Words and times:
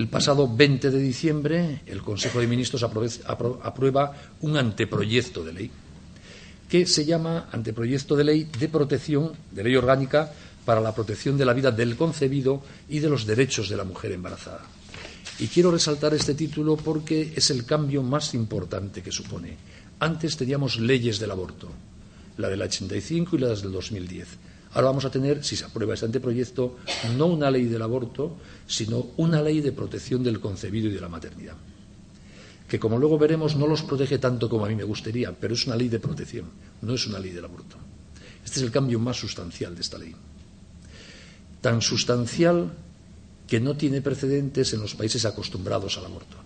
el 0.00 0.08
pasado 0.08 0.48
20 0.48 0.90
de 0.90 0.98
diciembre, 0.98 1.82
el 1.84 2.00
Consejo 2.00 2.40
de 2.40 2.46
Ministros 2.46 2.82
aprueba 2.82 4.16
un 4.40 4.56
anteproyecto 4.56 5.44
de 5.44 5.52
ley 5.52 5.70
que 6.70 6.86
se 6.86 7.04
llama 7.04 7.50
Anteproyecto 7.52 8.16
de 8.16 8.24
Ley 8.24 8.48
de 8.58 8.68
Protección, 8.70 9.32
de 9.50 9.62
Ley 9.62 9.76
Orgánica 9.76 10.32
para 10.64 10.80
la 10.80 10.94
Protección 10.94 11.36
de 11.36 11.44
la 11.44 11.52
Vida 11.52 11.70
del 11.70 11.96
Concebido 11.96 12.62
y 12.88 13.00
de 13.00 13.10
los 13.10 13.26
Derechos 13.26 13.68
de 13.68 13.76
la 13.76 13.84
Mujer 13.84 14.12
Embarazada. 14.12 14.64
Y 15.38 15.48
quiero 15.48 15.70
resaltar 15.70 16.14
este 16.14 16.32
título 16.32 16.78
porque 16.78 17.34
es 17.36 17.50
el 17.50 17.66
cambio 17.66 18.02
más 18.02 18.32
importante 18.32 19.02
que 19.02 19.12
supone. 19.12 19.54
Antes 19.98 20.34
teníamos 20.34 20.80
leyes 20.80 21.18
del 21.18 21.32
aborto, 21.32 21.68
la 22.38 22.48
del 22.48 22.62
85 22.62 23.36
y 23.36 23.38
las 23.40 23.60
del 23.60 23.72
2010. 23.72 24.28
Ahora 24.72 24.88
vamos 24.88 25.04
a 25.04 25.10
tener, 25.10 25.42
si 25.42 25.56
se 25.56 25.64
aprueba 25.64 25.94
este 25.94 26.06
anteproyecto, 26.06 26.78
no 27.16 27.26
una 27.26 27.50
ley 27.50 27.64
del 27.64 27.82
aborto, 27.82 28.36
sino 28.68 29.08
una 29.16 29.42
ley 29.42 29.60
de 29.60 29.72
protección 29.72 30.22
del 30.22 30.38
concebido 30.38 30.88
y 30.88 30.92
de 30.92 31.00
la 31.00 31.08
maternidad. 31.08 31.56
Que, 32.68 32.78
como 32.78 32.98
luego 32.98 33.18
veremos, 33.18 33.56
no 33.56 33.66
los 33.66 33.82
protege 33.82 34.18
tanto 34.18 34.48
como 34.48 34.64
a 34.64 34.68
mí 34.68 34.76
me 34.76 34.84
gustaría, 34.84 35.32
pero 35.32 35.54
es 35.54 35.66
una 35.66 35.74
ley 35.74 35.88
de 35.88 35.98
protección, 35.98 36.46
no 36.82 36.94
es 36.94 37.04
una 37.08 37.18
ley 37.18 37.32
del 37.32 37.46
aborto. 37.46 37.76
Este 38.44 38.60
es 38.60 38.62
el 38.62 38.70
cambio 38.70 39.00
más 39.00 39.16
sustancial 39.18 39.74
de 39.74 39.80
esta 39.80 39.98
ley. 39.98 40.14
Tan 41.60 41.82
sustancial 41.82 42.70
que 43.48 43.58
no 43.58 43.76
tiene 43.76 44.00
precedentes 44.00 44.72
en 44.72 44.80
los 44.80 44.94
países 44.94 45.24
acostumbrados 45.24 45.98
al 45.98 46.04
aborto. 46.04 46.36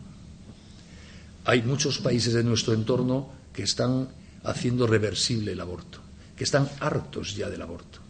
Hay 1.44 1.60
muchos 1.60 1.98
países 1.98 2.32
de 2.32 2.42
nuestro 2.42 2.72
entorno 2.72 3.28
que 3.52 3.64
están 3.64 4.08
haciendo 4.44 4.86
reversible 4.86 5.52
el 5.52 5.60
aborto, 5.60 5.98
que 6.34 6.44
están 6.44 6.70
hartos 6.80 7.36
ya 7.36 7.50
del 7.50 7.60
aborto 7.60 8.03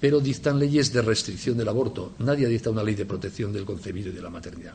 pero 0.00 0.20
dictan 0.20 0.58
leyes 0.58 0.92
de 0.92 1.02
restricción 1.02 1.56
del 1.56 1.68
aborto. 1.68 2.12
Nadie 2.18 2.48
dicta 2.48 2.70
una 2.70 2.82
ley 2.82 2.94
de 2.94 3.06
protección 3.06 3.52
del 3.52 3.64
concebido 3.64 4.10
y 4.10 4.12
de 4.12 4.22
la 4.22 4.30
maternidad. 4.30 4.74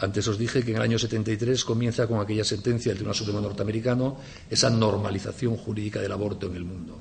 Antes 0.00 0.26
os 0.28 0.38
dije 0.38 0.64
que 0.64 0.70
en 0.70 0.78
el 0.78 0.82
año 0.82 0.98
73 0.98 1.64
comienza 1.64 2.06
con 2.06 2.20
aquella 2.20 2.44
sentencia 2.44 2.90
del 2.90 2.98
Tribunal 2.98 3.16
Supremo 3.16 3.40
norteamericano 3.40 4.16
esa 4.48 4.70
normalización 4.70 5.56
jurídica 5.56 6.00
del 6.00 6.12
aborto 6.12 6.46
en 6.46 6.56
el 6.56 6.64
mundo. 6.64 6.98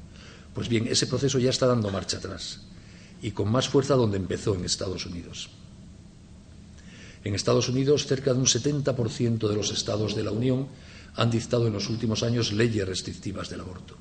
Pues 0.53 0.67
bien, 0.67 0.85
ese 0.87 1.07
proceso 1.07 1.39
ya 1.39 1.49
está 1.49 1.65
dando 1.65 1.89
marcha 1.91 2.17
atrás 2.17 2.59
y 3.21 3.31
con 3.31 3.49
más 3.49 3.69
fuerza 3.69 3.95
donde 3.95 4.17
empezó 4.17 4.53
en 4.53 4.65
Estados 4.65 5.05
Unidos. 5.05 5.49
En 7.23 7.35
Estados 7.35 7.69
Unidos, 7.69 8.05
cerca 8.05 8.33
de 8.33 8.39
un 8.39 8.45
70% 8.45 9.47
de 9.47 9.55
los 9.55 9.71
estados 9.71 10.15
de 10.15 10.23
la 10.23 10.31
Unión 10.31 10.67
han 11.15 11.31
dictado 11.31 11.67
en 11.67 11.73
los 11.73 11.89
últimos 11.89 12.23
años 12.23 12.51
leyes 12.51 12.87
restrictivas 12.87 13.49
del 13.49 13.61
aborto. 13.61 13.95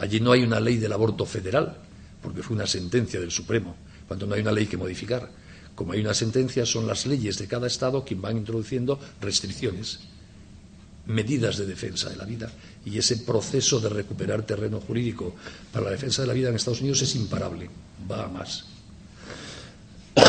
Allí 0.00 0.18
no 0.18 0.32
hay 0.32 0.42
una 0.42 0.58
ley 0.58 0.78
del 0.78 0.94
aborto 0.94 1.26
federal, 1.26 1.76
porque 2.22 2.42
fue 2.42 2.56
una 2.56 2.66
sentencia 2.66 3.20
del 3.20 3.30
Supremo, 3.30 3.76
cuando 4.08 4.26
no 4.26 4.34
hay 4.34 4.40
una 4.40 4.50
ley 4.50 4.66
que 4.66 4.78
modificar. 4.78 5.30
Como 5.74 5.92
hay 5.92 6.00
una 6.00 6.14
sentencia, 6.14 6.64
son 6.64 6.86
las 6.86 7.04
leyes 7.04 7.36
de 7.36 7.46
cada 7.46 7.66
Estado 7.66 8.02
quien 8.02 8.22
van 8.22 8.38
introduciendo 8.38 8.98
restricciones, 9.20 10.00
medidas 11.04 11.58
de 11.58 11.66
defensa 11.66 12.08
de 12.08 12.16
la 12.16 12.24
vida. 12.24 12.50
Y 12.86 12.96
ese 12.96 13.18
proceso 13.18 13.78
de 13.78 13.90
recuperar 13.90 14.46
terreno 14.46 14.80
jurídico 14.80 15.34
para 15.70 15.84
la 15.84 15.90
defensa 15.90 16.22
de 16.22 16.28
la 16.28 16.34
vida 16.34 16.48
en 16.48 16.54
Estados 16.54 16.80
Unidos 16.80 17.02
es 17.02 17.14
imparable, 17.16 17.68
va 18.10 18.24
a 18.24 18.28
más. 18.28 18.64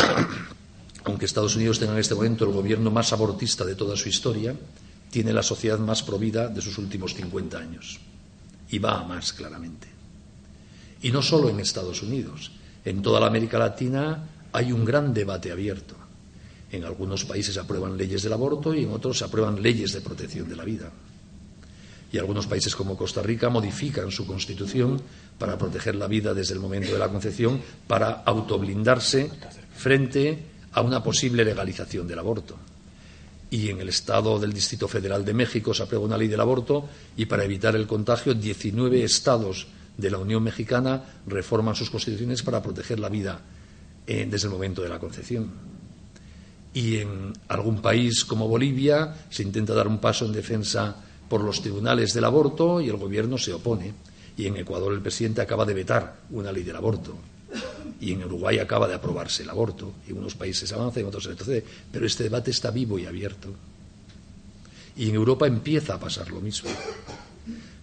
Aunque 1.04 1.24
Estados 1.24 1.56
Unidos 1.56 1.78
tenga 1.78 1.94
en 1.94 1.98
este 2.00 2.14
momento 2.14 2.44
el 2.44 2.52
gobierno 2.52 2.90
más 2.90 3.10
abortista 3.14 3.64
de 3.64 3.74
toda 3.74 3.96
su 3.96 4.10
historia, 4.10 4.54
tiene 5.10 5.32
la 5.32 5.42
sociedad 5.42 5.78
más 5.78 6.02
provida 6.02 6.48
de 6.48 6.60
sus 6.60 6.76
últimos 6.76 7.14
50 7.14 7.58
años 7.58 8.00
y 8.72 8.78
va 8.78 8.98
a 8.98 9.04
más 9.04 9.32
claramente. 9.32 9.86
Y 11.02 11.12
no 11.12 11.22
solo 11.22 11.48
en 11.48 11.60
Estados 11.60 12.02
Unidos, 12.02 12.50
en 12.84 13.02
toda 13.02 13.20
la 13.20 13.26
América 13.26 13.58
Latina 13.58 14.24
hay 14.50 14.72
un 14.72 14.84
gran 14.84 15.12
debate 15.12 15.52
abierto. 15.52 15.94
En 16.70 16.84
algunos 16.84 17.24
países 17.24 17.54
se 17.54 17.60
aprueban 17.60 17.98
leyes 17.98 18.22
del 18.22 18.32
aborto 18.32 18.74
y 18.74 18.84
en 18.84 18.90
otros 18.90 19.18
se 19.18 19.24
aprueban 19.24 19.62
leyes 19.62 19.92
de 19.92 20.00
protección 20.00 20.48
de 20.48 20.56
la 20.56 20.64
vida. 20.64 20.90
Y 22.10 22.18
algunos 22.18 22.46
países 22.46 22.74
como 22.74 22.96
Costa 22.96 23.22
Rica 23.22 23.50
modifican 23.50 24.10
su 24.10 24.26
constitución 24.26 25.00
para 25.38 25.58
proteger 25.58 25.94
la 25.94 26.06
vida 26.06 26.32
desde 26.32 26.54
el 26.54 26.60
momento 26.60 26.92
de 26.92 26.98
la 26.98 27.08
concepción, 27.08 27.60
para 27.86 28.22
autoblindarse 28.24 29.30
frente 29.76 30.46
a 30.72 30.80
una 30.80 31.02
posible 31.02 31.44
legalización 31.44 32.08
del 32.08 32.18
aborto 32.18 32.71
y 33.52 33.68
en 33.68 33.80
el 33.80 33.90
estado 33.90 34.38
del 34.38 34.50
Distrito 34.50 34.88
Federal 34.88 35.26
de 35.26 35.34
México 35.34 35.74
se 35.74 35.82
aprueba 35.82 36.06
una 36.06 36.16
ley 36.16 36.26
del 36.26 36.40
aborto 36.40 36.88
y 37.18 37.26
para 37.26 37.44
evitar 37.44 37.76
el 37.76 37.86
contagio 37.86 38.32
19 38.32 39.04
estados 39.04 39.66
de 39.94 40.10
la 40.10 40.16
Unión 40.16 40.42
Mexicana 40.42 41.04
reforman 41.26 41.74
sus 41.74 41.90
constituciones 41.90 42.42
para 42.42 42.62
proteger 42.62 42.98
la 42.98 43.10
vida 43.10 43.42
eh, 44.06 44.26
desde 44.28 44.46
el 44.46 44.54
momento 44.54 44.80
de 44.80 44.88
la 44.88 44.98
concepción. 44.98 45.50
Y 46.72 46.96
en 46.96 47.34
algún 47.48 47.82
país 47.82 48.24
como 48.24 48.48
Bolivia 48.48 49.26
se 49.28 49.42
intenta 49.42 49.74
dar 49.74 49.86
un 49.86 49.98
paso 49.98 50.24
en 50.24 50.32
defensa 50.32 50.96
por 51.28 51.44
los 51.44 51.60
tribunales 51.60 52.14
del 52.14 52.24
aborto 52.24 52.80
y 52.80 52.88
el 52.88 52.96
gobierno 52.96 53.36
se 53.36 53.52
opone. 53.52 53.92
Y 54.34 54.46
en 54.46 54.56
Ecuador 54.56 54.94
el 54.94 55.02
presidente 55.02 55.42
acaba 55.42 55.66
de 55.66 55.74
vetar 55.74 56.20
una 56.30 56.50
ley 56.52 56.62
del 56.62 56.76
aborto 56.76 57.18
y 58.00 58.12
en 58.12 58.24
Uruguay 58.24 58.58
acaba 58.58 58.88
de 58.88 58.94
aprobarse 58.94 59.42
el 59.42 59.50
aborto, 59.50 59.92
y 60.06 60.10
en 60.10 60.18
unos 60.18 60.34
países 60.34 60.72
avanza 60.72 60.98
y 60.98 61.02
en 61.02 61.08
otros 61.08 61.24
retrocede, 61.24 61.64
pero 61.90 62.06
este 62.06 62.24
debate 62.24 62.50
está 62.50 62.70
vivo 62.70 62.98
y 62.98 63.06
abierto. 63.06 63.48
Y 64.96 65.08
en 65.08 65.14
Europa 65.14 65.46
empieza 65.46 65.94
a 65.94 66.00
pasar 66.00 66.30
lo 66.30 66.40
mismo. 66.40 66.70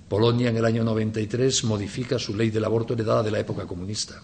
Polonia 0.07 0.49
en 0.49 0.57
el 0.57 0.65
año 0.65 0.83
93 0.83 1.63
modifica 1.65 2.17
su 2.17 2.35
ley 2.35 2.49
del 2.49 2.65
aborto 2.65 2.93
heredada 2.93 3.23
de 3.23 3.31
la 3.31 3.39
época 3.39 3.65
comunista 3.65 4.21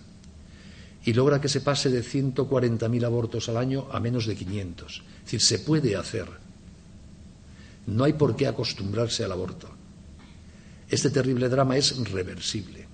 y 1.06 1.13
logra 1.13 1.39
que 1.39 1.47
se 1.47 1.62
pase 1.62 1.89
de 1.91 2.03
140.000 2.03 3.06
abortos 3.06 3.47
al 3.47 3.57
año 3.57 3.88
a 3.91 4.00
menos 4.00 4.25
de 4.25 4.35
500. 4.35 4.91
Es 4.91 5.23
decir, 5.23 5.41
se 5.41 5.59
puede 5.59 5.95
hacer. 5.95 6.27
No 7.85 8.03
hay 8.03 8.13
por 8.13 8.35
qué 8.35 8.47
acostumbrarse 8.47 9.23
al 9.23 9.31
aborto. 9.31 9.69
Este 10.89 11.12
terrible 11.12 11.47
drama 11.47 11.77
es 11.77 11.95
reversible. 12.09 12.84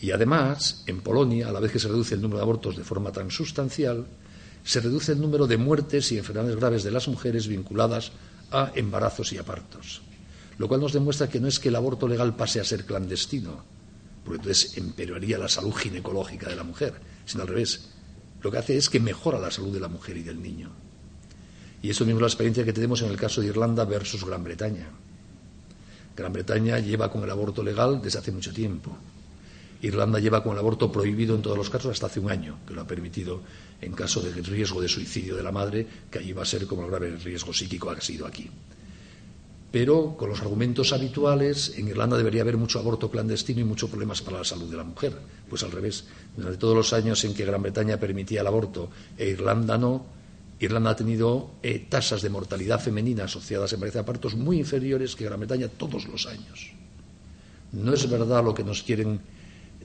Y 0.00 0.10
además, 0.10 0.82
en 0.86 1.00
Polonia, 1.00 1.48
a 1.48 1.52
la 1.52 1.60
vez 1.60 1.72
que 1.72 1.78
se 1.78 1.88
reduce 1.88 2.14
el 2.14 2.22
número 2.22 2.38
de 2.38 2.42
abortos 2.42 2.76
de 2.76 2.84
forma 2.84 3.12
tan 3.12 3.30
sustancial, 3.30 4.06
se 4.62 4.80
reduce 4.80 5.12
el 5.12 5.20
número 5.20 5.46
de 5.46 5.56
muertes 5.56 6.10
y 6.12 6.18
enfermedades 6.18 6.56
graves 6.56 6.82
de 6.82 6.90
las 6.90 7.08
mujeres 7.08 7.46
vinculadas 7.46 8.12
a 8.50 8.72
embarazos 8.74 9.32
y 9.32 9.38
a 9.38 9.44
partos. 9.44 10.02
Lo 10.58 10.68
cual 10.68 10.80
nos 10.80 10.92
demuestra 10.92 11.28
que 11.28 11.40
no 11.40 11.48
es 11.48 11.58
que 11.58 11.68
el 11.68 11.76
aborto 11.76 12.08
legal 12.08 12.34
pase 12.34 12.60
a 12.60 12.64
ser 12.64 12.84
clandestino, 12.84 13.64
porque 14.24 14.38
entonces 14.38 14.76
empeoraría 14.76 15.38
la 15.38 15.48
salud 15.48 15.72
ginecológica 15.72 16.48
de 16.48 16.56
la 16.56 16.64
mujer, 16.64 16.94
sino 17.24 17.42
al 17.42 17.48
revés. 17.48 17.90
Lo 18.42 18.50
que 18.50 18.58
hace 18.58 18.76
es 18.76 18.90
que 18.90 19.00
mejora 19.00 19.38
la 19.38 19.50
salud 19.50 19.72
de 19.72 19.80
la 19.80 19.88
mujer 19.88 20.16
y 20.16 20.22
del 20.22 20.42
niño. 20.42 20.70
Y 21.80 21.90
eso 21.90 22.04
mismo 22.04 22.18
es 22.18 22.22
la 22.22 22.28
experiencia 22.28 22.64
que 22.64 22.72
tenemos 22.72 23.02
en 23.02 23.10
el 23.10 23.16
caso 23.16 23.40
de 23.40 23.48
Irlanda 23.48 23.84
versus 23.84 24.24
Gran 24.24 24.42
Bretaña. 24.42 24.88
Gran 26.16 26.32
Bretaña 26.32 26.78
lleva 26.80 27.10
con 27.10 27.22
el 27.22 27.30
aborto 27.30 27.62
legal 27.62 28.00
desde 28.02 28.18
hace 28.18 28.32
mucho 28.32 28.52
tiempo. 28.52 28.96
Irlanda 29.82 30.18
lleva 30.18 30.42
con 30.42 30.52
el 30.52 30.58
aborto 30.58 30.90
prohibido 30.90 31.34
en 31.34 31.42
todos 31.42 31.56
los 31.56 31.70
casos 31.70 31.92
hasta 31.92 32.06
hace 32.06 32.20
un 32.20 32.30
año, 32.30 32.58
que 32.66 32.74
lo 32.74 32.80
ha 32.80 32.86
permitido 32.86 33.42
en 33.80 33.92
caso 33.92 34.20
de 34.20 34.32
riesgo 34.42 34.80
de 34.80 34.88
suicidio 34.88 35.36
de 35.36 35.42
la 35.42 35.52
madre, 35.52 35.86
que 36.10 36.18
allí 36.18 36.32
va 36.32 36.42
a 36.42 36.46
ser 36.46 36.66
como 36.66 36.84
el 36.84 36.90
grave 36.90 37.16
riesgo 37.16 37.52
psíquico 37.52 37.90
ha 37.90 38.00
sido 38.00 38.26
aquí. 38.26 38.48
Pero 39.70 40.16
con 40.16 40.30
los 40.30 40.40
argumentos 40.40 40.92
habituales, 40.92 41.74
en 41.76 41.88
Irlanda 41.88 42.16
debería 42.16 42.42
haber 42.42 42.56
mucho 42.56 42.78
aborto 42.78 43.10
clandestino 43.10 43.60
y 43.60 43.64
muchos 43.64 43.90
problemas 43.90 44.22
para 44.22 44.38
la 44.38 44.44
salud 44.44 44.70
de 44.70 44.76
la 44.76 44.84
mujer. 44.84 45.12
Pues 45.50 45.62
al 45.64 45.72
revés, 45.72 46.04
durante 46.36 46.58
todos 46.58 46.74
los 46.74 46.92
años 46.92 47.22
en 47.24 47.34
que 47.34 47.44
Gran 47.44 47.62
Bretaña 47.62 47.98
permitía 47.98 48.40
el 48.40 48.46
aborto 48.46 48.88
e 49.18 49.28
Irlanda 49.28 49.76
no, 49.76 50.06
Irlanda 50.60 50.90
ha 50.90 50.96
tenido 50.96 51.50
eh, 51.62 51.84
tasas 51.90 52.22
de 52.22 52.30
mortalidad 52.30 52.80
femenina 52.80 53.24
asociadas 53.24 53.72
en 53.74 53.80
pareja 53.80 53.98
de 53.98 54.04
partos 54.04 54.34
muy 54.34 54.58
inferiores 54.58 55.14
que 55.14 55.24
Gran 55.24 55.40
Bretaña 55.40 55.68
todos 55.68 56.06
los 56.06 56.26
años. 56.26 56.72
No 57.72 57.92
es 57.92 58.08
verdad 58.08 58.42
lo 58.42 58.54
que 58.54 58.64
nos 58.64 58.82
quieren 58.82 59.20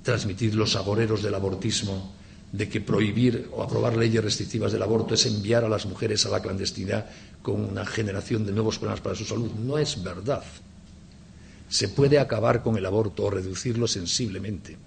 transmitir 0.03 0.55
los 0.55 0.75
agoreros 0.75 1.21
del 1.21 1.35
abortismo 1.35 2.13
de 2.51 2.67
que 2.67 2.81
prohibir 2.81 3.49
o 3.53 3.63
aprobar 3.63 3.95
leyes 3.95 4.23
restrictivas 4.23 4.71
del 4.71 4.83
aborto 4.83 5.13
es 5.13 5.25
enviar 5.25 5.63
a 5.63 5.69
las 5.69 5.85
mujeres 5.85 6.25
a 6.25 6.29
la 6.29 6.41
clandestinidad 6.41 7.09
con 7.41 7.63
una 7.63 7.85
generación 7.85 8.45
de 8.45 8.51
nuevos 8.51 8.77
problemas 8.77 9.01
para 9.01 9.15
su 9.15 9.23
salud. 9.23 9.51
No 9.51 9.77
es 9.77 10.03
verdad. 10.03 10.43
Se 11.69 11.87
puede 11.87 12.19
acabar 12.19 12.61
con 12.61 12.77
el 12.77 12.85
aborto 12.85 13.23
o 13.23 13.29
reducirlo 13.29 13.87
sensiblemente. 13.87 14.77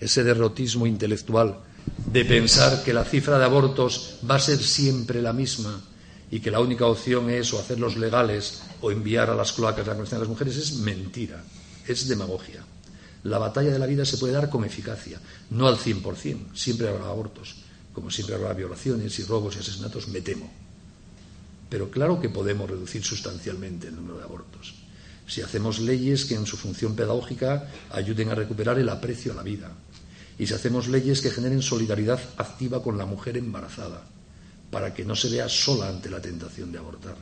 Ese 0.00 0.24
derrotismo 0.24 0.86
intelectual 0.86 1.58
de 2.10 2.24
pensar 2.24 2.82
que 2.82 2.94
la 2.94 3.04
cifra 3.04 3.38
de 3.38 3.44
abortos 3.44 4.18
va 4.28 4.36
a 4.36 4.40
ser 4.40 4.58
siempre 4.58 5.20
la 5.20 5.32
misma 5.32 5.82
y 6.30 6.40
que 6.40 6.50
la 6.50 6.60
única 6.60 6.86
opción 6.86 7.28
es 7.30 7.52
o 7.52 7.58
hacerlos 7.58 7.96
legales 7.96 8.62
o 8.80 8.90
enviar 8.90 9.28
a 9.28 9.34
las 9.34 9.52
cloacas 9.52 9.86
a 9.88 9.94
de 9.94 10.18
las 10.18 10.28
mujeres 10.28 10.56
es 10.56 10.74
mentira, 10.76 11.42
es 11.86 12.08
demagogia. 12.08 12.64
La 13.24 13.38
batalla 13.38 13.72
de 13.72 13.78
la 13.78 13.86
vida 13.86 14.04
se 14.04 14.18
puede 14.18 14.32
dar 14.32 14.48
con 14.48 14.64
eficacia, 14.64 15.20
no 15.50 15.66
al 15.66 15.76
100%, 15.76 16.54
siempre 16.54 16.88
habrá 16.88 17.06
abortos, 17.06 17.56
como 17.92 18.10
siempre 18.10 18.36
habrá 18.36 18.52
violaciones 18.52 19.18
y 19.18 19.24
robos 19.24 19.56
y 19.56 19.58
asesinatos, 19.58 20.08
me 20.08 20.20
temo. 20.20 20.50
Pero 21.68 21.90
claro 21.90 22.20
que 22.20 22.28
podemos 22.28 22.70
reducir 22.70 23.04
sustancialmente 23.04 23.88
el 23.88 23.96
número 23.96 24.18
de 24.18 24.24
abortos. 24.24 24.74
Si 25.26 25.42
hacemos 25.42 25.80
leyes 25.80 26.24
que 26.24 26.34
en 26.34 26.46
su 26.46 26.56
función 26.56 26.94
pedagógica 26.94 27.68
ayuden 27.90 28.30
a 28.30 28.34
recuperar 28.34 28.78
el 28.78 28.88
aprecio 28.88 29.32
a 29.32 29.34
la 29.34 29.42
vida 29.42 29.72
y 30.38 30.46
si 30.46 30.54
hacemos 30.54 30.88
leyes 30.88 31.20
que 31.20 31.30
generen 31.30 31.60
solidaridad 31.60 32.20
activa 32.36 32.82
con 32.82 32.96
la 32.96 33.04
mujer 33.04 33.36
embarazada, 33.36 34.02
para 34.70 34.94
que 34.94 35.04
no 35.04 35.16
se 35.16 35.28
vea 35.28 35.48
sola 35.48 35.88
ante 35.88 36.08
la 36.08 36.20
tentación 36.20 36.70
de 36.70 36.78
abortar. 36.78 37.16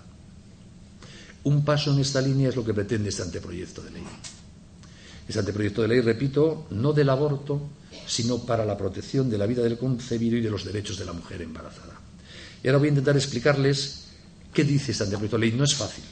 Un 1.44 1.64
paso 1.64 1.92
en 1.92 2.00
esta 2.00 2.20
línea 2.20 2.48
es 2.48 2.56
lo 2.56 2.64
que 2.64 2.74
pretende 2.74 3.08
este 3.08 3.22
anteproyecto 3.22 3.82
de 3.82 3.92
ley. 3.92 4.04
Este 5.26 5.40
anteproyecto 5.40 5.82
de 5.82 5.88
ley, 5.88 6.00
repito, 6.00 6.66
no 6.70 6.92
del 6.92 7.08
aborto, 7.10 7.60
sino 8.06 8.44
para 8.44 8.64
la 8.64 8.76
protección 8.76 9.28
de 9.28 9.38
la 9.38 9.46
vida 9.46 9.62
del 9.62 9.78
concebido 9.78 10.36
y 10.36 10.40
de 10.40 10.50
los 10.50 10.64
derechos 10.64 10.98
de 10.98 11.04
la 11.04 11.12
mujer 11.12 11.42
embarazada. 11.42 12.00
Y 12.62 12.68
ahora 12.68 12.78
voy 12.78 12.88
a 12.88 12.90
intentar 12.90 13.16
explicarles 13.16 14.04
qué 14.52 14.64
dice 14.64 14.92
este 14.92 15.04
anteproyecto 15.04 15.36
de 15.38 15.46
ley. 15.46 15.52
No 15.56 15.64
es 15.64 15.74
fácil. 15.74 16.04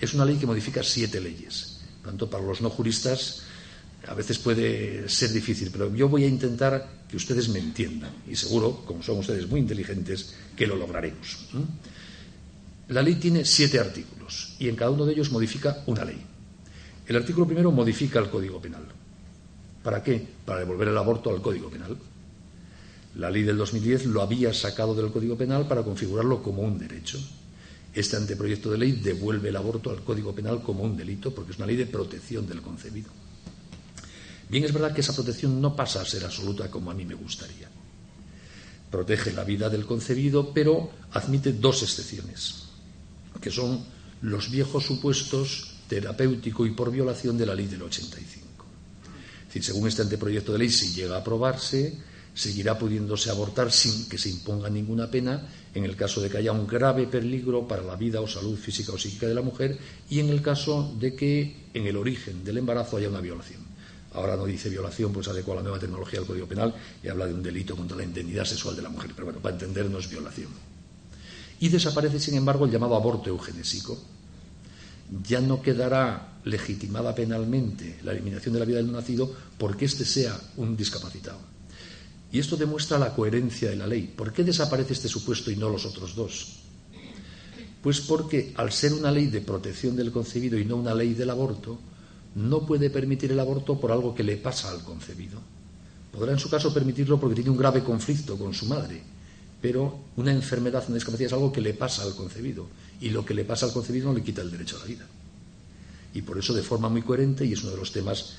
Es 0.00 0.14
una 0.14 0.24
ley 0.24 0.36
que 0.36 0.46
modifica 0.46 0.82
siete 0.82 1.20
leyes. 1.20 1.80
Tanto 2.04 2.28
para 2.28 2.44
los 2.44 2.60
no 2.60 2.70
juristas 2.70 3.42
a 4.06 4.14
veces 4.14 4.38
puede 4.38 5.08
ser 5.08 5.30
difícil, 5.32 5.70
pero 5.70 5.94
yo 5.94 6.08
voy 6.08 6.24
a 6.24 6.28
intentar 6.28 7.04
que 7.08 7.16
ustedes 7.16 7.48
me 7.48 7.58
entiendan 7.58 8.10
y 8.26 8.34
seguro, 8.34 8.82
como 8.86 9.02
son 9.02 9.18
ustedes 9.18 9.46
muy 9.48 9.60
inteligentes, 9.60 10.34
que 10.56 10.66
lo 10.66 10.76
lograremos. 10.76 11.48
La 12.88 13.02
ley 13.02 13.16
tiene 13.16 13.44
siete 13.44 13.78
artículos 13.78 14.56
y 14.58 14.68
en 14.68 14.76
cada 14.76 14.90
uno 14.90 15.04
de 15.04 15.12
ellos 15.12 15.30
modifica 15.30 15.82
una 15.86 16.04
ley. 16.04 16.24
El 17.10 17.16
artículo 17.16 17.44
primero 17.44 17.72
modifica 17.72 18.20
el 18.20 18.30
Código 18.30 18.62
Penal. 18.62 18.84
¿Para 19.82 20.00
qué? 20.00 20.24
Para 20.44 20.60
devolver 20.60 20.86
el 20.86 20.96
aborto 20.96 21.30
al 21.30 21.42
Código 21.42 21.68
Penal. 21.68 21.98
La 23.16 23.28
ley 23.28 23.42
del 23.42 23.56
2010 23.56 24.06
lo 24.06 24.22
había 24.22 24.54
sacado 24.54 24.94
del 24.94 25.10
Código 25.10 25.36
Penal 25.36 25.66
para 25.66 25.82
configurarlo 25.82 26.40
como 26.40 26.62
un 26.62 26.78
derecho. 26.78 27.18
Este 27.92 28.16
anteproyecto 28.16 28.70
de 28.70 28.78
ley 28.78 28.92
devuelve 28.92 29.48
el 29.48 29.56
aborto 29.56 29.90
al 29.90 30.04
Código 30.04 30.32
Penal 30.32 30.62
como 30.62 30.84
un 30.84 30.96
delito 30.96 31.34
porque 31.34 31.50
es 31.50 31.58
una 31.58 31.66
ley 31.66 31.74
de 31.74 31.86
protección 31.86 32.46
del 32.46 32.62
concebido. 32.62 33.10
Bien, 34.48 34.62
es 34.62 34.72
verdad 34.72 34.94
que 34.94 35.00
esa 35.00 35.12
protección 35.12 35.60
no 35.60 35.74
pasa 35.74 36.02
a 36.02 36.04
ser 36.04 36.24
absoluta 36.24 36.70
como 36.70 36.92
a 36.92 36.94
mí 36.94 37.04
me 37.04 37.14
gustaría. 37.14 37.68
Protege 38.88 39.32
la 39.32 39.42
vida 39.42 39.68
del 39.68 39.84
concebido, 39.84 40.54
pero 40.54 40.92
admite 41.10 41.54
dos 41.54 41.82
excepciones, 41.82 42.66
que 43.40 43.50
son 43.50 43.84
los 44.22 44.48
viejos 44.48 44.86
supuestos 44.86 45.69
terapéutico 45.90 46.64
y 46.64 46.70
por 46.70 46.92
violación 46.92 47.36
de 47.36 47.44
la 47.44 47.52
ley 47.52 47.66
del 47.66 47.82
85. 47.82 48.46
Es 49.40 49.46
decir, 49.46 49.64
según 49.64 49.88
este 49.88 50.02
anteproyecto 50.02 50.52
de 50.52 50.58
ley, 50.60 50.70
si 50.70 50.94
llega 50.94 51.16
a 51.16 51.18
aprobarse, 51.18 51.98
seguirá 52.32 52.78
pudiéndose 52.78 53.28
abortar 53.28 53.72
sin 53.72 54.08
que 54.08 54.16
se 54.16 54.30
imponga 54.30 54.70
ninguna 54.70 55.10
pena 55.10 55.48
en 55.74 55.84
el 55.84 55.96
caso 55.96 56.20
de 56.20 56.30
que 56.30 56.38
haya 56.38 56.52
un 56.52 56.68
grave 56.68 57.08
peligro 57.08 57.66
para 57.66 57.82
la 57.82 57.96
vida 57.96 58.20
o 58.20 58.28
salud 58.28 58.56
física 58.56 58.92
o 58.92 58.98
psíquica 58.98 59.26
de 59.26 59.34
la 59.34 59.42
mujer 59.42 59.78
y 60.08 60.20
en 60.20 60.28
el 60.28 60.40
caso 60.42 60.94
de 61.00 61.16
que 61.16 61.56
en 61.74 61.84
el 61.88 61.96
origen 61.96 62.44
del 62.44 62.58
embarazo 62.58 62.96
haya 62.96 63.08
una 63.08 63.20
violación. 63.20 63.60
Ahora 64.12 64.36
no 64.36 64.46
dice 64.46 64.68
violación, 64.68 65.12
pues 65.12 65.26
adecua 65.26 65.56
la 65.56 65.62
nueva 65.62 65.80
tecnología 65.80 66.20
del 66.20 66.28
Código 66.28 66.46
Penal 66.46 66.72
y 67.02 67.08
habla 67.08 67.26
de 67.26 67.34
un 67.34 67.42
delito 67.42 67.74
contra 67.74 67.96
la 67.96 68.04
indemnidad 68.04 68.44
sexual 68.44 68.76
de 68.76 68.82
la 68.82 68.90
mujer. 68.90 69.10
Pero 69.12 69.26
bueno, 69.26 69.40
para 69.40 69.54
entendernos, 69.54 70.08
violación. 70.08 70.50
Y 71.58 71.68
desaparece, 71.68 72.20
sin 72.20 72.34
embargo, 72.34 72.64
el 72.64 72.70
llamado 72.70 72.94
aborto 72.94 73.28
eugenésico. 73.28 73.98
Ya 75.26 75.40
no 75.40 75.60
quedará 75.60 76.30
legitimada 76.44 77.14
penalmente 77.14 77.98
la 78.02 78.12
eliminación 78.12 78.54
de 78.54 78.60
la 78.60 78.66
vida 78.66 78.78
del 78.78 78.92
nacido 78.92 79.32
porque 79.58 79.84
éste 79.84 80.04
sea 80.04 80.38
un 80.56 80.76
discapacitado. 80.76 81.38
Y 82.32 82.38
esto 82.38 82.56
demuestra 82.56 82.98
la 82.98 83.14
coherencia 83.14 83.70
de 83.70 83.76
la 83.76 83.86
ley. 83.86 84.12
¿Por 84.16 84.32
qué 84.32 84.44
desaparece 84.44 84.92
este 84.92 85.08
supuesto 85.08 85.50
y 85.50 85.56
no 85.56 85.68
los 85.68 85.84
otros 85.84 86.14
dos? 86.14 86.60
Pues 87.82 88.00
porque 88.00 88.52
al 88.56 88.70
ser 88.72 88.92
una 88.92 89.10
ley 89.10 89.26
de 89.26 89.40
protección 89.40 89.96
del 89.96 90.12
concebido 90.12 90.58
y 90.58 90.64
no 90.64 90.76
una 90.76 90.94
ley 90.94 91.14
del 91.14 91.30
aborto, 91.30 91.78
no 92.34 92.64
puede 92.66 92.90
permitir 92.90 93.32
el 93.32 93.40
aborto 93.40 93.80
por 93.80 93.90
algo 93.90 94.14
que 94.14 94.22
le 94.22 94.36
pasa 94.36 94.70
al 94.70 94.84
concebido. 94.84 95.40
Podrá 96.12 96.32
en 96.32 96.38
su 96.38 96.48
caso 96.48 96.72
permitirlo 96.72 97.18
porque 97.18 97.36
tiene 97.36 97.50
un 97.50 97.56
grave 97.56 97.82
conflicto 97.82 98.36
con 98.36 98.54
su 98.54 98.66
madre, 98.66 99.02
pero 99.60 99.98
una 100.16 100.32
enfermedad, 100.32 100.84
una 100.86 100.96
discapacidad 100.96 101.28
es 101.28 101.32
algo 101.32 101.52
que 101.52 101.60
le 101.60 101.74
pasa 101.74 102.02
al 102.02 102.14
concebido 102.14 102.66
y 103.00 103.10
lo 103.10 103.24
que 103.24 103.34
le 103.34 103.44
pasa 103.44 103.66
al 103.66 103.72
concebido 103.72 104.08
no 104.08 104.14
le 104.14 104.22
quita 104.22 104.42
el 104.42 104.50
derecho 104.50 104.76
a 104.76 104.80
la 104.80 104.86
vida. 104.86 105.06
Y 106.12 106.22
por 106.22 106.38
eso 106.38 106.52
de 106.52 106.62
forma 106.62 106.88
muy 106.88 107.02
coherente, 107.02 107.44
y 107.44 107.52
es 107.52 107.62
uno 107.62 107.72
de 107.72 107.78
los 107.78 107.92
temas 107.92 108.34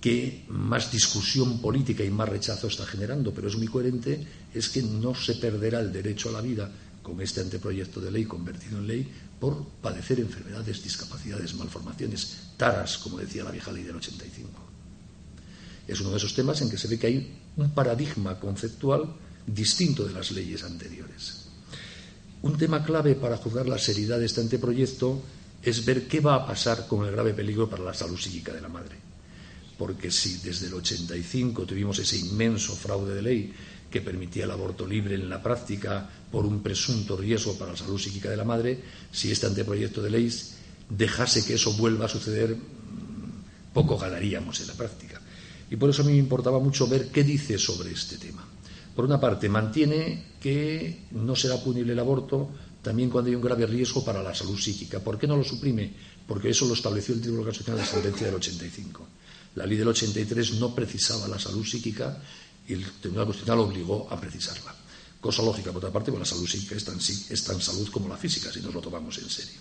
que 0.00 0.44
más 0.48 0.92
discusión 0.92 1.60
política 1.60 2.04
y 2.04 2.10
más 2.10 2.28
rechazo 2.28 2.68
está 2.68 2.86
generando, 2.86 3.32
pero 3.32 3.48
es 3.48 3.56
muy 3.56 3.66
coherente, 3.66 4.24
es 4.54 4.68
que 4.68 4.82
no 4.82 5.14
se 5.14 5.34
perderá 5.34 5.80
el 5.80 5.92
derecho 5.92 6.28
a 6.28 6.32
la 6.32 6.40
vida 6.40 6.70
con 7.02 7.20
este 7.20 7.40
anteproyecto 7.40 8.00
de 8.00 8.10
ley 8.10 8.24
convertido 8.24 8.78
en 8.78 8.86
ley 8.86 9.08
por 9.40 9.66
padecer 9.82 10.20
enfermedades, 10.20 10.82
discapacidades, 10.82 11.54
malformaciones, 11.54 12.50
taras, 12.56 12.98
como 12.98 13.18
decía 13.18 13.44
la 13.44 13.50
vieja 13.50 13.72
ley 13.72 13.82
del 13.82 13.96
85. 13.96 14.48
Es 15.88 16.00
uno 16.00 16.10
de 16.10 16.18
esos 16.18 16.34
temas 16.34 16.60
en 16.60 16.68
que 16.68 16.76
se 16.76 16.86
ve 16.86 16.98
que 16.98 17.06
hay 17.06 17.38
un 17.56 17.70
paradigma 17.70 18.38
conceptual 18.38 19.14
distinto 19.46 20.04
de 20.04 20.12
las 20.12 20.30
leyes 20.30 20.62
anteriores. 20.62 21.47
Un 22.40 22.56
tema 22.56 22.84
clave 22.84 23.14
para 23.16 23.36
juzgar 23.36 23.66
la 23.66 23.78
seriedad 23.78 24.18
de 24.18 24.26
este 24.26 24.40
anteproyecto 24.40 25.20
es 25.62 25.84
ver 25.84 26.06
qué 26.06 26.20
va 26.20 26.36
a 26.36 26.46
pasar 26.46 26.86
con 26.86 27.04
el 27.04 27.12
grave 27.12 27.34
peligro 27.34 27.68
para 27.68 27.82
la 27.82 27.94
salud 27.94 28.18
psíquica 28.18 28.52
de 28.52 28.60
la 28.60 28.68
madre. 28.68 28.96
Porque 29.76 30.10
si 30.10 30.38
desde 30.38 30.68
el 30.68 30.74
85 30.74 31.66
tuvimos 31.66 31.98
ese 31.98 32.16
inmenso 32.16 32.74
fraude 32.74 33.14
de 33.14 33.22
ley 33.22 33.52
que 33.90 34.00
permitía 34.00 34.44
el 34.44 34.50
aborto 34.50 34.86
libre 34.86 35.14
en 35.14 35.28
la 35.28 35.42
práctica 35.42 36.08
por 36.30 36.46
un 36.46 36.62
presunto 36.62 37.16
riesgo 37.16 37.54
para 37.58 37.72
la 37.72 37.76
salud 37.76 37.98
psíquica 37.98 38.30
de 38.30 38.36
la 38.36 38.44
madre, 38.44 38.78
si 39.10 39.30
este 39.32 39.46
anteproyecto 39.46 40.02
de 40.02 40.10
ley 40.10 40.32
dejase 40.88 41.44
que 41.44 41.54
eso 41.54 41.72
vuelva 41.72 42.06
a 42.06 42.08
suceder, 42.08 42.56
poco 43.72 43.98
ganaríamos 43.98 44.60
en 44.60 44.68
la 44.68 44.74
práctica. 44.74 45.20
Y 45.70 45.76
por 45.76 45.90
eso 45.90 46.02
a 46.02 46.04
mí 46.04 46.12
me 46.12 46.18
importaba 46.18 46.58
mucho 46.60 46.86
ver 46.86 47.08
qué 47.08 47.24
dice 47.24 47.58
sobre 47.58 47.92
este 47.92 48.16
tema. 48.16 48.47
Por 48.98 49.04
una 49.04 49.20
parte, 49.20 49.48
mantiene 49.48 50.34
que 50.40 51.06
no 51.12 51.36
será 51.36 51.62
punible 51.62 51.92
el 51.92 52.00
aborto 52.00 52.50
también 52.82 53.08
cuando 53.08 53.30
hay 53.30 53.36
un 53.36 53.40
grave 53.40 53.64
riesgo 53.64 54.04
para 54.04 54.24
la 54.24 54.34
salud 54.34 54.58
psíquica. 54.58 54.98
¿Por 54.98 55.16
qué 55.16 55.28
no 55.28 55.36
lo 55.36 55.44
suprime? 55.44 55.94
Porque 56.26 56.50
eso 56.50 56.66
lo 56.66 56.74
estableció 56.74 57.14
el 57.14 57.20
Tribunal 57.20 57.44
Constitucional 57.44 57.78
de 57.78 57.86
la 57.86 57.92
sentencia 57.92 58.26
del 58.26 58.34
85. 58.34 59.06
La 59.54 59.66
ley 59.66 59.76
del 59.76 59.86
83 59.86 60.54
no 60.54 60.74
precisaba 60.74 61.28
la 61.28 61.38
salud 61.38 61.64
psíquica 61.64 62.20
y 62.66 62.72
el 62.72 62.84
Tribunal 63.00 63.26
Constitucional 63.26 63.60
obligó 63.60 64.08
a 64.10 64.20
precisarla. 64.20 64.74
Cosa 65.20 65.44
lógica, 65.44 65.70
por 65.70 65.78
otra 65.78 65.92
parte, 65.92 66.10
porque 66.10 66.26
la 66.28 66.34
salud 66.34 66.48
psíquica 66.48 66.74
es 66.74 66.84
tan, 66.84 66.98
es 66.98 67.44
tan 67.44 67.60
salud 67.60 67.88
como 67.92 68.08
la 68.08 68.16
física, 68.16 68.50
si 68.52 68.60
nos 68.62 68.74
lo 68.74 68.80
tomamos 68.80 69.16
en 69.18 69.30
serio. 69.30 69.60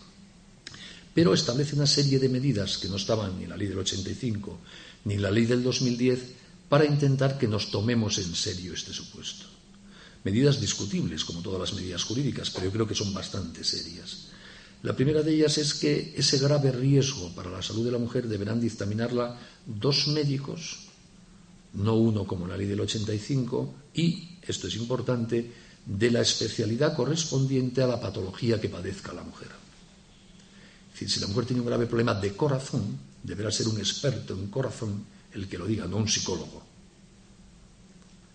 Pero 1.13 1.36
establece 1.36 1.75
una 1.75 1.86
serie 1.86 2.18
de 2.18 2.30
medidas 2.30 2.80
que 2.80 2.89
no 2.89 2.95
estaban 2.95 3.38
ni 3.38 3.44
en 3.44 3.51
la 3.51 3.57
ley 3.57 3.68
del 3.68 3.78
85 3.78 4.60
ni 5.06 5.13
en 5.13 5.22
la 5.22 5.30
ley 5.30 5.45
del 5.45 5.62
2010 5.62 6.46
para 6.69 6.85
intentar 6.85 7.37
que 7.37 7.47
nos 7.47 7.71
tomemos 7.71 8.17
en 8.17 8.35
serio 8.35 8.73
este 8.73 8.93
supuesto. 8.93 9.45
Medidas 10.23 10.59
discutibles, 10.59 11.23
como 11.23 11.41
todas 11.41 11.59
las 11.59 11.73
medidas 11.73 12.03
jurídicas, 12.03 12.49
pero 12.49 12.65
yo 12.65 12.71
creo 12.71 12.88
que 12.88 12.95
son 12.95 13.13
bastante 13.13 13.63
serias. 13.63 14.27
La 14.83 14.95
primera 14.95 15.24
de 15.24 15.33
ellas 15.33 15.57
es 15.57 15.74
que 15.74 16.13
ese 16.15 16.38
grave 16.39 16.71
riesgo 16.71 17.33
para 17.33 17.50
la 17.50 17.62
salud 17.62 17.86
de 17.86 17.91
la 17.91 17.97
mujer 17.97 18.27
deberán 18.27 18.59
dictaminarla 18.59 19.39
dos 19.65 20.07
médicos 20.07 20.88
no 21.74 21.95
uno 21.95 22.25
como 22.25 22.47
la 22.47 22.57
ley 22.57 22.65
del 22.67 22.81
85, 22.81 23.75
y, 23.93 24.38
esto 24.41 24.67
es 24.67 24.75
importante, 24.75 25.51
de 25.86 26.12
la 26.12 26.21
especialidad 26.21 26.95
correspondiente 26.95 27.81
a 27.81 27.88
la 27.88 28.00
patología 28.00 28.59
que 28.59 28.69
padezca 28.69 29.13
la 29.13 29.24
mujer. 29.24 29.50
Es 30.88 30.93
decir, 30.93 31.09
si 31.12 31.19
la 31.19 31.27
mujer 31.27 31.45
tiene 31.45 31.62
un 31.62 31.67
grave 31.67 31.86
problema 31.86 32.15
de 32.15 32.36
corazón, 32.36 32.97
deberá 33.24 33.51
ser 33.51 33.67
un 33.67 33.77
experto 33.77 34.33
en 34.33 34.47
corazón 34.47 35.05
el 35.38 35.48
que 35.48 35.58
lo 35.58 35.65
diga, 35.65 35.88
no 35.88 35.98
un 35.98 36.08
psicólogo. 36.08 36.63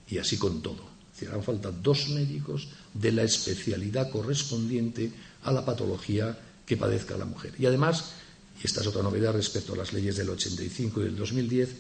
Y 0.09 0.19
así 0.19 0.37
con 0.37 0.63
todo. 0.63 0.93
Es 1.15 1.29
harán 1.29 1.45
falta 1.45 1.71
dos 1.71 2.09
médicos 2.09 2.69
de 2.95 3.13
la 3.13 3.23
especialidad 3.23 4.11
correspondiente 4.11 5.13
a 5.45 5.53
la 5.53 5.65
patología 5.65 6.37
que 6.67 6.77
padezca 6.77 7.17
la 7.17 7.25
mujer. 7.25 7.55
Y 7.59 7.67
además, 7.67 8.13
y 8.63 8.67
esta 8.67 8.81
es 8.81 8.87
otra 8.87 9.03
novedad 9.03 9.33
respecto 9.33 9.75
a 9.75 9.77
las 9.77 9.93
leyes 9.93 10.17
del 10.17 10.31
85 10.31 11.01
y 11.01 11.05
del 11.05 11.17
2010, 11.17 11.71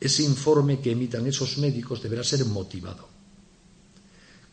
ese 0.00 0.24
informe 0.24 0.80
que 0.80 0.92
emitan 0.92 1.26
esos 1.26 1.58
médicos 1.58 2.02
deberá 2.02 2.24
ser 2.24 2.44
motivado. 2.44 3.08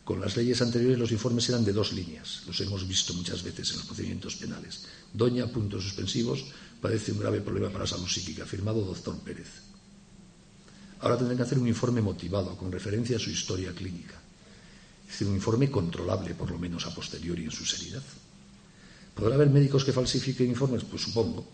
Con 0.03 0.21
las 0.21 0.37
leyes 0.37 0.61
anteriores 0.61 0.97
los 0.97 1.11
informes 1.11 1.47
eran 1.49 1.65
de 1.65 1.73
dos 1.73 1.93
líneas, 1.93 2.43
los 2.47 2.59
hemos 2.61 2.87
visto 2.87 3.13
muchas 3.13 3.43
veces 3.43 3.71
en 3.71 3.77
los 3.77 3.85
procedimientos 3.85 4.35
penales. 4.37 4.85
Doña, 5.13 5.47
puntos 5.47 5.83
suspensivos, 5.83 6.45
padece 6.81 7.11
un 7.11 7.19
grave 7.19 7.41
problema 7.41 7.69
para 7.69 7.83
la 7.83 7.89
salud 7.89 8.07
psíquica, 8.07 8.45
firmado 8.45 8.81
doctor 8.81 9.17
Pérez. 9.19 9.68
Ahora 11.01 11.17
tendrán 11.17 11.37
que 11.37 11.43
hacer 11.43 11.57
un 11.59 11.67
informe 11.67 12.01
motivado, 12.01 12.57
con 12.57 12.71
referencia 12.71 13.17
a 13.17 13.19
su 13.19 13.29
historia 13.29 13.71
clínica. 13.71 14.15
Es 15.05 15.13
decir, 15.13 15.27
un 15.27 15.35
informe 15.35 15.71
controlable, 15.71 16.35
por 16.35 16.51
lo 16.51 16.59
menos 16.59 16.85
a 16.85 16.93
posteriori, 16.93 17.45
en 17.45 17.51
su 17.51 17.65
seriedad. 17.65 18.03
¿Podrá 19.15 19.35
haber 19.35 19.49
médicos 19.49 19.83
que 19.83 19.93
falsifiquen 19.93 20.47
informes? 20.47 20.83
Pues 20.83 21.01
supongo, 21.01 21.47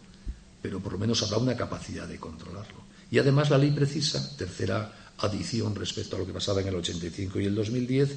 pero 0.62 0.80
por 0.80 0.94
lo 0.94 1.00
menos 1.00 1.22
habrá 1.24 1.38
una 1.38 1.56
capacidad 1.56 2.08
de 2.08 2.20
controlarlo. 2.20 2.84
Y 3.10 3.20
además 3.20 3.50
la 3.50 3.58
ley 3.58 3.72
precisa, 3.72 4.36
tercera 4.36 5.14
adición 5.20 5.76
respecto 5.76 6.16
a 6.16 6.20
lo 6.20 6.26
que 6.26 6.34
pasaba 6.34 6.62
en 6.62 6.68
el 6.68 6.76
85 6.76 7.40
y 7.40 7.46
el 7.46 7.56
2010, 7.56 8.10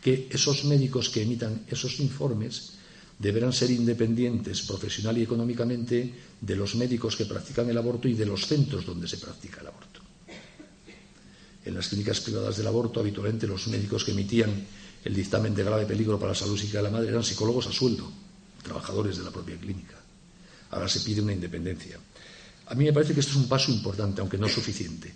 que 0.00 0.28
esos 0.30 0.64
médicos 0.64 1.10
que 1.10 1.22
emitan 1.22 1.66
esos 1.68 2.00
informes 2.00 2.72
deberán 3.18 3.52
ser 3.52 3.70
independientes 3.70 4.62
profesional 4.62 5.18
y 5.18 5.22
económicamente 5.22 6.14
de 6.40 6.56
los 6.56 6.74
médicos 6.76 7.16
que 7.16 7.26
practican 7.26 7.68
el 7.68 7.78
aborto 7.78 8.08
y 8.08 8.14
de 8.14 8.26
los 8.26 8.46
centros 8.46 8.86
donde 8.86 9.08
se 9.08 9.18
practica 9.18 9.60
el 9.60 9.66
aborto. 9.66 10.05
En 11.66 11.74
las 11.74 11.88
clínicas 11.88 12.20
privadas 12.20 12.56
del 12.56 12.68
aborto, 12.68 13.00
habitualmente 13.00 13.46
los 13.46 13.66
médicos 13.66 14.04
que 14.04 14.12
emitían 14.12 14.64
el 15.04 15.14
dictamen 15.14 15.54
de 15.54 15.64
grave 15.64 15.84
peligro 15.84 16.18
para 16.18 16.32
la 16.32 16.38
salud 16.38 16.56
psíquica 16.56 16.78
de 16.78 16.84
la 16.84 16.90
madre 16.90 17.08
eran 17.08 17.24
psicólogos 17.24 17.66
a 17.66 17.72
sueldo, 17.72 18.10
trabajadores 18.62 19.18
de 19.18 19.24
la 19.24 19.30
propia 19.30 19.56
clínica. 19.56 19.96
Ahora 20.70 20.88
se 20.88 21.00
pide 21.00 21.20
una 21.20 21.32
independencia. 21.32 21.98
A 22.66 22.74
mí 22.74 22.84
me 22.84 22.92
parece 22.92 23.14
que 23.14 23.20
esto 23.20 23.32
es 23.32 23.38
un 23.38 23.48
paso 23.48 23.70
importante, 23.72 24.20
aunque 24.20 24.38
no 24.38 24.48
suficiente. 24.48 25.12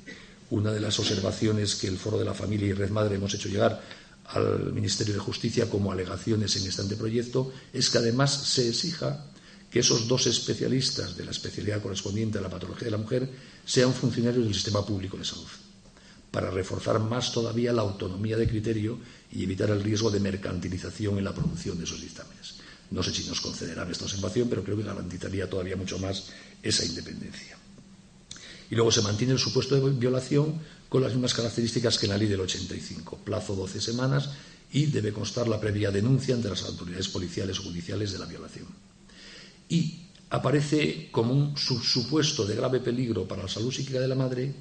Una 0.50 0.72
de 0.72 0.80
las 0.80 0.98
observaciones 0.98 1.76
que 1.76 1.86
el 1.86 1.98
Foro 1.98 2.18
de 2.18 2.24
la 2.24 2.34
Familia 2.34 2.66
y 2.66 2.72
Red 2.72 2.90
Madre 2.90 3.14
hemos 3.14 3.32
hecho 3.34 3.48
llegar 3.48 3.80
al 4.26 4.72
Ministerio 4.72 5.14
de 5.14 5.20
Justicia 5.20 5.68
como 5.68 5.92
alegaciones 5.92 6.54
en 6.56 6.66
este 6.66 6.82
anteproyecto 6.82 7.52
es 7.72 7.90
que 7.90 7.98
además 7.98 8.32
se 8.32 8.68
exija 8.68 9.24
que 9.70 9.80
esos 9.80 10.08
dos 10.08 10.26
especialistas 10.26 11.16
de 11.16 11.24
la 11.24 11.30
especialidad 11.30 11.80
correspondiente 11.80 12.38
a 12.38 12.40
la 12.40 12.50
patología 12.50 12.86
de 12.86 12.90
la 12.90 12.98
mujer 12.98 13.28
sean 13.64 13.94
funcionarios 13.94 14.44
del 14.44 14.54
sistema 14.54 14.84
público 14.84 15.16
de 15.16 15.24
salud, 15.24 15.46
para 16.30 16.50
reforzar 16.50 17.00
más 17.00 17.32
todavía 17.32 17.72
la 17.72 17.82
autonomía 17.82 18.36
de 18.36 18.48
criterio 18.48 18.98
y 19.32 19.44
evitar 19.44 19.70
el 19.70 19.82
riesgo 19.82 20.10
de 20.10 20.20
mercantilización 20.20 21.18
en 21.18 21.24
la 21.24 21.34
producción 21.34 21.78
de 21.78 21.84
esos 21.84 22.00
dictámenes. 22.00 22.54
No 22.90 23.02
sé 23.02 23.12
si 23.12 23.24
nos 23.24 23.40
concederán 23.40 23.90
esta 23.90 24.04
observación, 24.04 24.48
pero 24.48 24.64
creo 24.64 24.76
que 24.76 24.82
garantizaría 24.82 25.48
todavía 25.48 25.76
mucho 25.76 25.98
más 25.98 26.30
esa 26.62 26.84
independencia. 26.84 27.56
Y 28.70 28.74
luego 28.74 28.92
se 28.92 29.02
mantiene 29.02 29.32
el 29.32 29.38
supuesto 29.38 29.74
de 29.74 29.90
violación 29.90 30.60
con 30.88 31.02
las 31.02 31.12
mismas 31.12 31.34
características 31.34 31.98
que 31.98 32.06
en 32.06 32.10
la 32.12 32.18
ley 32.18 32.28
del 32.28 32.40
85, 32.40 33.18
plazo 33.24 33.54
12 33.54 33.80
semanas 33.80 34.30
y 34.72 34.86
debe 34.86 35.12
constar 35.12 35.48
la 35.48 35.60
previa 35.60 35.90
denuncia 35.90 36.34
ante 36.34 36.48
las 36.48 36.62
autoridades 36.64 37.08
policiales 37.08 37.58
o 37.58 37.64
judiciales 37.64 38.12
de 38.12 38.18
la 38.18 38.26
violación. 38.26 38.66
Y 39.68 40.06
aparece 40.30 41.08
como 41.10 41.32
un 41.32 41.56
supuesto 41.56 42.44
de 42.44 42.54
grave 42.54 42.80
peligro 42.80 43.26
para 43.26 43.42
la 43.42 43.48
salud 43.48 43.72
psíquica 43.72 44.00
de 44.00 44.08
la 44.08 44.14
madre 44.14 44.54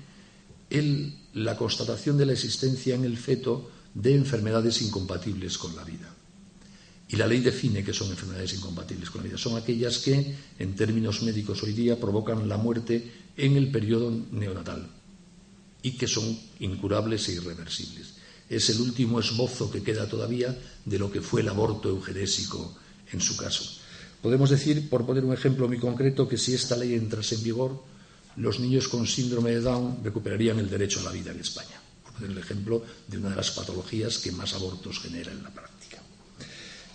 el, 0.69 1.13
la 1.33 1.55
constatación 1.55 2.17
de 2.17 2.25
la 2.25 2.33
existencia 2.33 2.95
en 2.95 3.03
el 3.03 3.17
feto 3.17 3.71
de 3.93 4.15
enfermedades 4.15 4.81
incompatibles 4.81 5.57
con 5.57 5.75
la 5.75 5.83
vida. 5.83 6.13
Y 7.09 7.15
la 7.15 7.25
ley 7.25 7.39
define 7.39 7.83
que 7.83 7.93
son 7.93 8.09
enfermedades 8.11 8.53
incompatibles 8.53 9.09
con 9.09 9.21
la 9.21 9.27
vida. 9.27 9.37
Son 9.37 9.57
aquellas 9.57 9.97
que, 9.97 10.35
en 10.59 10.75
términos 10.75 11.23
médicos 11.23 11.63
hoy 11.63 11.73
día, 11.73 11.99
provocan 11.99 12.47
la 12.47 12.57
muerte 12.57 13.11
en 13.35 13.57
el 13.57 13.71
periodo 13.71 14.13
neonatal 14.31 14.87
y 15.81 15.97
que 15.97 16.07
son 16.07 16.37
incurables 16.59 17.27
e 17.29 17.33
irreversibles. 17.33 18.13
Es 18.49 18.69
el 18.69 18.81
último 18.81 19.19
esbozo 19.19 19.71
que 19.71 19.81
queda 19.81 20.07
todavía 20.07 20.55
de 20.85 20.99
lo 20.99 21.11
que 21.11 21.21
fue 21.21 21.41
el 21.41 21.49
aborto 21.49 21.89
eugenésico 21.89 22.75
en 23.11 23.21
su 23.21 23.37
caso. 23.37 23.63
Podemos 24.21 24.49
decir, 24.49 24.89
por 24.89 25.05
poner 25.05 25.23
un 25.23 25.33
ejemplo 25.33 25.67
muy 25.67 25.79
concreto, 25.79 26.27
que 26.27 26.37
si 26.37 26.53
esta 26.53 26.75
ley 26.75 26.93
entrase 26.93 27.35
en 27.35 27.43
vigor, 27.43 27.81
los 28.39 28.59
niños 28.59 28.87
con 28.87 29.05
síndrome 29.05 29.51
de 29.51 29.61
Down 29.61 29.99
recuperarían 30.03 30.59
el 30.59 30.69
derecho 30.69 31.01
a 31.01 31.03
la 31.03 31.11
vida 31.11 31.31
en 31.31 31.39
España. 31.39 31.79
Por 32.03 32.13
poner 32.13 32.31
el 32.31 32.37
ejemplo 32.37 32.83
de 33.07 33.17
una 33.17 33.29
de 33.29 33.35
las 33.35 33.51
patologías 33.51 34.17
que 34.17 34.31
más 34.31 34.53
abortos 34.53 34.99
genera 34.99 35.31
en 35.31 35.43
la 35.43 35.49
práctica. 35.49 35.97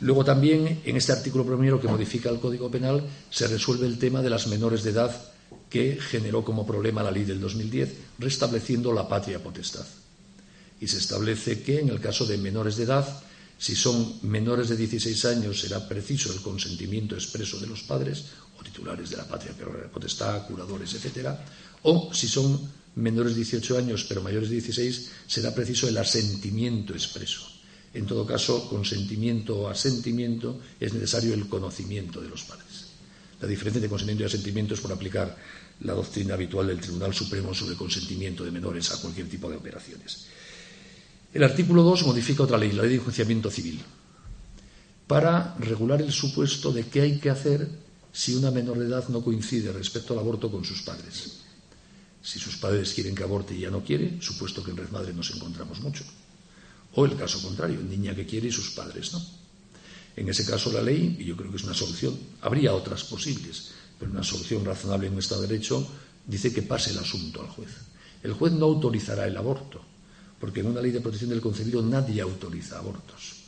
Luego 0.00 0.24
también 0.24 0.80
en 0.84 0.96
este 0.96 1.12
artículo 1.12 1.44
primero 1.46 1.80
que 1.80 1.88
modifica 1.88 2.30
el 2.30 2.40
Código 2.40 2.70
Penal 2.70 3.04
se 3.30 3.46
resuelve 3.46 3.86
el 3.86 3.98
tema 3.98 4.22
de 4.22 4.30
las 4.30 4.46
menores 4.46 4.82
de 4.82 4.90
edad 4.90 5.14
que 5.68 5.98
generó 6.00 6.44
como 6.44 6.66
problema 6.66 7.02
la 7.02 7.10
ley 7.10 7.24
del 7.24 7.40
2010, 7.40 7.94
restableciendo 8.18 8.92
la 8.92 9.08
patria 9.08 9.42
potestad. 9.42 9.86
Y 10.80 10.88
se 10.88 10.98
establece 10.98 11.62
que 11.62 11.80
en 11.80 11.90
el 11.90 12.00
caso 12.00 12.26
de 12.26 12.38
menores 12.38 12.76
de 12.76 12.84
edad, 12.84 13.22
si 13.58 13.76
son 13.76 14.18
menores 14.22 14.68
de 14.68 14.76
16 14.76 15.24
años, 15.26 15.60
será 15.60 15.86
preciso 15.88 16.32
el 16.32 16.40
consentimiento 16.40 17.14
expreso 17.14 17.58
de 17.60 17.66
los 17.66 17.82
padres 17.82 18.26
titulares 18.64 19.10
de 19.10 19.16
la 19.16 19.28
patria 19.28 19.54
potestad, 19.92 20.46
curadores, 20.46 20.94
etcétera, 20.94 21.44
o 21.82 22.12
si 22.12 22.26
son 22.26 22.58
menores 22.96 23.32
de 23.32 23.44
18 23.44 23.78
años 23.78 24.06
pero 24.08 24.22
mayores 24.22 24.48
de 24.48 24.56
16, 24.56 25.10
será 25.26 25.54
preciso 25.54 25.86
el 25.86 25.98
asentimiento 25.98 26.94
expreso 26.94 27.54
en 27.94 28.06
todo 28.06 28.26
caso, 28.26 28.68
consentimiento 28.68 29.56
o 29.56 29.68
asentimiento, 29.68 30.60
es 30.80 30.92
necesario 30.92 31.32
el 31.32 31.46
conocimiento 31.46 32.20
de 32.20 32.28
los 32.28 32.42
padres. 32.42 32.90
La 33.40 33.46
diferencia 33.46 33.78
entre 33.78 33.88
consentimiento 33.88 34.24
y 34.24 34.26
asentimiento 34.26 34.74
es 34.74 34.80
por 34.80 34.92
aplicar 34.92 35.36
la 35.80 35.92
doctrina 35.92 36.34
habitual 36.34 36.66
del 36.66 36.80
Tribunal 36.80 37.14
Supremo 37.14 37.54
sobre 37.54 37.76
consentimiento 37.76 38.44
de 38.44 38.50
menores 38.50 38.90
a 38.90 39.00
cualquier 39.00 39.28
tipo 39.28 39.48
de 39.48 39.56
operaciones. 39.56 40.26
El 41.32 41.44
artículo 41.44 41.82
2 41.82 42.06
modifica 42.06 42.42
otra 42.42 42.58
ley, 42.58 42.72
la 42.72 42.82
ley 42.82 42.90
de 42.90 42.96
enjuiciamiento 42.96 43.48
civil, 43.48 43.80
para 45.06 45.54
regular 45.60 46.02
el 46.02 46.12
supuesto 46.12 46.72
de 46.72 46.86
qué 46.86 47.02
hay 47.02 47.18
que 47.18 47.30
hacer 47.30 47.68
si 48.14 48.32
una 48.36 48.52
menor 48.52 48.78
de 48.78 48.86
edad 48.86 49.08
no 49.08 49.24
coincide 49.24 49.72
respecto 49.72 50.12
al 50.12 50.20
aborto 50.20 50.48
con 50.48 50.64
sus 50.64 50.82
padres. 50.82 51.40
Si 52.22 52.38
sus 52.38 52.56
padres 52.56 52.94
quieren 52.94 53.12
que 53.12 53.24
aborte 53.24 53.56
y 53.56 53.62
ya 53.62 53.70
no 53.70 53.82
quiere, 53.82 54.22
supuesto 54.22 54.62
que 54.62 54.70
en 54.70 54.76
Red 54.76 54.90
Madre 54.90 55.12
nos 55.12 55.34
encontramos 55.34 55.80
mucho. 55.80 56.04
O 56.94 57.04
el 57.04 57.16
caso 57.16 57.42
contrario, 57.42 57.80
niña 57.80 58.14
que 58.14 58.24
quiere 58.24 58.48
y 58.48 58.52
sus 58.52 58.70
padres 58.70 59.12
no. 59.12 59.20
En 60.14 60.28
ese 60.28 60.46
caso 60.46 60.70
la 60.70 60.80
ley, 60.80 61.16
y 61.18 61.24
yo 61.24 61.36
creo 61.36 61.50
que 61.50 61.56
es 61.56 61.64
una 61.64 61.74
solución, 61.74 62.16
habría 62.40 62.72
otras 62.72 63.02
posibles, 63.02 63.72
pero 63.98 64.12
una 64.12 64.22
solución 64.22 64.64
razonable 64.64 65.08
en 65.08 65.14
nuestro 65.14 65.40
derecho 65.40 65.84
dice 66.24 66.54
que 66.54 66.62
pase 66.62 66.92
el 66.92 66.98
asunto 66.98 67.42
al 67.42 67.48
juez. 67.48 67.70
El 68.22 68.34
juez 68.34 68.52
no 68.52 68.66
autorizará 68.66 69.26
el 69.26 69.36
aborto, 69.36 69.82
porque 70.38 70.60
en 70.60 70.66
una 70.66 70.80
ley 70.80 70.92
de 70.92 71.00
protección 71.00 71.30
del 71.30 71.40
concebido 71.40 71.82
nadie 71.82 72.20
autoriza 72.20 72.78
abortos. 72.78 73.43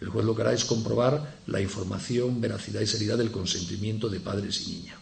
El 0.00 0.08
juez 0.08 0.24
lo 0.24 0.34
que 0.34 0.42
hará 0.42 0.52
es 0.52 0.64
comprobar 0.64 1.40
la 1.46 1.60
información, 1.60 2.40
veracidad 2.40 2.80
y 2.80 2.86
seriedad 2.86 3.18
del 3.18 3.30
consentimiento 3.30 4.08
de 4.08 4.20
padres 4.20 4.66
y 4.66 4.72
niña, 4.72 4.96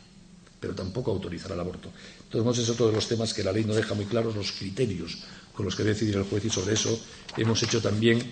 pero 0.58 0.74
tampoco 0.74 1.10
autorizará 1.10 1.54
el 1.54 1.60
aborto. 1.60 1.90
Entonces, 2.24 2.64
es 2.64 2.70
otro 2.70 2.86
de 2.86 2.92
los 2.92 3.06
temas 3.06 3.34
que 3.34 3.44
la 3.44 3.52
ley 3.52 3.64
no 3.64 3.74
deja 3.74 3.94
muy 3.94 4.06
claros 4.06 4.34
los 4.34 4.52
criterios 4.52 5.18
con 5.52 5.64
los 5.64 5.76
que 5.76 5.84
decidir 5.84 6.16
el 6.16 6.24
juez 6.24 6.44
y 6.44 6.50
sobre 6.50 6.74
eso 6.74 6.98
hemos 7.36 7.62
hecho 7.62 7.80
también 7.80 8.22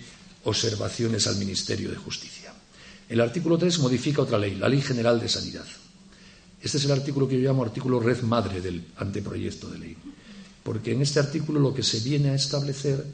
observaciones 0.43 1.27
al 1.27 1.37
Ministerio 1.37 1.89
de 1.89 1.97
Justicia. 1.97 2.53
El 3.09 3.21
artículo 3.21 3.57
3 3.57 3.79
modifica 3.79 4.21
otra 4.21 4.37
ley, 4.37 4.55
la 4.55 4.69
Ley 4.69 4.81
General 4.81 5.19
de 5.19 5.29
Sanidad. 5.29 5.65
Este 6.61 6.77
es 6.77 6.85
el 6.85 6.91
artículo 6.91 7.27
que 7.27 7.39
yo 7.39 7.47
llamo 7.47 7.63
artículo 7.63 7.99
red 7.99 8.21
madre 8.21 8.61
del 8.61 8.83
anteproyecto 8.97 9.69
de 9.69 9.77
ley, 9.77 9.97
porque 10.63 10.93
en 10.93 11.01
este 11.01 11.19
artículo 11.19 11.59
lo 11.59 11.73
que 11.73 11.83
se 11.83 11.99
viene 11.99 12.29
a 12.29 12.35
establecer 12.35 13.05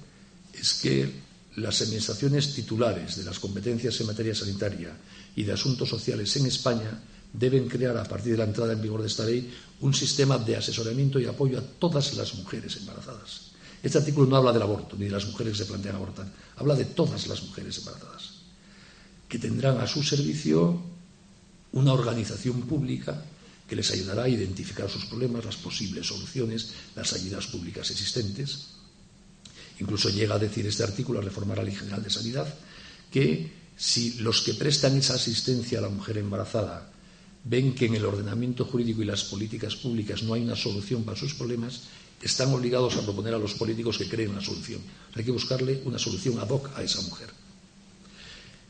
es 0.53 0.73
que 0.75 1.11
las 1.55 1.81
administraciones 1.81 2.53
titulares 2.53 3.17
de 3.17 3.23
las 3.23 3.39
competencias 3.39 3.99
en 3.99 4.07
materia 4.07 4.35
sanitaria 4.35 4.95
y 5.35 5.43
de 5.43 5.51
asuntos 5.51 5.89
sociales 5.89 6.35
en 6.37 6.45
España 6.45 6.99
deben 7.33 7.67
crear, 7.67 7.97
a 7.97 8.03
partir 8.03 8.33
de 8.33 8.37
la 8.37 8.45
entrada 8.45 8.73
en 8.73 8.81
vigor 8.81 9.01
de 9.01 9.07
esta 9.07 9.25
ley, 9.25 9.51
un 9.81 9.93
sistema 9.93 10.37
de 10.37 10.55
asesoramiento 10.55 11.19
y 11.19 11.25
apoyo 11.25 11.59
a 11.59 11.61
todas 11.61 12.13
las 12.13 12.35
mujeres 12.35 12.77
embarazadas 12.77 13.51
este 13.83 13.97
artículo 13.97 14.27
no 14.27 14.35
habla 14.35 14.53
del 14.53 14.61
aborto, 14.61 14.95
ni 14.97 15.05
de 15.05 15.11
las 15.11 15.25
mujeres 15.25 15.53
que 15.53 15.63
se 15.63 15.65
plantean 15.65 15.95
abortar, 15.95 16.27
habla 16.57 16.75
de 16.75 16.85
todas 16.85 17.25
las 17.27 17.41
mujeres 17.43 17.79
embarazadas, 17.79 18.33
que 19.27 19.39
tendrán 19.39 19.79
a 19.79 19.87
su 19.87 20.03
servicio 20.03 20.81
una 21.71 21.93
organización 21.93 22.61
pública 22.61 23.25
que 23.67 23.75
les 23.75 23.89
ayudará 23.91 24.23
a 24.23 24.29
identificar 24.29 24.89
sus 24.89 25.05
problemas, 25.05 25.45
las 25.45 25.55
posibles 25.55 26.05
soluciones, 26.05 26.73
las 26.95 27.13
ayudas 27.13 27.47
públicas 27.47 27.89
existentes. 27.89 28.67
Incluso 29.81 30.09
llega 30.09 30.35
a 30.35 30.39
decir 30.39 30.65
este 30.67 30.83
artículo, 30.83 31.19
a 31.19 31.23
reformar 31.23 31.57
la 31.57 31.63
Ley 31.63 31.73
General 31.73 32.03
de 32.03 32.09
Sanidad, 32.11 32.47
que 33.09 33.49
si 33.75 34.21
los 34.21 34.41
que 34.41 34.53
prestan 34.53 34.95
esa 34.95 35.15
asistencia 35.15 35.79
a 35.79 35.81
la 35.81 35.89
mujer 35.89 36.19
embarazada 36.19 36.87
ven 37.43 37.73
que 37.73 37.87
en 37.87 37.95
el 37.95 38.05
ordenamiento 38.05 38.65
jurídico 38.65 39.01
y 39.01 39.05
las 39.05 39.23
políticas 39.23 39.75
públicas 39.75 40.21
no 40.21 40.35
hay 40.35 40.43
una 40.43 40.55
solución 40.55 41.03
para 41.03 41.17
sus 41.17 41.33
problemas, 41.33 41.81
están 42.21 42.53
obligados 42.53 42.95
a 42.95 43.01
proponer 43.01 43.33
a 43.33 43.39
los 43.39 43.55
políticos 43.55 43.97
que 43.97 44.07
creen 44.07 44.29
una 44.29 44.45
solución. 44.45 44.81
Hay 45.15 45.23
que 45.23 45.31
buscarle 45.31 45.81
una 45.85 45.97
solución 45.97 46.37
ad 46.37 46.49
hoc 46.51 46.69
a 46.77 46.83
esa 46.83 47.01
mujer. 47.01 47.29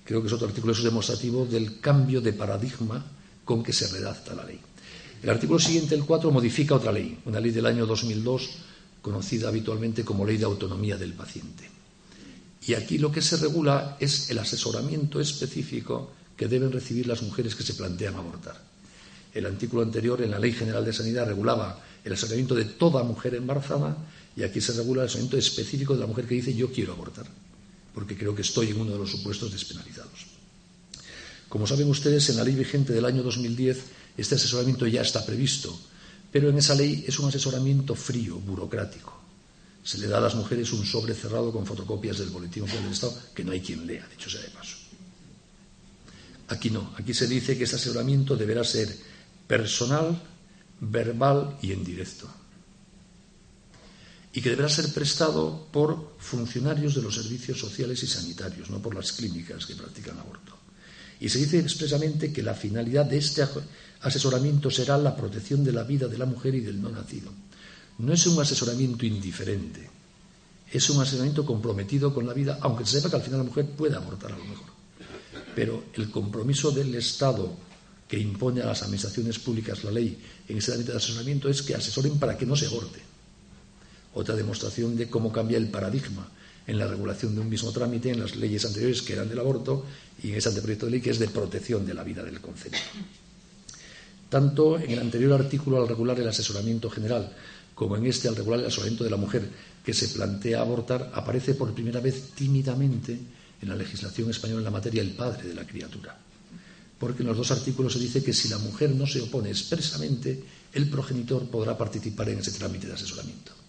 Creo 0.06 0.22
que 0.22 0.28
es 0.28 0.34
otro 0.34 0.48
artículo 0.48 0.72
eso 0.72 0.84
demostrativo 0.84 1.46
del 1.46 1.82
cambio 1.82 2.22
de 2.22 2.32
paradigma 2.32 3.04
con 3.44 3.62
que 3.62 3.74
se 3.74 3.88
redacta 3.88 4.34
la 4.34 4.46
ley. 4.46 4.62
El 5.22 5.30
artículo 5.30 5.60
siguiente, 5.60 5.94
el 5.94 6.06
4, 6.06 6.32
modifica 6.32 6.76
otra 6.76 6.94
ley, 6.94 7.20
una 7.26 7.42
ley 7.42 7.52
del 7.52 7.66
año 7.66 7.86
2002, 7.86 8.71
conocida 9.02 9.50
habitualmente 9.50 10.06
como 10.06 10.26
Ley 10.26 10.38
de 10.38 10.46
Autonomía 10.46 10.98
del 10.98 11.14
Paciente. 11.14 11.70
Y 12.68 12.76
aquí 12.76 12.98
lo 12.98 13.12
que 13.12 13.22
se 13.22 13.38
regula 13.38 13.98
es 14.00 14.30
el 14.30 14.38
asesoramiento 14.40 15.20
específico 15.20 16.12
que 16.38 16.48
deben 16.48 16.72
recibir 16.72 17.08
las 17.08 17.22
mujeres 17.24 17.56
que 17.56 17.64
se 17.64 17.74
plantean 17.74 18.16
abortar. 18.16 18.62
El 19.34 19.46
artículo 19.46 19.82
anterior, 19.82 20.22
en 20.22 20.32
la 20.32 20.40
Ley 20.40 20.52
General 20.52 20.84
de 20.86 20.94
Sanidad, 20.94 21.28
regulaba 21.28 21.82
el 22.04 22.14
asesoramiento 22.14 22.56
de 22.56 22.66
toda 22.66 23.04
mujer 23.04 23.36
embarazada 23.36 23.98
y 24.36 24.44
aquí 24.44 24.62
se 24.62 24.74
regula 24.74 25.02
el 25.02 25.08
asesoramiento 25.08 25.38
específico 25.38 25.94
de 25.94 26.02
la 26.02 26.08
mujer 26.08 26.26
que 26.26 26.36
dice 26.36 26.54
yo 26.54 26.72
quiero 26.72 26.94
abortar, 26.94 27.26
porque 27.94 28.18
creo 28.18 28.36
que 28.36 28.42
estoy 28.42 28.70
en 28.70 28.82
uno 28.82 28.92
de 28.92 29.00
los 29.00 29.12
supuestos 29.12 29.52
despenalizados. 29.52 30.28
Como 31.50 31.68
saben 31.68 31.90
ustedes, 31.90 32.30
en 32.30 32.38
la 32.38 32.44
ley 32.44 32.56
vigente 32.56 32.94
del 32.94 33.06
año 33.06 33.24
2010 33.24 33.78
este 34.18 34.36
asesoramiento 34.36 34.88
ya 34.88 35.02
está 35.02 35.26
previsto, 35.26 35.78
pero 36.32 36.50
en 36.50 36.58
esa 36.58 36.76
ley 36.76 37.04
es 37.08 37.20
un 37.20 37.28
asesoramiento 37.28 37.96
frío, 37.96 38.40
burocrático. 38.40 39.20
Se 39.84 39.98
le 39.98 40.08
da 40.08 40.18
a 40.18 40.22
las 40.22 40.36
mujeres 40.36 40.72
un 40.74 40.86
sobre 40.86 41.14
cerrado 41.14 41.52
con 41.52 41.66
fotocopias 41.66 42.20
del 42.20 42.30
Boletín 42.30 42.64
Oficial 42.64 42.84
del 42.84 42.94
Estado 42.94 43.18
que 43.34 43.44
no 43.44 43.52
hay 43.52 43.62
quien 43.62 43.86
lea, 43.86 44.08
dicho 44.08 44.30
sea 44.30 44.42
de 44.42 44.50
paso. 44.50 44.78
Aquí 46.48 46.70
no, 46.70 46.94
aquí 46.98 47.14
se 47.14 47.28
dice 47.28 47.58
que 47.58 47.64
este 47.64 47.78
asesoramiento 47.78 48.36
deberá 48.36 48.64
ser 48.64 48.96
personal, 49.48 50.22
verbal 50.80 51.58
y 51.62 51.72
en 51.72 51.84
directo. 51.84 52.30
y 54.34 54.42
que 54.42 54.50
deberá 54.50 54.70
ser 54.70 54.94
prestado 54.94 55.68
por 55.72 56.16
funcionarios 56.18 56.96
de 56.96 57.02
los 57.02 57.16
servicios 57.16 57.60
sociales 57.60 58.02
y 58.04 58.08
sanitarios, 58.08 58.70
no 58.70 58.82
por 58.82 58.96
las 58.96 59.12
clínicas 59.12 59.66
que 59.66 59.76
practican 59.76 60.18
aborto. 60.20 60.61
Y 61.22 61.30
se 61.30 61.40
dice 61.40 61.60
expresamente 61.60 62.34
que 62.34 62.42
la 62.42 62.56
finalidad 62.56 63.06
de 63.06 63.20
este 63.20 63.46
asesoramiento 64.02 64.72
será 64.72 64.98
la 64.98 65.16
protección 65.16 65.64
de 65.64 65.72
la 65.72 65.84
vida 65.84 66.08
de 66.08 66.18
la 66.18 66.26
mujer 66.26 66.56
y 66.56 66.62
del 66.62 66.82
no 66.82 66.90
nacido. 66.90 67.32
No 68.00 68.12
es 68.12 68.26
un 68.26 68.42
asesoramiento 68.42 69.06
indiferente, 69.06 69.88
es 70.72 70.90
un 70.90 71.00
asesoramiento 71.00 71.46
comprometido 71.46 72.14
con 72.14 72.26
la 72.26 72.34
vida, 72.34 72.58
aunque 72.62 72.86
se 72.86 72.98
sepa 72.98 73.12
que 73.12 73.16
al 73.18 73.22
final 73.22 73.40
la 73.40 73.46
mujer 73.46 73.68
puede 73.68 73.96
abortar 73.96 74.32
a 74.32 74.38
lo 74.38 74.46
mejor. 74.46 74.66
Pero 75.56 75.84
el 75.94 76.10
compromiso 76.10 76.72
del 76.72 76.96
Estado 76.96 77.56
que 78.08 78.18
impone 78.18 78.62
a 78.62 78.66
las 78.66 78.82
administraciones 78.82 79.38
públicas 79.38 79.84
la 79.84 79.92
ley 79.92 80.18
en 80.50 80.58
ese 80.58 80.74
ámbito 80.74 80.92
de 80.92 80.98
asesoramiento 80.98 81.48
es 81.50 81.62
que 81.62 81.76
asesoren 81.76 82.18
para 82.18 82.36
que 82.36 82.48
no 82.48 82.56
se 82.56 82.66
aborte 82.66 83.00
otra 84.14 84.36
demostración 84.36 84.98
de 84.98 85.10
cómo 85.10 85.32
cambia 85.32 85.58
el 85.58 85.70
paradigma 85.70 86.28
en 86.68 86.78
la 86.78 86.88
regulación 86.88 87.36
de 87.36 87.42
un 87.42 87.50
mismo 87.50 87.72
trámite 87.72 88.12
en 88.12 88.20
las 88.20 88.36
leyes 88.36 88.66
anteriores 88.66 89.02
que 89.02 89.14
eran 89.14 89.30
del 89.30 89.40
aborto 89.40 89.86
y 90.24 90.30
en 90.30 90.36
ese 90.36 90.50
anteproyecto 90.50 90.86
de 90.86 90.92
ley 90.92 91.02
que 91.02 91.10
es 91.10 91.20
de 91.20 91.28
protección 91.28 91.86
de 91.86 91.94
la 91.94 92.04
vida 92.04 92.24
del 92.24 92.40
concepto. 92.40 92.78
Tanto 94.30 94.80
en 94.80 94.92
el 94.92 95.00
anterior 95.00 95.34
artículo 95.34 95.82
al 95.82 95.88
regular 95.88 96.20
el 96.20 96.28
asesoramiento 96.28 96.90
general 96.90 97.32
como 97.76 97.98
en 97.98 98.06
este 98.06 98.28
al 98.28 98.36
regular 98.36 98.60
el 98.60 98.68
asesoramiento 98.68 99.04
de 99.04 99.10
la 99.10 99.18
mujer 99.18 99.50
que 99.84 99.94
se 99.94 100.10
plantea 100.10 100.62
abortar 100.62 101.12
aparece 101.14 101.56
por 101.56 101.74
primera 101.74 102.00
vez 102.00 102.32
tímidamente 102.36 103.18
en 103.62 103.70
la 103.70 103.76
legislación 103.76 104.30
española 104.30 104.60
en 104.60 104.66
la 104.66 104.72
materia 104.72 105.02
el 105.02 105.12
padre 105.12 105.48
de 105.48 105.56
la 105.56 105.66
criatura. 105.66 106.18
Porque 107.00 107.24
en 107.24 107.28
los 107.30 107.38
dos 107.38 107.52
artículos 107.52 107.94
se 107.94 108.00
dice 108.00 108.24
que 108.24 108.34
si 108.34 108.50
la 108.50 108.60
mujer 108.60 108.92
no 108.92 109.08
se 109.08 109.22
opone 109.22 109.50
expresamente, 109.50 110.44
el 110.74 110.90
progenitor 110.90 111.50
podrá 111.50 111.78
participar 111.78 112.30
en 112.30 112.40
ese 112.40 112.52
trámite 112.52 112.88
de 112.88 112.94
asesoramiento. 112.94 113.61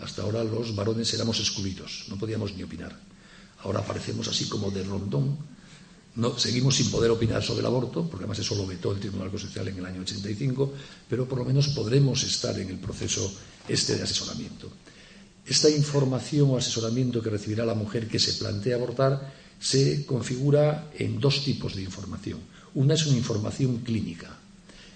Hasta 0.00 0.22
ahora 0.22 0.44
los 0.44 0.74
varones 0.74 1.12
éramos 1.14 1.40
excluidos, 1.40 2.04
no 2.08 2.16
podíamos 2.16 2.54
ni 2.54 2.62
opinar. 2.62 2.98
Ahora 3.62 3.80
aparecemos 3.80 4.28
así 4.28 4.48
como 4.48 4.70
de 4.70 4.84
rondón. 4.84 5.36
Seguimos 6.38 6.76
sin 6.76 6.90
poder 6.90 7.10
opinar 7.10 7.42
sobre 7.42 7.60
el 7.60 7.66
aborto, 7.66 8.08
porque 8.08 8.24
además 8.24 8.38
eso 8.38 8.54
lo 8.54 8.66
vetó 8.66 8.92
el 8.92 9.00
Tribunal 9.00 9.30
Constitucional 9.30 9.68
en 9.68 9.78
el 9.78 9.86
año 9.86 10.00
85, 10.02 10.72
pero 11.08 11.28
por 11.28 11.38
lo 11.38 11.44
menos 11.44 11.68
podremos 11.68 12.22
estar 12.22 12.58
en 12.58 12.70
el 12.70 12.78
proceso 12.78 13.30
este 13.68 13.96
de 13.96 14.02
asesoramiento. 14.02 14.70
Esta 15.46 15.70
información 15.70 16.50
o 16.50 16.56
asesoramiento 16.56 17.22
que 17.22 17.30
recibirá 17.30 17.64
la 17.64 17.74
mujer 17.74 18.08
que 18.08 18.18
se 18.18 18.34
plantea 18.34 18.76
abortar 18.76 19.32
se 19.60 20.04
configura 20.04 20.90
en 20.98 21.20
dos 21.20 21.44
tipos 21.44 21.74
de 21.74 21.82
información. 21.82 22.40
Una 22.74 22.94
es 22.94 23.06
una 23.06 23.16
información 23.16 23.78
clínica, 23.78 24.36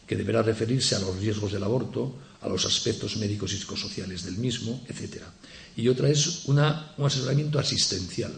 que 0.06 0.16
deberá 0.16 0.42
referirse 0.42 0.96
a 0.96 0.98
los 0.98 1.16
riesgos 1.16 1.52
del 1.52 1.62
aborto, 1.62 2.14
a 2.40 2.48
los 2.48 2.64
aspectos 2.64 3.16
médicos 3.16 3.52
y 3.52 3.58
psicosociales 3.58 4.24
del 4.24 4.38
mismo, 4.38 4.84
etc. 4.88 5.22
Y 5.76 5.88
otra 5.88 6.08
es 6.08 6.46
un 6.46 6.58
asesoramiento 6.58 7.58
asistencial, 7.58 8.32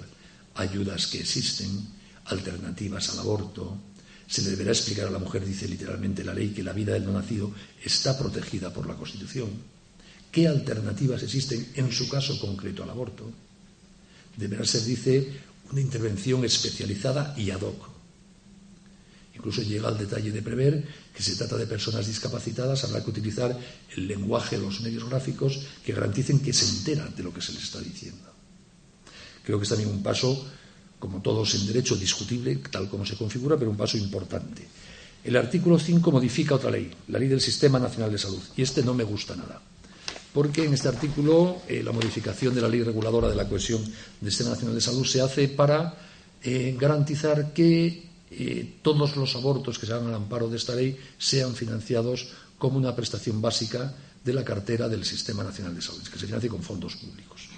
ayudas 0.55 1.07
que 1.07 1.21
existen, 1.21 1.87
alternativas 2.27 3.11
al 3.11 3.21
aborto. 3.21 3.79
Se 4.27 4.43
le 4.43 4.51
deberá 4.51 4.73
explicar 4.73 5.07
a 5.07 5.11
la 5.11 5.19
mujer, 5.19 5.45
dice 5.45 5.69
literalmente 5.69 6.25
la 6.25 6.35
ley, 6.35 6.51
que 6.51 6.63
la 6.63 6.73
vida 6.73 6.95
del 6.95 7.05
no 7.05 7.13
nacido 7.13 7.53
está 7.83 8.19
protegida 8.19 8.73
por 8.73 8.87
la 8.87 8.95
Constitución. 8.95 9.51
¿Qué 10.31 10.49
alternativas 10.49 11.23
existen 11.23 11.73
en 11.75 11.93
su 11.93 12.09
caso 12.09 12.41
concreto 12.41 12.83
al 12.83 12.91
aborto? 12.91 13.31
Deberá 14.37 14.65
ser, 14.65 14.83
dice, 14.85 15.29
una 15.71 15.81
intervención 15.81 16.45
especializada 16.45 17.35
y 17.37 17.51
ad 17.51 17.61
hoc 17.61 17.92
Incluso 19.43 19.63
llega 19.63 19.89
al 19.89 19.99
detalle 19.99 20.31
de 20.31 20.41
prever 20.41 20.87
que 21.13 21.21
se 21.21 21.35
trata 21.35 21.57
de 21.57 21.67
personas 21.67 22.07
discapacitadas, 22.07 22.85
habrá 22.85 23.03
que 23.03 23.11
utilizar 23.11 23.59
el 23.97 24.07
lenguaje, 24.07 24.57
los 24.57 24.81
medios 24.83 25.11
gráficos 25.11 25.59
que 25.85 25.93
garanticen 25.93 26.39
que 26.39 26.53
se 26.53 26.65
enteran 26.65 27.13
de 27.17 27.25
lo 27.25 27.35
que 27.35 27.43
se 27.43 27.53
les 27.53 27.65
está 27.65 27.81
diciendo. 27.81 28.23
Creo 29.43 29.59
que 29.59 29.65
es 29.65 29.69
también 29.69 29.91
un 29.91 30.01
paso, 30.01 30.47
como 31.01 31.21
todos 31.21 31.57
en 31.57 31.67
derecho, 31.67 31.97
discutible, 31.97 32.55
tal 32.71 32.89
como 32.89 33.05
se 33.05 33.17
configura, 33.17 33.57
pero 33.59 33.69
un 33.69 33.77
paso 33.77 33.99
importante. 33.99 34.63
El 35.25 35.37
artículo 35.37 35.77
5 35.77 36.13
modifica 36.13 36.55
otra 36.55 36.71
ley, 36.71 36.89
la 37.09 37.19
ley 37.19 37.27
del 37.27 37.41
Sistema 37.41 37.81
Nacional 37.81 38.13
de 38.13 38.19
Salud, 38.19 38.43
y 38.57 38.63
este 38.63 38.85
no 38.85 38.95
me 38.95 39.03
gusta 39.03 39.35
nada, 39.35 39.61
porque 40.33 40.67
en 40.67 40.75
este 40.75 40.87
artículo 40.87 41.63
eh, 41.67 41.83
la 41.83 41.91
modificación 41.91 42.55
de 42.55 42.61
la 42.61 42.69
ley 42.69 42.85
reguladora 42.85 43.29
de 43.29 43.35
la 43.35 43.49
cohesión 43.49 43.83
del 44.21 44.31
Sistema 44.31 44.51
Nacional 44.51 44.77
de 44.77 44.81
Salud 44.81 45.05
se 45.05 45.21
hace 45.21 45.49
para 45.49 45.99
eh, 46.45 46.77
garantizar 46.79 47.53
que 47.53 48.12
eh, 48.39 48.79
todos 48.83 49.17
los 49.17 49.37
abortos 49.37 49.79
que 49.79 49.87
se 49.87 49.93
hagan 49.93 50.09
al 50.09 50.15
amparo 50.15 50.49
de 50.49 50.57
esta 50.57 50.75
ley 50.75 50.99
sean 51.19 51.55
financiados 51.55 52.29
como 52.59 52.79
una 52.79 52.95
prestación 52.97 53.43
básica 53.43 53.95
de 54.25 54.33
la 54.33 54.45
cartera 54.45 54.89
del 54.89 55.05
Sistema 55.05 55.43
Nacional 55.43 55.75
de 55.75 55.83
Salud, 55.83 56.03
que 56.03 56.19
se 56.19 56.27
financie 56.27 56.49
con 56.49 56.63
fondos 56.63 56.97
públicos. 56.97 57.49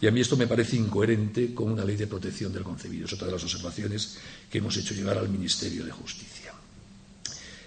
Y 0.00 0.06
a 0.06 0.10
mí 0.10 0.20
esto 0.20 0.36
me 0.36 0.46
parece 0.46 0.76
incoherente 0.76 1.54
con 1.54 1.70
una 1.70 1.84
ley 1.84 1.96
de 1.96 2.06
protección 2.06 2.52
del 2.52 2.62
concebido. 2.62 3.06
Es 3.06 3.12
otra 3.12 3.26
de 3.26 3.32
las 3.32 3.42
observaciones 3.42 4.16
que 4.50 4.58
hemos 4.58 4.76
hecho 4.76 4.94
llegar 4.94 5.18
al 5.18 5.28
Ministerio 5.28 5.84
de 5.84 5.90
Justicia. 5.90 6.52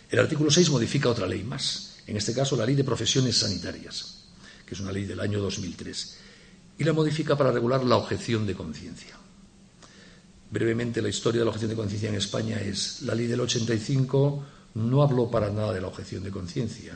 El 0.09 0.19
artículo 0.19 0.49
6 0.49 0.69
modifica 0.69 1.09
otra 1.09 1.27
ley 1.27 1.43
más, 1.43 1.97
en 2.07 2.15
este 2.15 2.33
caso 2.33 2.55
la 2.55 2.65
Ley 2.65 2.75
de 2.75 2.83
Profesiones 2.83 3.37
Sanitarias, 3.37 4.23
que 4.65 4.73
es 4.73 4.79
una 4.79 4.91
ley 4.91 5.05
del 5.05 5.19
año 5.19 5.41
2003, 5.41 6.17
y 6.79 6.83
la 6.83 6.93
modifica 6.93 7.37
para 7.37 7.51
regular 7.51 7.83
la 7.83 7.97
objeción 7.97 8.47
de 8.47 8.53
conciencia. 8.53 9.17
Brevemente, 10.49 11.01
la 11.01 11.09
historia 11.09 11.39
de 11.39 11.45
la 11.45 11.49
objeción 11.49 11.71
de 11.71 11.75
conciencia 11.75 12.09
en 12.09 12.15
España 12.15 12.59
es 12.61 13.01
la 13.01 13.13
ley 13.13 13.27
del 13.27 13.41
85 13.41 14.45
no 14.75 15.01
habló 15.01 15.29
para 15.29 15.49
nada 15.49 15.73
de 15.73 15.81
la 15.81 15.87
objeción 15.87 16.23
de 16.23 16.31
conciencia 16.31 16.93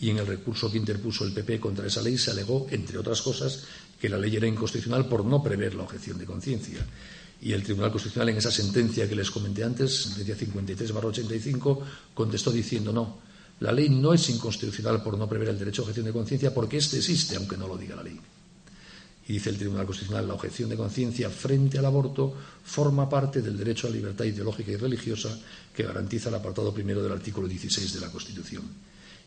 y 0.00 0.10
en 0.10 0.18
el 0.18 0.26
recurso 0.26 0.70
que 0.70 0.78
interpuso 0.78 1.24
el 1.24 1.32
PP 1.32 1.60
contra 1.60 1.86
esa 1.86 2.02
ley 2.02 2.16
se 2.16 2.30
alegó, 2.30 2.66
entre 2.70 2.98
otras 2.98 3.20
cosas, 3.22 3.64
que 4.00 4.08
la 4.08 4.18
ley 4.18 4.36
era 4.36 4.46
inconstitucional 4.46 5.06
por 5.06 5.24
no 5.24 5.42
prever 5.42 5.74
la 5.74 5.82
objeción 5.82 6.18
de 6.18 6.24
conciencia. 6.24 6.86
Y 7.40 7.52
el 7.52 7.62
Tribunal 7.62 7.90
Constitucional, 7.90 8.30
en 8.30 8.38
esa 8.38 8.50
sentencia 8.50 9.08
que 9.08 9.14
les 9.14 9.30
comenté 9.30 9.64
antes, 9.64 10.02
sentencia 10.02 10.36
53-85, 10.36 11.80
contestó 12.14 12.50
diciendo 12.50 12.92
no, 12.92 13.18
la 13.60 13.72
ley 13.72 13.88
no 13.88 14.12
es 14.14 14.28
inconstitucional 14.30 15.02
por 15.02 15.18
no 15.18 15.28
prever 15.28 15.48
el 15.48 15.58
derecho 15.58 15.82
a 15.82 15.84
objeción 15.84 16.06
de 16.06 16.12
conciencia 16.12 16.54
porque 16.54 16.78
éste 16.78 16.98
existe, 16.98 17.36
aunque 17.36 17.56
no 17.56 17.66
lo 17.66 17.76
diga 17.76 17.96
la 17.96 18.04
ley. 18.04 18.20
Y 19.28 19.34
dice 19.34 19.50
el 19.50 19.58
Tribunal 19.58 19.84
Constitucional, 19.84 20.26
la 20.26 20.34
objeción 20.34 20.70
de 20.70 20.76
conciencia 20.76 21.28
frente 21.28 21.78
al 21.78 21.84
aborto 21.84 22.34
forma 22.64 23.10
parte 23.10 23.42
del 23.42 23.58
derecho 23.58 23.86
a 23.86 23.90
libertad 23.90 24.24
ideológica 24.24 24.72
y 24.72 24.76
religiosa 24.76 25.38
que 25.76 25.82
garantiza 25.82 26.30
el 26.30 26.36
apartado 26.36 26.72
primero 26.72 27.02
del 27.02 27.12
artículo 27.12 27.46
16 27.46 27.92
de 27.92 28.00
la 28.00 28.10
Constitución. 28.10 28.62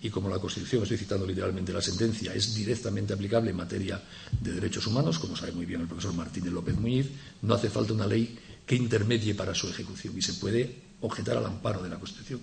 Y 0.01 0.09
como 0.09 0.27
la 0.27 0.39
Constitución, 0.39 0.81
estoy 0.81 0.97
citando 0.97 1.27
literalmente 1.27 1.71
la 1.71 1.83
sentencia, 1.83 2.33
es 2.33 2.55
directamente 2.55 3.13
aplicable 3.13 3.51
en 3.51 3.57
materia 3.57 4.01
de 4.41 4.53
derechos 4.53 4.87
humanos, 4.87 5.19
como 5.19 5.37
sabe 5.37 5.51
muy 5.51 5.67
bien 5.67 5.81
el 5.81 5.87
profesor 5.87 6.15
Martínez 6.15 6.51
López 6.51 6.75
Muñiz, 6.77 7.05
no 7.43 7.53
hace 7.53 7.69
falta 7.69 7.93
una 7.93 8.07
ley 8.07 8.39
que 8.65 8.75
intermedie 8.75 9.35
para 9.35 9.53
su 9.53 9.69
ejecución 9.69 10.17
y 10.17 10.23
se 10.23 10.33
puede 10.33 10.77
objetar 11.01 11.37
al 11.37 11.45
amparo 11.45 11.83
de 11.83 11.89
la 11.89 11.99
Constitución. 11.99 12.39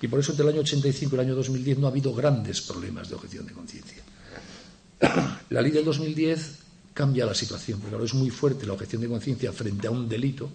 Y 0.00 0.08
por 0.08 0.20
eso 0.20 0.32
entre 0.32 0.44
el 0.44 0.52
año 0.54 0.60
85 0.62 1.14
y 1.14 1.18
el 1.18 1.26
año 1.26 1.34
2010 1.34 1.78
no 1.78 1.86
ha 1.86 1.90
habido 1.90 2.14
grandes 2.14 2.62
problemas 2.62 3.10
de 3.10 3.14
objeción 3.14 3.44
de 3.46 3.52
conciencia. 3.52 4.02
La 5.50 5.60
ley 5.60 5.70
del 5.70 5.84
2010 5.84 6.63
cambia 6.94 7.26
la 7.26 7.34
situación, 7.34 7.80
porque 7.80 7.94
ahora 7.96 8.06
es 8.06 8.14
muy 8.14 8.30
fuerte 8.30 8.66
la 8.66 8.72
objeción 8.72 9.02
de 9.02 9.08
conciencia 9.08 9.52
frente 9.52 9.88
a 9.88 9.90
un 9.90 10.08
delito, 10.08 10.50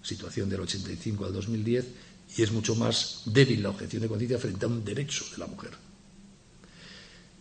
situación 0.00 0.48
del 0.48 0.60
85 0.60 1.26
al 1.26 1.32
2010, 1.32 1.84
y 2.36 2.42
es 2.42 2.52
mucho 2.52 2.76
más 2.76 3.22
débil 3.26 3.62
la 3.62 3.70
objeción 3.70 4.02
de 4.02 4.08
conciencia 4.08 4.38
frente 4.38 4.64
a 4.64 4.68
un 4.68 4.84
derecho 4.84 5.24
de 5.32 5.38
la 5.38 5.46
mujer. 5.46 5.72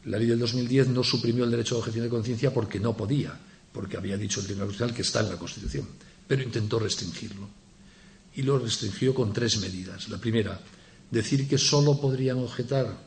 La 0.05 0.17
ley 0.17 0.27
del 0.27 0.39
2010 0.39 0.89
no 0.89 1.03
suprimió 1.03 1.43
el 1.43 1.51
derecho 1.51 1.75
de 1.75 1.79
objeción 1.81 2.03
de 2.05 2.09
conciencia 2.09 2.53
porque 2.53 2.79
no 2.79 2.97
podía, 2.97 3.39
porque 3.71 3.97
había 3.97 4.17
dicho 4.17 4.39
el 4.39 4.47
Tribunal 4.47 4.67
Constitucional 4.67 4.95
que 4.95 5.01
está 5.01 5.19
en 5.21 5.29
la 5.29 5.37
Constitución, 5.37 5.87
pero 6.27 6.43
intentó 6.43 6.79
restringirlo. 6.79 7.47
Y 8.35 8.41
lo 8.41 8.59
restringió 8.59 9.13
con 9.13 9.33
tres 9.33 9.59
medidas. 9.59 10.09
La 10.09 10.17
primera, 10.17 10.59
decir 11.09 11.47
que 11.47 11.57
solo 11.57 11.99
podrían 11.99 12.37
objetar 12.39 12.97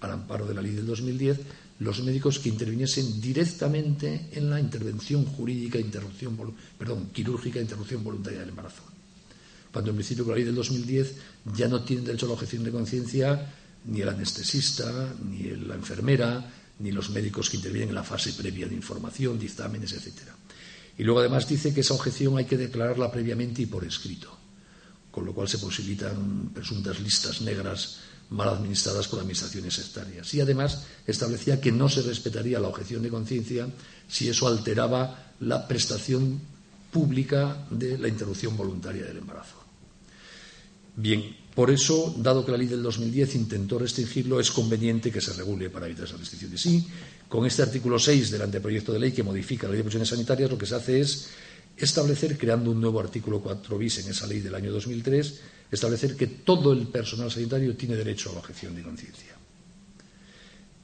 al 0.00 0.10
amparo 0.10 0.46
de 0.46 0.54
la 0.54 0.62
ley 0.62 0.72
del 0.72 0.86
2010 0.86 1.38
los 1.80 2.02
médicos 2.02 2.38
que 2.38 2.48
interviniesen 2.48 3.20
directamente 3.20 4.28
en 4.32 4.50
la 4.50 4.58
intervención 4.58 5.24
jurídica, 5.24 5.78
interrupción, 5.78 6.36
perdón, 6.76 7.10
quirúrgica, 7.12 7.60
interrupción 7.60 8.02
voluntaria 8.02 8.40
del 8.40 8.48
embarazo. 8.48 8.82
Cuando 9.72 9.90
en 9.90 9.96
principio 9.96 10.24
con 10.24 10.32
la 10.32 10.36
ley 10.36 10.44
del 10.44 10.56
2010 10.56 11.14
ya 11.56 11.68
no 11.68 11.84
tienen 11.84 12.04
derecho 12.04 12.26
a 12.26 12.30
la 12.30 12.34
objeción 12.34 12.64
de 12.64 12.72
conciencia 12.72 13.54
ni 13.84 14.00
el 14.00 14.08
anestesista, 14.08 15.14
ni 15.24 15.50
la 15.50 15.74
enfermera, 15.74 16.50
ni 16.80 16.90
los 16.90 17.10
médicos 17.10 17.48
que 17.48 17.58
intervienen 17.58 17.90
en 17.90 17.94
la 17.94 18.02
fase 18.02 18.32
previa 18.32 18.66
de 18.66 18.74
información, 18.74 19.38
dictámenes, 19.38 19.92
etc. 19.92 20.32
Y 20.96 21.04
luego 21.04 21.20
además 21.20 21.48
dice 21.48 21.72
que 21.72 21.80
esa 21.80 21.94
objeción 21.94 22.38
hay 22.38 22.44
que 22.44 22.56
declararla 22.56 23.10
previamente 23.10 23.62
y 23.62 23.66
por 23.66 23.84
escrito, 23.84 24.36
con 25.10 25.24
lo 25.24 25.32
cual 25.32 25.48
se 25.48 25.58
posibilitan 25.58 26.50
presuntas 26.52 26.98
listas 27.00 27.40
negras 27.40 28.00
mal 28.30 28.48
administradas 28.48 29.08
por 29.08 29.20
administraciones 29.20 29.74
sectarias. 29.74 30.32
Y 30.34 30.40
además 30.40 30.84
establecía 31.06 31.60
que 31.60 31.72
no 31.72 31.88
se 31.88 32.02
respetaría 32.02 32.60
la 32.60 32.68
objeción 32.68 33.02
de 33.02 33.08
conciencia 33.08 33.68
si 34.08 34.28
eso 34.28 34.46
alteraba 34.46 35.32
la 35.40 35.66
prestación 35.66 36.40
pública 36.90 37.66
de 37.70 37.98
la 37.98 38.08
interrupción 38.08 38.56
voluntaria 38.56 39.04
del 39.04 39.18
embarazo. 39.18 39.56
Bien, 40.96 41.36
por 41.54 41.70
eso, 41.70 42.14
dado 42.18 42.44
que 42.44 42.52
la 42.52 42.58
ley 42.58 42.66
del 42.66 42.82
2010 42.82 43.34
intentó 43.36 43.78
restringirlo, 43.78 44.40
es 44.40 44.50
conveniente 44.50 45.10
que 45.10 45.20
se 45.20 45.32
regule 45.32 45.70
para 45.70 45.86
evitar 45.86 46.06
esas 46.06 46.20
restricciones. 46.20 46.64
Y 46.66 46.86
con 47.28 47.46
este 47.46 47.62
artículo 47.62 47.98
6 47.98 48.30
del 48.30 48.42
anteproyecto 48.42 48.92
de 48.92 48.98
ley 48.98 49.12
que 49.12 49.22
modifica 49.22 49.68
la 49.68 49.74
ley 49.74 49.82
de 49.82 50.06
sanitarias, 50.06 50.50
lo 50.50 50.58
que 50.58 50.66
se 50.66 50.74
hace 50.74 51.00
es 51.00 51.28
establecer, 51.78 52.36
creando 52.36 52.70
un 52.70 52.80
nuevo 52.80 53.00
artículo 53.00 53.40
4 53.40 53.78
bis 53.78 53.98
en 53.98 54.10
esa 54.10 54.26
ley 54.26 54.40
del 54.40 54.54
año 54.54 54.72
2003, 54.72 55.40
establecer 55.70 56.16
que 56.16 56.26
todo 56.26 56.72
el 56.72 56.88
personal 56.88 57.30
sanitario 57.30 57.76
tiene 57.76 57.96
derecho 57.96 58.30
a 58.30 58.34
la 58.34 58.40
objeción 58.40 58.74
de 58.74 58.82
conciencia. 58.82 59.36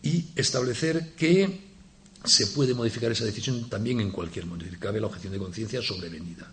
Y 0.02 0.26
establecer 0.36 1.14
que 1.16 1.74
se 2.24 2.48
puede 2.48 2.74
modificar 2.74 3.12
esa 3.12 3.24
decisión 3.24 3.68
también 3.68 4.00
en 4.00 4.10
cualquier 4.10 4.46
momento. 4.46 4.76
Cabe 4.78 5.00
la 5.00 5.06
objeción 5.06 5.32
de 5.32 5.38
conciencia 5.38 5.82
sobrevenida, 5.82 6.50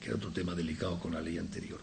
que 0.00 0.08
era 0.08 0.16
otro 0.16 0.30
tema 0.30 0.54
delicado 0.54 0.98
con 0.98 1.14
la 1.14 1.20
ley 1.20 1.38
anterior. 1.38 1.80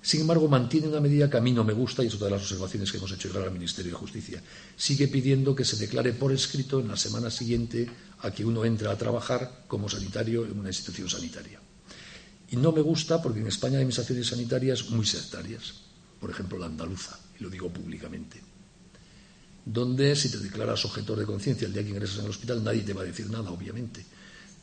Sin 0.00 0.20
embargo, 0.20 0.48
mantiene 0.48 0.88
una 0.88 1.00
medida 1.00 1.28
que 1.28 1.36
a 1.36 1.40
mí 1.40 1.52
no 1.52 1.64
me 1.64 1.72
gusta 1.72 2.04
y 2.04 2.06
es 2.06 2.14
otra 2.14 2.26
de 2.26 2.34
las 2.34 2.42
observaciones 2.42 2.90
que 2.90 2.98
hemos 2.98 3.10
hecho 3.12 3.28
llegar 3.28 3.44
al 3.44 3.52
Ministerio 3.52 3.92
de 3.92 3.98
Justicia. 3.98 4.42
Sigue 4.76 5.08
pidiendo 5.08 5.54
que 5.54 5.64
se 5.64 5.76
declare 5.76 6.12
por 6.12 6.32
escrito 6.32 6.80
en 6.80 6.88
la 6.88 6.96
semana 6.96 7.30
siguiente 7.30 7.88
a 8.20 8.30
que 8.30 8.44
uno 8.44 8.64
entre 8.64 8.88
a 8.88 8.96
trabajar 8.96 9.64
como 9.68 9.88
sanitario 9.88 10.44
en 10.44 10.58
una 10.58 10.70
institución 10.70 11.08
sanitaria. 11.08 11.60
Y 12.50 12.56
no 12.56 12.72
me 12.72 12.80
gusta 12.80 13.20
porque 13.20 13.40
en 13.40 13.46
España 13.46 13.76
hay 13.76 13.82
administraciones 13.82 14.26
sanitarias 14.28 14.90
muy 14.90 15.06
sectarias, 15.06 15.74
por 16.20 16.30
ejemplo 16.30 16.58
la 16.58 16.66
andaluza, 16.66 17.18
y 17.38 17.42
lo 17.42 17.50
digo 17.50 17.68
públicamente, 17.70 18.40
donde 19.64 20.16
si 20.16 20.30
te 20.30 20.38
declaras 20.38 20.84
objetor 20.84 21.18
de 21.18 21.26
conciencia 21.26 21.66
el 21.66 21.74
día 21.74 21.82
que 21.82 21.90
ingresas 21.90 22.18
en 22.18 22.24
el 22.24 22.30
hospital 22.30 22.64
nadie 22.64 22.82
te 22.82 22.94
va 22.94 23.02
a 23.02 23.04
decir 23.04 23.28
nada, 23.28 23.50
obviamente, 23.50 24.04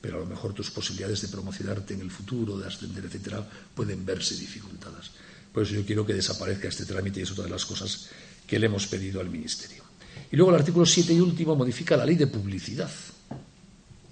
pero 0.02 0.18
a 0.18 0.20
lo 0.20 0.26
mejor 0.26 0.54
tus 0.54 0.72
posibilidades 0.72 1.22
de 1.22 1.28
promocionarte 1.28 1.94
en 1.94 2.02
el 2.02 2.12
futuro, 2.12 2.58
de 2.58 2.68
ascender, 2.68 3.06
etcétera, 3.06 3.48
pueden 3.74 4.06
verse 4.06 4.36
dificultadas. 4.36 5.12
Por 5.54 5.64
eso 5.64 5.76
yo 5.76 5.86
quiero 5.86 6.06
que 6.06 6.14
desaparezca 6.14 6.68
este 6.68 6.86
trámite 6.86 7.20
y 7.20 7.24
es 7.24 7.32
otra 7.32 7.46
de 7.46 7.52
las 7.52 7.66
cosas 7.66 8.10
que 8.46 8.60
le 8.60 8.66
hemos 8.66 8.88
pedido 8.88 9.22
al 9.22 9.30
Ministerio. 9.30 9.84
Y 10.32 10.36
luego 10.36 10.52
el 10.52 10.60
artículo 10.60 10.86
7 10.86 11.14
y 11.14 11.20
último 11.20 11.56
modifica 11.56 11.96
la 11.96 12.06
ley 12.06 12.16
de 12.16 12.28
publicidad. 12.28 12.92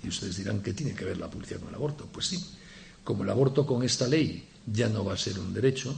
Y 0.03 0.09
ustedes 0.09 0.37
dirán 0.37 0.61
que 0.61 0.73
tiene 0.73 0.93
que 0.93 1.05
ver 1.05 1.17
la 1.17 1.29
publicidad 1.29 1.59
con 1.59 1.69
el 1.69 1.75
aborto. 1.75 2.07
Pues 2.11 2.27
sí, 2.27 2.43
como 3.03 3.23
el 3.23 3.29
aborto 3.29 3.65
con 3.65 3.83
esta 3.83 4.07
ley 4.07 4.43
ya 4.65 4.89
no 4.89 5.03
va 5.05 5.13
a 5.13 5.17
ser 5.17 5.39
un 5.39 5.53
derecho, 5.53 5.95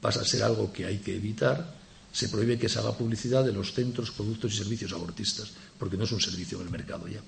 pasa 0.00 0.20
a 0.20 0.24
ser 0.24 0.42
algo 0.42 0.72
que 0.72 0.86
hay 0.86 0.98
que 0.98 1.16
evitar, 1.16 1.74
se 2.12 2.28
prohíbe 2.28 2.58
que 2.58 2.68
se 2.68 2.78
haga 2.78 2.96
publicidad 2.96 3.44
de 3.44 3.52
los 3.52 3.72
centros, 3.72 4.12
productos 4.12 4.54
y 4.54 4.58
servicios 4.58 4.92
abortistas, 4.92 5.50
porque 5.78 5.96
no 5.96 6.04
es 6.04 6.12
un 6.12 6.20
servicio 6.20 6.60
en 6.60 6.66
el 6.66 6.70
mercado 6.70 7.08
ya. 7.08 7.20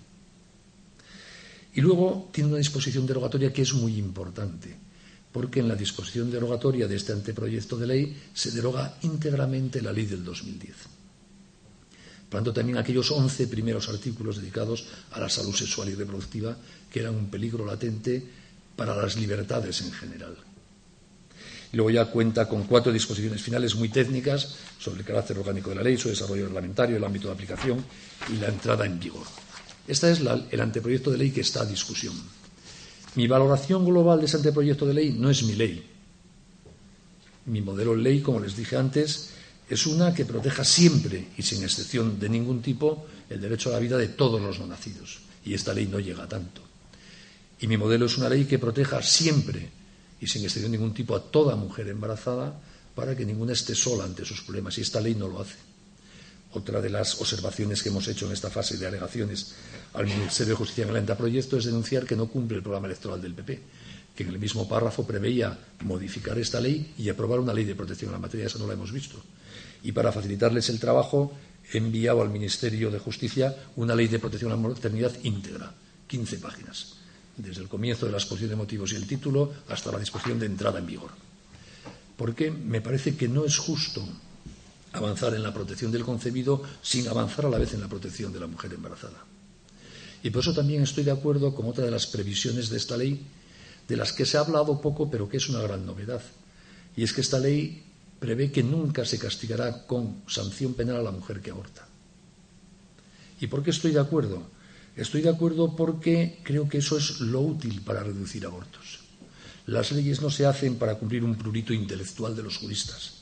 Y 1.74 1.80
luego 1.80 2.30
tiene 2.32 2.50
una 2.50 2.58
disposición 2.58 3.06
derogatoria 3.06 3.52
que 3.52 3.62
es 3.62 3.74
muy 3.74 3.98
importante, 3.98 4.74
porque 5.32 5.60
en 5.60 5.68
la 5.68 5.74
disposición 5.74 6.30
derogatoria 6.30 6.88
de 6.88 6.96
este 6.96 7.12
anteproyecto 7.12 7.76
de 7.76 7.86
ley 7.86 8.22
se 8.32 8.50
deroga 8.52 8.96
íntegramente 9.02 9.82
la 9.82 9.92
ley 9.92 10.06
del 10.06 10.24
2010. 10.24 10.95
Tanto, 12.28 12.52
también 12.52 12.78
aquellos 12.78 13.10
11 13.10 13.46
primeros 13.46 13.88
artículos 13.88 14.38
dedicados 14.38 14.84
a 15.12 15.20
la 15.20 15.28
salud 15.28 15.54
sexual 15.54 15.88
y 15.88 15.94
reproductiva, 15.94 16.56
que 16.90 17.00
eran 17.00 17.14
un 17.14 17.30
peligro 17.30 17.64
latente 17.64 18.22
para 18.74 18.96
las 18.96 19.16
libertades 19.16 19.80
en 19.82 19.92
general. 19.92 20.36
Y 21.72 21.76
luego 21.76 21.90
ya 21.90 22.06
cuenta 22.06 22.48
con 22.48 22.64
cuatro 22.64 22.92
disposiciones 22.92 23.42
finales 23.42 23.74
muy 23.74 23.88
técnicas 23.88 24.56
sobre 24.78 25.00
el 25.00 25.06
carácter 25.06 25.38
orgánico 25.38 25.70
de 25.70 25.76
la 25.76 25.82
ley, 25.82 25.96
su 25.96 26.08
desarrollo 26.08 26.46
reglamentario, 26.46 26.96
el 26.96 27.04
ámbito 27.04 27.28
de 27.28 27.34
aplicación 27.34 27.84
y 28.32 28.36
la 28.36 28.48
entrada 28.48 28.86
en 28.86 28.98
vigor. 28.98 29.26
Este 29.86 30.10
es 30.10 30.20
el 30.20 30.60
anteproyecto 30.60 31.10
de 31.10 31.18
ley 31.18 31.30
que 31.30 31.42
está 31.42 31.62
a 31.62 31.66
discusión. 31.66 32.14
Mi 33.14 33.26
valoración 33.28 33.84
global 33.84 34.18
de 34.20 34.26
ese 34.26 34.36
anteproyecto 34.36 34.86
de 34.86 34.94
ley 34.94 35.12
no 35.12 35.30
es 35.30 35.42
mi 35.44 35.54
ley. 35.54 35.84
Mi 37.46 37.62
modelo 37.62 37.96
de 37.96 38.02
ley, 38.02 38.20
como 38.20 38.40
les 38.40 38.56
dije 38.56 38.76
antes, 38.76 39.30
es 39.68 39.86
una 39.86 40.14
que 40.14 40.24
proteja 40.24 40.64
siempre 40.64 41.28
y 41.36 41.42
sin 41.42 41.62
excepción 41.62 42.18
de 42.20 42.28
ningún 42.28 42.62
tipo 42.62 43.06
el 43.28 43.40
derecho 43.40 43.70
a 43.70 43.72
la 43.72 43.78
vida 43.80 43.98
de 43.98 44.08
todos 44.08 44.40
los 44.40 44.58
no 44.58 44.66
nacidos. 44.66 45.18
Y 45.44 45.54
esta 45.54 45.74
ley 45.74 45.86
no 45.86 45.98
llega 45.98 46.24
a 46.24 46.28
tanto. 46.28 46.62
Y 47.60 47.66
mi 47.66 47.76
modelo 47.76 48.06
es 48.06 48.16
una 48.18 48.28
ley 48.28 48.44
que 48.44 48.58
proteja 48.58 49.02
siempre 49.02 49.70
y 50.20 50.26
sin 50.26 50.44
excepción 50.44 50.70
de 50.72 50.78
ningún 50.78 50.94
tipo 50.94 51.16
a 51.16 51.22
toda 51.22 51.56
mujer 51.56 51.88
embarazada 51.88 52.60
para 52.94 53.16
que 53.16 53.26
ninguna 53.26 53.52
esté 53.52 53.74
sola 53.74 54.04
ante 54.04 54.24
sus 54.24 54.42
problemas. 54.42 54.78
Y 54.78 54.82
esta 54.82 55.00
ley 55.00 55.14
no 55.14 55.28
lo 55.28 55.40
hace. 55.40 55.56
Otra 56.52 56.80
de 56.80 56.88
las 56.88 57.20
observaciones 57.20 57.82
que 57.82 57.88
hemos 57.88 58.06
hecho 58.08 58.26
en 58.26 58.32
esta 58.32 58.50
fase 58.50 58.76
de 58.76 58.86
alegaciones 58.86 59.54
al 59.94 60.06
Ministerio 60.06 60.54
de 60.54 60.58
Justicia 60.58 60.84
en 60.84 60.90
el 60.90 60.96
anteproyecto 60.96 61.58
es 61.58 61.64
denunciar 61.64 62.06
que 62.06 62.16
no 62.16 62.28
cumple 62.28 62.56
el 62.56 62.62
programa 62.62 62.86
electoral 62.86 63.20
del 63.20 63.34
PP, 63.34 63.60
que 64.14 64.22
en 64.22 64.30
el 64.30 64.38
mismo 64.38 64.68
párrafo 64.68 65.06
preveía 65.06 65.58
modificar 65.80 66.38
esta 66.38 66.60
ley 66.60 66.94
y 66.96 67.08
aprobar 67.08 67.40
una 67.40 67.52
ley 67.52 67.64
de 67.64 67.74
protección 67.74 68.08
en 68.10 68.14
la 68.14 68.20
materia. 68.20 68.46
Esa 68.46 68.58
no 68.58 68.66
la 68.66 68.72
hemos 68.72 68.92
visto. 68.92 69.20
Y 69.82 69.92
para 69.92 70.12
facilitarles 70.12 70.68
el 70.68 70.80
trabajo, 70.80 71.32
he 71.72 71.78
enviado 71.78 72.22
al 72.22 72.30
Ministerio 72.30 72.90
de 72.90 72.98
Justicia 72.98 73.54
una 73.76 73.94
ley 73.94 74.08
de 74.08 74.18
protección 74.18 74.52
a 74.52 74.56
la 74.56 74.60
maternidad 74.60 75.12
íntegra, 75.22 75.72
15 76.06 76.38
páginas 76.38 76.96
desde 77.36 77.60
el 77.62 77.68
comienzo 77.68 78.06
de 78.06 78.12
la 78.12 78.18
exposición 78.18 78.50
de 78.50 78.56
motivos 78.56 78.92
y 78.92 78.96
el 78.96 79.06
título 79.06 79.52
hasta 79.68 79.92
la 79.92 79.98
disposición 79.98 80.38
de 80.38 80.46
entrada 80.46 80.78
en 80.78 80.86
vigor. 80.86 81.10
Porque 82.16 82.50
me 82.50 82.80
parece 82.80 83.16
que 83.16 83.28
no 83.28 83.44
es 83.44 83.58
justo 83.58 84.02
avanzar 84.92 85.34
en 85.34 85.42
la 85.42 85.52
protección 85.52 85.92
del 85.92 86.04
concebido 86.04 86.62
sin 86.80 87.06
avanzar 87.08 87.44
a 87.44 87.50
la 87.50 87.58
vez 87.58 87.74
en 87.74 87.82
la 87.82 87.88
protección 87.88 88.32
de 88.32 88.40
la 88.40 88.46
mujer 88.46 88.72
embarazada. 88.72 89.24
Y 90.22 90.30
por 90.30 90.40
eso 90.40 90.54
también 90.54 90.82
estoy 90.82 91.04
de 91.04 91.10
acuerdo 91.10 91.54
con 91.54 91.66
otra 91.66 91.84
de 91.84 91.90
las 91.90 92.06
previsiones 92.06 92.70
de 92.70 92.78
esta 92.78 92.96
ley, 92.96 93.26
de 93.86 93.96
las 93.96 94.12
que 94.12 94.24
se 94.24 94.38
ha 94.38 94.40
hablado 94.40 94.80
poco, 94.80 95.10
pero 95.10 95.28
que 95.28 95.36
es 95.36 95.48
una 95.50 95.60
gran 95.60 95.84
novedad. 95.84 96.22
Y 96.96 97.02
es 97.02 97.12
que 97.12 97.20
esta 97.20 97.38
ley 97.38 97.84
prevé 98.18 98.50
que 98.50 98.62
nunca 98.62 99.04
se 99.04 99.18
castigará 99.18 99.86
con 99.86 100.22
sanción 100.26 100.74
penal 100.74 100.96
a 100.96 101.02
la 101.02 101.10
mujer 101.10 101.40
que 101.40 101.50
aborta. 101.50 101.86
¿Y 103.40 103.46
por 103.46 103.62
qué 103.62 103.70
estoy 103.70 103.92
de 103.92 104.00
acuerdo? 104.00 104.42
Estoy 104.96 105.20
de 105.20 105.28
acuerdo 105.28 105.76
porque 105.76 106.40
creo 106.42 106.68
que 106.68 106.78
eso 106.78 106.96
es 106.96 107.20
lo 107.20 107.40
útil 107.42 107.82
para 107.82 108.02
reducir 108.02 108.46
abortos. 108.46 109.00
Las 109.66 109.92
leyes 109.92 110.22
no 110.22 110.30
se 110.30 110.46
hacen 110.46 110.76
para 110.76 110.94
cumplir 110.94 111.24
un 111.24 111.36
prurito 111.36 111.74
intelectual 111.74 112.34
de 112.34 112.42
los 112.42 112.56
juristas, 112.56 113.14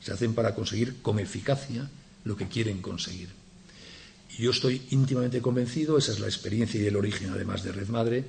se 0.00 0.12
hacen 0.12 0.34
para 0.34 0.54
conseguir 0.54 1.00
con 1.02 1.18
eficacia 1.18 1.88
lo 2.24 2.36
que 2.36 2.46
quieren 2.46 2.82
conseguir. 2.82 3.30
Y 4.38 4.42
yo 4.42 4.50
estoy 4.50 4.82
íntimamente 4.90 5.42
convencido, 5.42 5.98
esa 5.98 6.12
es 6.12 6.20
la 6.20 6.26
experiencia 6.26 6.80
y 6.80 6.86
el 6.86 6.96
origen 6.96 7.30
además 7.30 7.62
de 7.62 7.72
Red 7.72 7.88
Madre, 7.88 8.24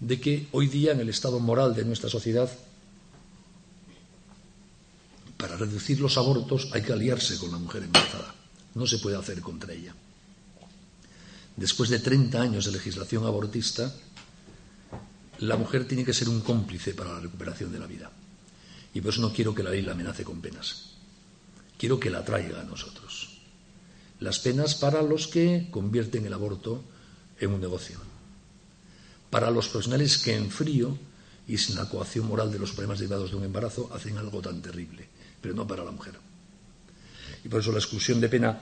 de 0.00 0.20
que 0.20 0.46
hoy 0.52 0.66
día 0.66 0.92
en 0.92 1.00
el 1.00 1.08
estado 1.08 1.40
moral 1.40 1.74
de 1.74 1.84
nuestra 1.84 2.10
sociedad, 2.10 2.50
para 5.38 5.56
reducir 5.56 6.00
los 6.00 6.18
abortos 6.18 6.68
hay 6.72 6.82
que 6.82 6.92
aliarse 6.92 7.38
con 7.38 7.50
la 7.50 7.58
mujer 7.58 7.84
embarazada. 7.84 8.34
No 8.74 8.86
se 8.86 8.98
puede 8.98 9.16
hacer 9.16 9.40
contra 9.40 9.72
ella 9.72 9.94
después 11.58 11.90
de 11.90 11.98
30 11.98 12.40
años 12.40 12.64
de 12.64 12.72
legislación 12.72 13.26
abortista, 13.26 13.92
la 15.40 15.56
mujer 15.56 15.86
tiene 15.86 16.04
que 16.04 16.14
ser 16.14 16.28
un 16.28 16.40
cómplice 16.40 16.94
para 16.94 17.12
la 17.14 17.20
recuperación 17.20 17.72
de 17.72 17.78
la 17.78 17.86
vida. 17.86 18.10
Y 18.94 19.00
por 19.00 19.12
eso 19.12 19.20
no 19.20 19.32
quiero 19.32 19.54
que 19.54 19.62
la 19.62 19.70
ley 19.70 19.82
la 19.82 19.92
amenace 19.92 20.24
con 20.24 20.40
penas. 20.40 20.94
Quiero 21.76 21.98
que 21.98 22.10
la 22.10 22.24
traiga 22.24 22.60
a 22.60 22.64
nosotros. 22.64 23.38
Las 24.20 24.38
penas 24.38 24.74
para 24.76 25.02
los 25.02 25.26
que 25.26 25.68
convierten 25.70 26.26
el 26.26 26.32
aborto 26.32 26.82
en 27.38 27.52
un 27.52 27.60
negocio. 27.60 27.98
Para 29.30 29.50
los 29.50 29.68
profesionales 29.68 30.18
que 30.18 30.34
en 30.34 30.50
frío 30.50 30.96
y 31.46 31.58
sin 31.58 31.76
la 31.76 31.88
coacción 31.88 32.26
moral 32.26 32.50
de 32.50 32.58
los 32.58 32.72
problemas 32.72 32.98
derivados 32.98 33.30
de 33.30 33.36
un 33.36 33.44
embarazo 33.44 33.90
hacen 33.92 34.16
algo 34.16 34.40
tan 34.40 34.62
terrible, 34.62 35.08
pero 35.40 35.54
no 35.54 35.66
para 35.66 35.84
la 35.84 35.90
mujer. 35.90 36.14
Y 37.44 37.48
por 37.48 37.60
eso 37.60 37.72
la 37.72 37.78
exclusión 37.78 38.20
de 38.20 38.28
pena 38.28 38.58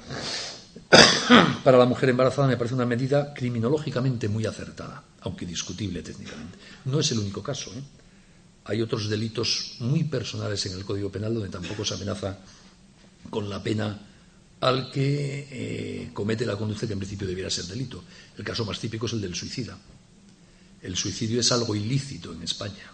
para 1.65 1.79
la 1.79 1.87
mujer 1.87 2.11
embarazada 2.11 2.49
me 2.49 2.57
parece 2.57 2.75
una 2.75 2.87
medida 2.87 3.33
criminológicamente 3.33 4.29
muy 4.29 4.47
acertada, 4.47 5.03
aunque 5.21 5.47
discutible 5.47 6.03
técnicamente. 6.03 6.59
No 6.85 7.01
es 7.01 7.11
el 7.13 7.19
único 7.19 7.43
caso. 7.43 7.73
¿eh? 7.73 7.83
Hay 8.65 8.83
otros 8.83 9.09
delitos 9.09 9.77
muy 9.81 10.05
personales 10.05 10.65
en 10.67 10.73
el 10.75 10.85
Código 10.85 11.11
Penal 11.11 11.35
donde 11.35 11.49
tampoco 11.49 11.85
se 11.85 11.95
amenaza 11.95 12.39
con 13.31 13.49
la 13.49 13.63
pena 13.63 13.99
al 14.61 14.91
que 14.91 15.49
eh, 15.51 16.11
comete 16.13 16.47
la 16.47 16.57
conducta 16.57 16.87
que 16.87 16.95
en 16.95 16.99
principio 16.99 17.27
debiera 17.27 17.51
ser 17.51 17.67
delito. 17.67 18.03
El 18.37 18.45
caso 18.45 18.65
más 18.65 18.79
típico 18.79 19.07
es 19.07 19.13
el 19.13 19.21
del 19.21 19.35
suicida. 19.35 19.79
El 20.83 20.97
suicidio 20.97 21.41
es 21.41 21.53
algo 21.53 21.75
ilícito 21.75 22.33
en 22.33 22.43
España 22.43 22.91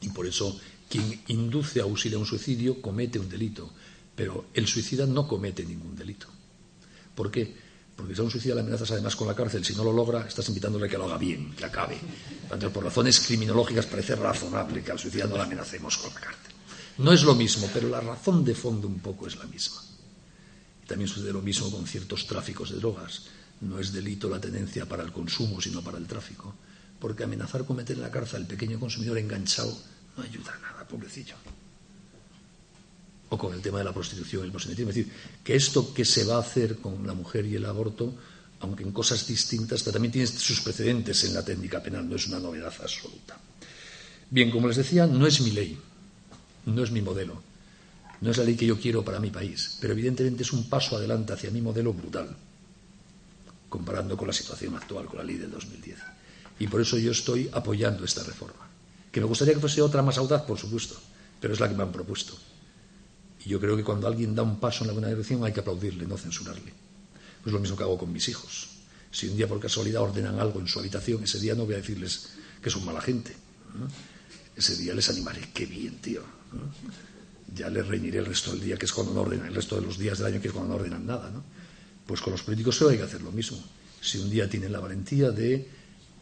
y 0.00 0.08
por 0.10 0.26
eso 0.26 0.58
quien 0.88 1.22
induce 1.28 1.80
a 1.80 1.84
auxiliar 1.84 2.18
un 2.18 2.26
suicidio 2.26 2.80
comete 2.80 3.18
un 3.18 3.28
delito, 3.28 3.70
pero 4.14 4.46
el 4.54 4.66
suicida 4.66 5.06
no 5.06 5.26
comete 5.26 5.64
ningún 5.64 5.96
delito. 5.96 6.26
¿Por 7.14 7.30
qué? 7.30 7.66
Porque 7.96 8.14
si 8.14 8.20
a 8.20 8.24
un 8.24 8.30
suicida 8.30 8.54
le 8.54 8.60
amenazas 8.60 8.90
además 8.92 9.16
con 9.16 9.26
la 9.26 9.34
cárcel, 9.34 9.64
si 9.64 9.74
no 9.74 9.82
lo 9.82 9.92
logra, 9.92 10.26
estás 10.26 10.48
invitándole 10.48 10.86
a 10.86 10.88
que 10.88 10.98
lo 10.98 11.04
haga 11.04 11.16
bien, 11.16 11.54
que 11.54 11.64
acabe. 11.64 11.98
Entonces, 12.42 12.70
por 12.70 12.84
razones 12.84 13.20
criminológicas 13.20 13.86
parece 13.86 14.14
razonable 14.14 14.84
que 14.84 14.92
al 14.92 14.98
suicida 14.98 15.26
no 15.26 15.36
le 15.36 15.42
amenacemos 15.42 15.96
con 15.96 16.12
la 16.12 16.20
cárcel. 16.20 16.52
No 16.98 17.12
es 17.12 17.22
lo 17.22 17.34
mismo, 17.34 17.68
pero 17.72 17.88
la 17.88 18.00
razón 18.00 18.44
de 18.44 18.54
fondo 18.54 18.86
un 18.86 19.00
poco 19.00 19.26
es 19.26 19.36
la 19.36 19.46
misma. 19.46 19.82
Y 20.84 20.86
también 20.86 21.08
sucede 21.08 21.32
lo 21.32 21.42
mismo 21.42 21.70
con 21.70 21.86
ciertos 21.86 22.26
tráficos 22.26 22.70
de 22.70 22.76
drogas. 22.76 23.22
No 23.62 23.78
es 23.78 23.92
delito 23.92 24.28
la 24.28 24.40
tenencia 24.40 24.86
para 24.86 25.02
el 25.02 25.12
consumo, 25.12 25.60
sino 25.60 25.82
para 25.82 25.96
el 25.96 26.06
tráfico. 26.06 26.54
Porque 26.98 27.24
amenazar 27.24 27.64
con 27.64 27.76
meter 27.76 27.96
en 27.96 28.02
la 28.02 28.10
cárcel 28.10 28.42
al 28.42 28.46
pequeño 28.46 28.78
consumidor 28.78 29.18
enganchado 29.18 29.76
no 30.16 30.22
ayuda 30.22 30.56
nada, 30.62 30.86
pobrecillo. 30.86 31.36
o 33.28 33.36
con 33.36 33.52
el 33.52 33.60
tema 33.60 33.78
de 33.78 33.84
la 33.84 33.92
prostitución 33.92 34.44
el 34.44 34.52
proselitismo. 34.52 34.90
Es 34.90 34.96
decir, 34.96 35.12
que 35.42 35.56
esto 35.56 35.92
que 35.92 36.04
se 36.04 36.24
va 36.24 36.36
a 36.36 36.40
hacer 36.40 36.76
con 36.76 37.06
la 37.06 37.14
mujer 37.14 37.44
y 37.46 37.56
el 37.56 37.64
aborto, 37.64 38.14
aunque 38.60 38.84
en 38.84 38.92
cosas 38.92 39.26
distintas, 39.26 39.82
pero 39.82 39.94
también 39.94 40.12
tiene 40.12 40.26
sus 40.28 40.60
precedentes 40.60 41.24
en 41.24 41.34
la 41.34 41.44
técnica 41.44 41.82
penal, 41.82 42.08
no 42.08 42.16
es 42.16 42.26
una 42.28 42.38
novedad 42.38 42.72
absoluta. 42.80 43.36
Bien, 44.30 44.50
como 44.50 44.68
les 44.68 44.76
decía, 44.76 45.06
no 45.06 45.26
es 45.26 45.40
mi 45.40 45.50
ley, 45.50 45.78
no 46.66 46.82
es 46.82 46.90
mi 46.90 47.02
modelo, 47.02 47.42
no 48.20 48.30
es 48.30 48.38
la 48.38 48.44
ley 48.44 48.56
que 48.56 48.66
yo 48.66 48.78
quiero 48.78 49.04
para 49.04 49.20
mi 49.20 49.30
país, 49.30 49.76
pero 49.80 49.92
evidentemente 49.92 50.42
es 50.42 50.52
un 50.52 50.68
paso 50.68 50.96
adelante 50.96 51.32
hacia 51.32 51.50
mi 51.50 51.60
modelo 51.60 51.92
brutal, 51.92 52.34
comparando 53.68 54.16
con 54.16 54.28
la 54.28 54.32
situación 54.32 54.74
actual, 54.76 55.06
con 55.06 55.18
la 55.18 55.24
ley 55.24 55.36
del 55.36 55.50
2010. 55.50 55.98
Y 56.58 56.68
por 56.68 56.80
eso 56.80 56.96
yo 56.96 57.10
estoy 57.10 57.50
apoyando 57.52 58.04
esta 58.04 58.22
reforma. 58.22 58.66
Que 59.16 59.20
me 59.22 59.28
gustaría 59.28 59.54
que 59.54 59.60
fuese 59.60 59.80
otra 59.80 60.02
más 60.02 60.18
audaz, 60.18 60.42
por 60.42 60.58
supuesto, 60.58 60.94
pero 61.40 61.54
es 61.54 61.58
la 61.58 61.70
que 61.70 61.74
me 61.74 61.82
han 61.82 61.90
propuesto. 61.90 62.36
Y 63.46 63.48
yo 63.48 63.58
creo 63.58 63.74
que 63.74 63.82
cuando 63.82 64.06
alguien 64.06 64.34
da 64.34 64.42
un 64.42 64.60
paso 64.60 64.84
en 64.84 64.88
la 64.88 64.92
buena 64.92 65.08
dirección 65.08 65.42
hay 65.42 65.54
que 65.54 65.60
aplaudirle, 65.60 66.04
no 66.06 66.18
censurarle. 66.18 66.70
Pues 67.42 67.50
lo 67.50 67.58
mismo 67.58 67.78
que 67.78 67.84
hago 67.84 67.96
con 67.96 68.12
mis 68.12 68.28
hijos. 68.28 68.68
Si 69.10 69.26
un 69.26 69.38
día 69.38 69.48
por 69.48 69.58
casualidad 69.58 70.02
ordenan 70.02 70.38
algo 70.38 70.60
en 70.60 70.68
su 70.68 70.80
habitación, 70.80 71.24
ese 71.24 71.40
día 71.40 71.54
no 71.54 71.64
voy 71.64 71.72
a 71.72 71.76
decirles 71.78 72.34
que 72.60 72.68
son 72.68 72.84
mala 72.84 73.00
gente. 73.00 73.34
Ese 74.54 74.76
día 74.76 74.92
les 74.92 75.08
animaré, 75.08 75.48
qué 75.54 75.64
bien, 75.64 75.96
tío. 75.96 76.20
Ya 77.54 77.70
les 77.70 77.86
reñiré 77.86 78.18
el 78.18 78.26
resto 78.26 78.50
del 78.50 78.60
día, 78.60 78.76
que 78.76 78.84
es 78.84 78.92
cuando 78.92 79.14
no 79.14 79.22
ordenan, 79.22 79.46
el 79.46 79.54
resto 79.54 79.76
de 79.76 79.80
los 79.80 79.96
días 79.96 80.18
del 80.18 80.26
año, 80.26 80.42
que 80.42 80.48
es 80.48 80.52
cuando 80.52 80.74
no 80.74 80.76
ordenan 80.78 81.06
nada. 81.06 81.30
¿no? 81.30 81.42
Pues 82.06 82.20
con 82.20 82.32
los 82.32 82.42
políticos 82.42 82.76
se 82.76 82.84
hay 82.86 82.98
que 82.98 83.04
hacer 83.04 83.22
lo 83.22 83.32
mismo. 83.32 83.56
Si 83.98 84.18
un 84.18 84.28
día 84.28 84.46
tienen 84.46 84.72
la 84.72 84.80
valentía 84.80 85.30
de 85.30 85.66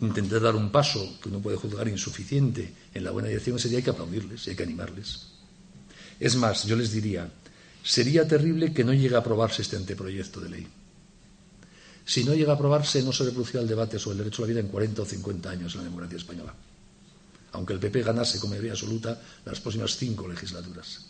intentar 0.00 0.40
dar 0.40 0.54
un 0.54 0.70
paso 0.70 1.18
que 1.20 1.28
uno 1.28 1.40
puede 1.40 1.56
juzgar 1.56 1.88
insuficiente 1.88 2.83
en 2.94 3.04
la 3.04 3.10
buena 3.10 3.28
dirección, 3.28 3.56
ese 3.56 3.68
día 3.68 3.78
hay 3.78 3.84
que 3.84 3.90
aplaudirles 3.90 4.46
y 4.46 4.50
hay 4.50 4.56
que 4.56 4.62
animarles. 4.62 5.26
Es 6.20 6.36
más, 6.36 6.64
yo 6.64 6.76
les 6.76 6.92
diría, 6.92 7.28
sería 7.82 8.26
terrible 8.26 8.72
que 8.72 8.84
no 8.84 8.94
llegue 8.94 9.16
a 9.16 9.18
aprobarse 9.18 9.62
este 9.62 9.76
anteproyecto 9.76 10.40
de 10.40 10.48
ley. 10.48 10.66
Si 12.06 12.22
no 12.22 12.34
llega 12.34 12.52
a 12.52 12.54
aprobarse, 12.54 13.02
no 13.02 13.12
se 13.12 13.24
reproducirá 13.24 13.62
el 13.62 13.68
debate 13.68 13.98
sobre 13.98 14.18
el 14.18 14.24
derecho 14.24 14.42
a 14.42 14.46
la 14.46 14.52
vida 14.52 14.60
en 14.60 14.68
40 14.68 15.02
o 15.02 15.04
50 15.04 15.50
años 15.50 15.74
en 15.74 15.78
la 15.78 15.84
democracia 15.84 16.18
española. 16.18 16.54
Aunque 17.52 17.72
el 17.72 17.78
PP 17.78 18.02
ganase 18.02 18.38
con 18.38 18.50
mayoría 18.50 18.72
absoluta 18.72 19.20
las 19.44 19.60
próximas 19.60 19.96
cinco 19.96 20.28
legislaturas. 20.28 21.06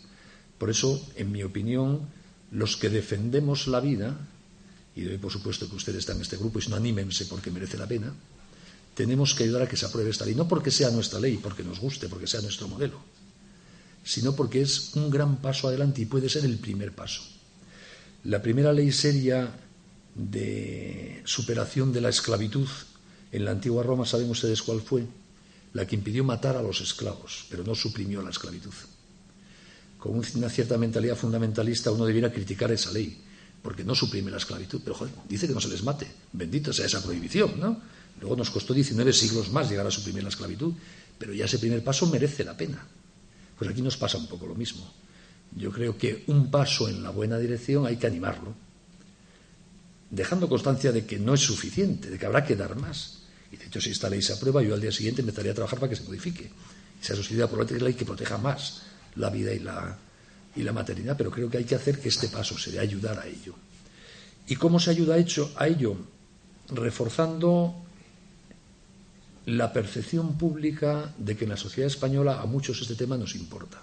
Por 0.57 0.69
eso, 0.69 1.05
en 1.15 1.31
mi 1.31 1.43
opinión, 1.43 2.07
los 2.51 2.77
que 2.77 2.89
defendemos 2.89 3.67
la 3.67 3.81
vida, 3.81 4.17
y 4.95 5.03
doy 5.03 5.17
por 5.17 5.31
supuesto 5.31 5.69
que 5.69 5.75
ustedes 5.75 5.99
están 5.99 6.15
en 6.17 6.21
este 6.21 6.37
grupo 6.37 6.59
y 6.59 6.61
si 6.61 6.69
no 6.69 6.77
anímense 6.77 7.25
porque 7.25 7.51
merece 7.51 7.77
la 7.77 7.87
pena, 7.87 8.13
tenemos 8.95 9.35
que 9.35 9.43
ayudar 9.43 9.63
a 9.63 9.67
que 9.67 9.77
se 9.77 9.85
apruebe 9.85 10.09
esta 10.09 10.25
ley. 10.25 10.33
No 10.33 10.47
porque 10.47 10.71
sea 10.71 10.89
nuestra 10.89 11.19
ley, 11.19 11.37
porque 11.37 11.63
nos 11.63 11.79
guste, 11.79 12.09
porque 12.09 12.27
sea 12.27 12.41
nuestro 12.41 12.67
modelo, 12.67 12.99
sino 14.03 14.35
porque 14.35 14.61
es 14.61 14.95
un 14.95 15.11
gran 15.11 15.37
paso 15.37 15.67
adelante 15.67 16.01
y 16.01 16.05
puede 16.05 16.29
ser 16.29 16.45
el 16.45 16.57
primer 16.57 16.93
paso. 16.93 17.21
La 18.23 18.41
primera 18.41 18.73
ley 18.73 18.91
seria 18.91 19.51
de 20.15 21.21
superación 21.25 21.91
de 21.91 22.01
la 22.01 22.09
esclavitud 22.09 22.67
en 23.31 23.43
la 23.45 23.51
antigua 23.51 23.83
Roma, 23.83 24.05
¿saben 24.05 24.29
ustedes 24.29 24.61
cuál 24.61 24.81
fue? 24.81 25.05
La 25.73 25.85
que 25.85 25.95
impidió 25.95 26.23
matar 26.23 26.55
a 26.55 26.63
los 26.63 26.79
esclavos, 26.79 27.45
pero 27.49 27.63
no 27.65 27.75
suprimió 27.75 28.21
la 28.21 28.29
esclavitud. 28.29 28.73
Con 29.99 30.21
una 30.35 30.49
cierta 30.49 30.77
mentalidad 30.77 31.17
fundamentalista 31.17 31.91
uno 31.91 32.05
debiera 32.05 32.31
criticar 32.31 32.71
esa 32.71 32.91
ley, 32.91 33.21
porque 33.61 33.83
no 33.83 33.93
suprime 33.93 34.31
la 34.31 34.37
esclavitud, 34.37 34.79
pero 34.83 34.95
joder, 34.95 35.13
dice 35.27 35.47
que 35.47 35.53
no 35.53 35.59
se 35.59 35.67
les 35.67 35.83
mate. 35.83 36.07
Bendito 36.31 36.71
sea 36.71 36.85
esa 36.85 37.03
prohibición, 37.03 37.59
¿no? 37.59 37.81
Luego 38.21 38.35
nos 38.35 38.49
costó 38.49 38.73
19 38.73 39.13
siglos 39.13 39.51
más 39.51 39.69
llegar 39.69 39.85
a 39.85 39.91
suprimir 39.91 40.23
la 40.23 40.29
esclavitud, 40.29 40.73
pero 41.17 41.33
ya 41.33 41.45
ese 41.45 41.59
primer 41.59 41.83
paso 41.83 42.07
merece 42.07 42.43
la 42.43 42.55
pena. 42.55 42.85
Pues 43.57 43.69
aquí 43.69 43.81
nos 43.81 43.97
pasa 43.97 44.17
un 44.17 44.27
poco 44.27 44.47
lo 44.47 44.55
mismo. 44.55 44.89
Yo 45.55 45.71
creo 45.71 45.97
que 45.97 46.23
un 46.27 46.51
paso 46.51 46.89
en 46.89 47.03
la 47.03 47.09
buena 47.09 47.37
dirección 47.37 47.85
hay 47.85 47.97
que 47.97 48.07
animarlo, 48.07 48.53
dejando 50.09 50.49
constancia 50.49 50.91
de 50.91 51.05
que 51.05 51.19
no 51.19 51.33
es 51.33 51.41
suficiente, 51.41 52.09
de 52.09 52.19
que 52.19 52.25
habrá 52.25 52.43
que 52.43 52.55
dar 52.55 52.75
más. 52.75 53.19
Y 53.51 53.57
de 53.57 53.65
hecho, 53.65 53.79
si 53.79 53.91
esta 53.91 54.09
ley 54.09 54.21
se 54.21 54.33
aprueba, 54.33 54.61
yo 54.61 54.73
al 54.73 54.81
día 54.81 54.91
siguiente 54.91 55.21
empezaría 55.21 55.51
a 55.51 55.55
trabajar 55.55 55.79
para 55.79 55.89
que 55.89 55.95
se 55.95 56.03
modifique. 56.03 56.49
Y 57.01 57.05
sea 57.05 57.15
sustituida 57.15 57.47
por 57.47 57.61
otra 57.61 57.77
ley 57.77 57.93
que 57.93 58.05
proteja 58.05 58.37
más 58.37 58.81
la 59.15 59.29
vida 59.29 59.53
y 59.53 59.59
la, 59.59 59.97
y 60.55 60.63
la 60.63 60.73
maternidad, 60.73 61.15
pero 61.17 61.31
creo 61.31 61.49
que 61.49 61.57
hay 61.57 61.63
que 61.63 61.75
hacer 61.75 61.99
que 61.99 62.09
este 62.09 62.27
paso 62.27 62.57
se 62.57 62.71
dé 62.71 62.79
ayudar 62.79 63.19
a 63.19 63.27
ello. 63.27 63.55
¿Y 64.47 64.55
cómo 64.55 64.79
se 64.79 64.91
ayuda 64.91 65.15
a 65.15 65.67
ello? 65.67 65.97
Reforzando 66.69 67.84
la 69.45 69.71
percepción 69.71 70.37
pública 70.37 71.13
de 71.17 71.37
que 71.37 71.45
en 71.45 71.51
la 71.51 71.57
sociedad 71.57 71.87
española 71.87 72.41
a 72.41 72.45
muchos 72.45 72.81
este 72.81 72.95
tema 72.95 73.17
nos 73.17 73.35
importa. 73.35 73.81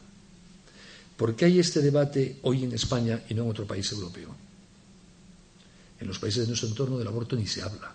¿Por 1.17 1.37
qué 1.37 1.45
hay 1.45 1.61
este 1.61 1.81
debate 1.81 2.39
hoy 2.43 2.65
en 2.65 2.73
España 2.73 3.23
y 3.29 3.35
no 3.35 3.45
en 3.45 3.51
otro 3.51 3.67
país 3.67 3.91
europeo? 3.93 4.35
En 6.01 6.09
los 6.09 6.19
países 6.19 6.43
de 6.43 6.49
nuestro 6.49 6.69
entorno 6.69 6.99
del 6.99 7.07
aborto 7.07 7.37
ni 7.37 7.47
se 7.47 7.63
habla. 7.63 7.95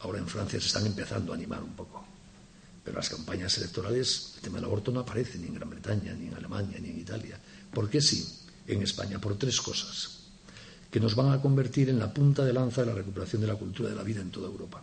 Ahora 0.00 0.18
en 0.18 0.28
Francia 0.28 0.60
se 0.60 0.66
están 0.66 0.86
empezando 0.86 1.32
a 1.32 1.34
animar 1.34 1.62
un 1.62 1.74
poco. 1.74 2.04
Pero 2.84 2.96
en 2.96 2.98
las 2.98 3.08
campañas 3.08 3.56
electorales 3.58 4.34
el 4.36 4.42
tema 4.42 4.58
del 4.58 4.66
aborto 4.66 4.92
no 4.92 5.00
aparece 5.00 5.38
ni 5.38 5.48
en 5.48 5.54
Gran 5.54 5.70
Bretaña, 5.70 6.12
ni 6.12 6.28
en 6.28 6.34
Alemania, 6.34 6.78
ni 6.80 6.90
en 6.90 7.00
Italia. 7.00 7.40
¿Por 7.72 7.90
qué 7.90 8.00
sí? 8.00 8.42
En 8.68 8.82
España, 8.82 9.18
por 9.18 9.36
tres 9.36 9.60
cosas 9.60 10.20
que 10.94 11.00
nos 11.00 11.16
van 11.16 11.32
a 11.32 11.42
convertir 11.42 11.88
en 11.88 11.98
la 11.98 12.14
punta 12.14 12.44
de 12.44 12.52
lanza 12.52 12.82
de 12.82 12.86
la 12.86 12.94
recuperación 12.94 13.42
de 13.42 13.48
la 13.48 13.56
cultura 13.56 13.88
de 13.88 13.96
la 13.96 14.04
vida 14.04 14.20
en 14.20 14.30
toda 14.30 14.46
Europa. 14.46 14.80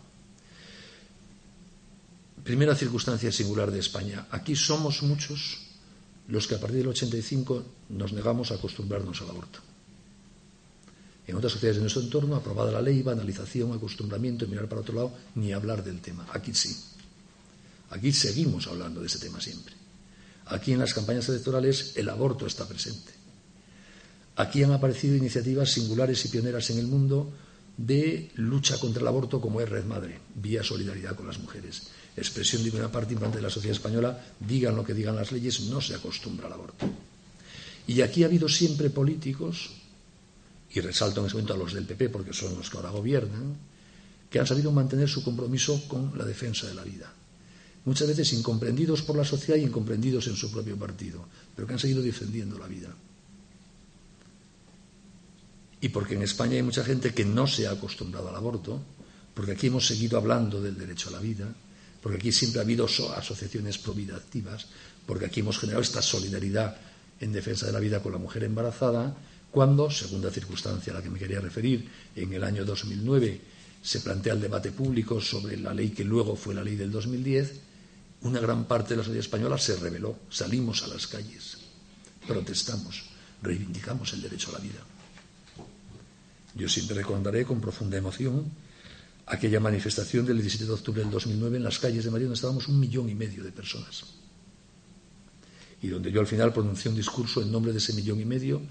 Primera 2.44 2.74
circunstancia 2.74 3.30
singular 3.30 3.70
de 3.70 3.78
España. 3.78 4.26
Aquí 4.30 4.56
somos 4.56 5.02
muchos 5.02 5.58
los 6.26 6.48
que 6.48 6.56
a 6.56 6.60
partir 6.60 6.78
del 6.78 6.88
85 6.88 7.64
nos 7.90 8.12
negamos 8.12 8.50
a 8.50 8.54
acostumbrarnos 8.54 9.22
al 9.22 9.30
aborto. 9.30 9.60
En 11.26 11.36
otras 11.36 11.52
sociedades 11.52 11.76
de 11.76 11.82
nuestro 11.82 12.02
entorno, 12.02 12.34
aprobada 12.34 12.72
la 12.72 12.82
ley, 12.82 13.00
banalización, 13.02 13.72
acostumbramiento 13.72 14.48
mirar 14.48 14.68
para 14.68 14.80
otro 14.80 14.94
lado, 14.94 15.14
ni 15.36 15.52
hablar 15.52 15.84
del 15.84 16.00
tema. 16.00 16.26
Aquí 16.32 16.52
sí. 16.52 16.76
Aquí 17.90 18.12
seguimos 18.12 18.66
hablando 18.66 19.00
de 19.00 19.06
ese 19.06 19.20
tema 19.20 19.40
siempre. 19.40 19.74
Aquí 20.46 20.72
en 20.72 20.80
las 20.80 20.94
campañas 20.94 21.28
electorales 21.28 21.92
el 21.94 22.08
aborto 22.08 22.46
está 22.46 22.66
presente. 22.66 23.12
Aquí 24.34 24.64
han 24.64 24.72
aparecido 24.72 25.14
iniciativas 25.14 25.70
singulares 25.70 26.24
y 26.24 26.28
pioneras 26.28 26.70
en 26.70 26.78
el 26.78 26.88
mundo 26.88 27.30
de 27.76 28.32
lucha 28.34 28.78
contra 28.80 29.00
el 29.00 29.08
aborto 29.08 29.40
como 29.40 29.60
es 29.60 29.68
Red 29.68 29.84
Madre, 29.84 30.18
vía 30.34 30.64
solidaridad 30.64 31.14
con 31.14 31.28
las 31.28 31.38
mujeres 31.38 31.82
expresión 32.16 32.62
de 32.62 32.70
una 32.70 32.92
parte 32.92 33.14
importante 33.14 33.38
de 33.38 33.42
la 33.42 33.50
sociedad 33.50 33.76
española, 33.76 34.18
digan 34.38 34.76
lo 34.76 34.84
que 34.84 34.94
digan 34.94 35.16
las 35.16 35.32
leyes, 35.32 35.60
no 35.60 35.80
se 35.80 35.94
acostumbra 35.94 36.46
al 36.46 36.52
aborto. 36.52 36.86
Y 37.86 38.00
aquí 38.00 38.22
ha 38.22 38.26
habido 38.26 38.48
siempre 38.48 38.90
políticos, 38.90 39.70
y 40.74 40.80
resalto 40.80 41.20
en 41.20 41.26
ese 41.26 41.34
momento 41.34 41.54
a 41.54 41.56
los 41.56 41.72
del 41.72 41.84
PP 41.84 42.08
porque 42.08 42.32
son 42.32 42.56
los 42.56 42.70
que 42.70 42.76
ahora 42.76 42.90
gobiernan, 42.90 43.56
que 44.30 44.38
han 44.38 44.46
sabido 44.46 44.72
mantener 44.72 45.08
su 45.08 45.22
compromiso 45.22 45.86
con 45.88 46.16
la 46.16 46.24
defensa 46.24 46.66
de 46.66 46.74
la 46.74 46.84
vida. 46.84 47.12
Muchas 47.84 48.08
veces 48.08 48.32
incomprendidos 48.32 49.02
por 49.02 49.16
la 49.16 49.24
sociedad 49.24 49.60
y 49.60 49.64
incomprendidos 49.64 50.26
en 50.28 50.36
su 50.36 50.50
propio 50.50 50.76
partido, 50.76 51.26
pero 51.54 51.66
que 51.66 51.74
han 51.74 51.78
seguido 51.78 52.00
defendiendo 52.00 52.58
la 52.58 52.66
vida. 52.66 52.94
Y 55.80 55.88
porque 55.88 56.14
en 56.14 56.22
España 56.22 56.54
hay 56.54 56.62
mucha 56.62 56.84
gente 56.84 57.12
que 57.12 57.24
no 57.24 57.46
se 57.46 57.66
ha 57.66 57.72
acostumbrado 57.72 58.28
al 58.28 58.36
aborto, 58.36 58.80
porque 59.34 59.52
aquí 59.52 59.66
hemos 59.66 59.86
seguido 59.86 60.16
hablando 60.16 60.62
del 60.62 60.78
derecho 60.78 61.08
a 61.08 61.12
la 61.12 61.18
vida, 61.18 61.52
porque 62.02 62.18
aquí 62.18 62.32
siempre 62.32 62.60
ha 62.60 62.64
habido 62.64 62.86
asociaciones 62.86 63.78
vida 63.94 64.16
activas, 64.16 64.66
porque 65.06 65.26
aquí 65.26 65.40
hemos 65.40 65.58
generado 65.58 65.82
esta 65.82 66.02
solidaridad 66.02 66.76
en 67.20 67.32
defensa 67.32 67.66
de 67.66 67.72
la 67.72 67.78
vida 67.78 68.02
con 68.02 68.12
la 68.12 68.18
mujer 68.18 68.42
embarazada, 68.42 69.14
cuando, 69.50 69.90
segunda 69.90 70.30
circunstancia 70.30 70.92
a 70.92 70.96
la 70.96 71.02
que 71.02 71.10
me 71.10 71.18
quería 71.18 71.40
referir, 71.40 71.88
en 72.16 72.32
el 72.32 72.42
año 72.42 72.64
2009 72.64 73.40
se 73.82 74.00
plantea 74.00 74.32
el 74.32 74.40
debate 74.40 74.72
público 74.72 75.20
sobre 75.20 75.56
la 75.56 75.74
ley 75.74 75.90
que 75.90 76.04
luego 76.04 76.34
fue 76.34 76.54
la 76.54 76.64
ley 76.64 76.74
del 76.74 76.90
2010, 76.90 77.60
una 78.22 78.40
gran 78.40 78.64
parte 78.64 78.90
de 78.90 78.98
la 78.98 79.02
sociedad 79.04 79.24
española 79.24 79.58
se 79.58 79.76
rebeló, 79.76 80.18
salimos 80.30 80.82
a 80.82 80.88
las 80.88 81.06
calles, 81.06 81.58
protestamos, 82.26 83.04
reivindicamos 83.42 84.12
el 84.12 84.22
derecho 84.22 84.50
a 84.50 84.54
la 84.54 84.58
vida. 84.60 84.80
Yo 86.54 86.68
siempre 86.68 86.96
recordaré 86.96 87.44
con 87.44 87.60
profunda 87.60 87.98
emoción 87.98 88.50
aquella 89.26 89.60
manifestación 89.60 90.26
del 90.26 90.38
17 90.38 90.66
de 90.66 90.72
octubre 90.72 91.02
del 91.02 91.10
2009 91.10 91.56
en 91.56 91.64
las 91.64 91.78
calles 91.78 92.04
de 92.04 92.10
Madrid, 92.10 92.26
donde 92.26 92.36
estábamos 92.36 92.68
un 92.68 92.80
millón 92.80 93.08
y 93.08 93.14
medio 93.14 93.44
de 93.44 93.52
personas. 93.52 94.04
Y 95.80 95.88
donde 95.88 96.12
yo 96.12 96.20
al 96.20 96.26
final 96.26 96.52
pronuncié 96.52 96.90
un 96.90 96.96
discurso 96.96 97.42
en 97.42 97.50
nombre 97.50 97.72
de 97.72 97.78
ese 97.78 97.92
millón 97.92 98.20
y 98.20 98.24
medio 98.24 98.62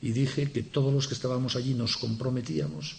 y 0.00 0.12
dije 0.12 0.50
que 0.52 0.62
todos 0.62 0.92
los 0.92 1.08
que 1.08 1.14
estábamos 1.14 1.56
allí 1.56 1.74
nos 1.74 1.96
comprometíamos 1.96 2.96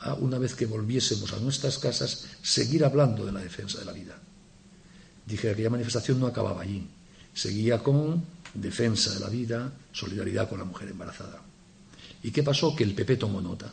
a, 0.00 0.14
una 0.14 0.38
vez 0.38 0.54
que 0.54 0.66
volviésemos 0.66 1.32
a 1.32 1.38
nuestras 1.38 1.78
casas, 1.78 2.26
seguir 2.42 2.84
hablando 2.84 3.24
de 3.24 3.32
la 3.32 3.40
defensa 3.40 3.78
de 3.78 3.84
la 3.84 3.92
vida. 3.92 4.18
Dije 5.24 5.42
que 5.42 5.50
aquella 5.50 5.70
manifestación 5.70 6.18
no 6.18 6.26
acababa 6.26 6.62
allí, 6.62 6.86
seguía 7.32 7.78
con 7.78 8.24
defensa 8.54 9.14
de 9.14 9.20
la 9.20 9.28
vida, 9.28 9.72
solidaridad 9.92 10.48
con 10.48 10.58
la 10.58 10.64
mujer 10.64 10.88
embarazada. 10.88 11.40
¿Y 12.24 12.30
qué 12.32 12.42
pasó? 12.42 12.74
Que 12.74 12.84
el 12.84 12.94
PP 12.94 13.16
tomó 13.16 13.40
nota 13.40 13.72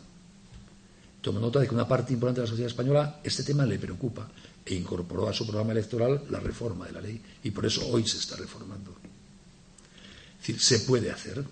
tomó 1.21 1.39
nota 1.39 1.60
de 1.60 1.67
que 1.67 1.75
una 1.75 1.88
parte 1.88 2.13
importante 2.13 2.41
de 2.41 2.47
la 2.47 2.49
sociedad 2.49 2.71
española 2.71 3.19
este 3.23 3.43
tema 3.43 3.65
le 3.65 3.79
preocupa 3.79 4.27
e 4.65 4.75
incorporó 4.75 5.27
a 5.27 5.34
su 5.34 5.45
programa 5.45 5.71
electoral 5.71 6.23
la 6.29 6.39
reforma 6.39 6.86
de 6.86 6.91
la 6.93 7.01
ley 7.01 7.21
y 7.43 7.51
por 7.51 7.65
eso 7.65 7.88
hoy 7.88 8.08
se 8.08 8.17
está 8.17 8.36
reformando. 8.36 8.95
Es 10.39 10.47
decir, 10.47 10.60
se 10.60 10.79
puede 10.86 11.12
hacer. 11.12 11.43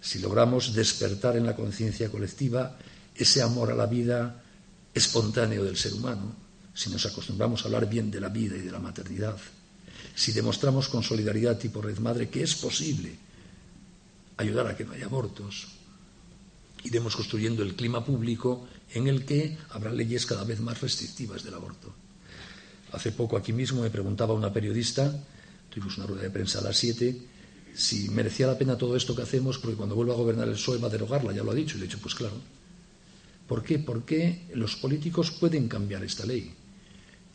Si 0.00 0.18
logramos 0.18 0.74
despertar 0.74 1.36
en 1.36 1.46
la 1.46 1.56
conciencia 1.56 2.10
colectiva 2.10 2.76
ese 3.14 3.40
amor 3.40 3.70
a 3.70 3.74
la 3.74 3.86
vida 3.86 4.42
espontáneo 4.92 5.64
del 5.64 5.76
ser 5.76 5.94
humano, 5.94 6.34
si 6.74 6.90
nos 6.90 7.06
acostumbramos 7.06 7.62
a 7.62 7.66
hablar 7.66 7.88
bien 7.88 8.10
de 8.10 8.20
la 8.20 8.28
vida 8.28 8.56
y 8.56 8.60
de 8.60 8.70
la 8.70 8.80
maternidad, 8.80 9.36
si 10.14 10.32
demostramos 10.32 10.88
con 10.88 11.02
solidaridad 11.02 11.58
tipo 11.58 11.80
Red 11.80 11.98
Madre 11.98 12.28
que 12.28 12.42
es 12.42 12.54
posible 12.56 13.16
ayudar 14.36 14.66
a 14.66 14.76
que 14.76 14.84
no 14.84 14.92
haya 14.92 15.06
abortos, 15.06 15.68
iremos 16.84 17.16
construyendo 17.16 17.62
el 17.62 17.74
clima 17.74 18.04
público 18.04 18.68
en 18.92 19.08
el 19.08 19.24
que 19.24 19.56
habrá 19.70 19.92
leyes 19.92 20.26
cada 20.26 20.44
vez 20.44 20.60
más 20.60 20.80
restrictivas 20.80 21.42
del 21.42 21.54
aborto. 21.54 21.92
Hace 22.92 23.10
poco 23.10 23.36
aquí 23.36 23.52
mismo 23.52 23.82
me 23.82 23.90
preguntaba 23.90 24.34
una 24.34 24.52
periodista, 24.52 25.12
tuvimos 25.70 25.98
una 25.98 26.06
rueda 26.06 26.22
de 26.22 26.30
prensa 26.30 26.60
a 26.60 26.62
las 26.62 26.76
7, 26.76 27.16
si 27.74 28.08
merecía 28.10 28.46
la 28.46 28.56
pena 28.56 28.78
todo 28.78 28.96
esto 28.96 29.16
que 29.16 29.22
hacemos, 29.22 29.58
porque 29.58 29.76
cuando 29.76 29.96
vuelva 29.96 30.14
a 30.14 30.16
gobernar 30.16 30.46
el 30.46 30.54
PSOE 30.54 30.78
va 30.78 30.86
a 30.86 30.90
derogarla, 30.90 31.32
ya 31.32 31.42
lo 31.42 31.50
ha 31.50 31.54
dicho, 31.54 31.76
y 31.76 31.80
le 31.80 31.86
he 31.86 31.88
dicho, 31.88 31.98
pues 32.00 32.14
claro. 32.14 32.36
¿Por 33.48 33.64
qué? 33.64 33.78
Porque 33.78 34.46
los 34.54 34.76
políticos 34.76 35.32
pueden 35.32 35.66
cambiar 35.66 36.04
esta 36.04 36.24
ley. 36.24 36.54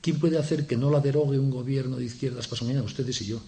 ¿Quién 0.02 0.18
puede 0.18 0.38
hacer 0.38 0.66
que 0.66 0.78
no 0.78 0.90
la 0.90 1.02
derogue 1.02 1.38
un 1.38 1.52
gobierno 1.52 1.98
de 1.98 2.06
izquierdas 2.06 2.48
pasado 2.48 2.68
mañana? 2.68 2.86
Ustedes 2.86 3.20
y 3.22 3.26
yo. 3.26 3.42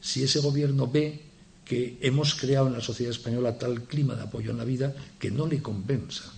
Si 0.00 0.22
ese 0.22 0.38
gobierno 0.38 0.88
ve 0.88 1.31
que 1.72 1.96
hemos 2.02 2.34
creado 2.34 2.66
en 2.66 2.74
la 2.74 2.82
sociedad 2.82 3.12
española 3.12 3.56
tal 3.56 3.84
clima 3.84 4.14
de 4.14 4.24
apoyo 4.24 4.50
en 4.50 4.58
la 4.58 4.64
vida 4.64 4.94
que 5.18 5.30
no 5.30 5.46
le 5.46 5.62
compensa 5.62 6.30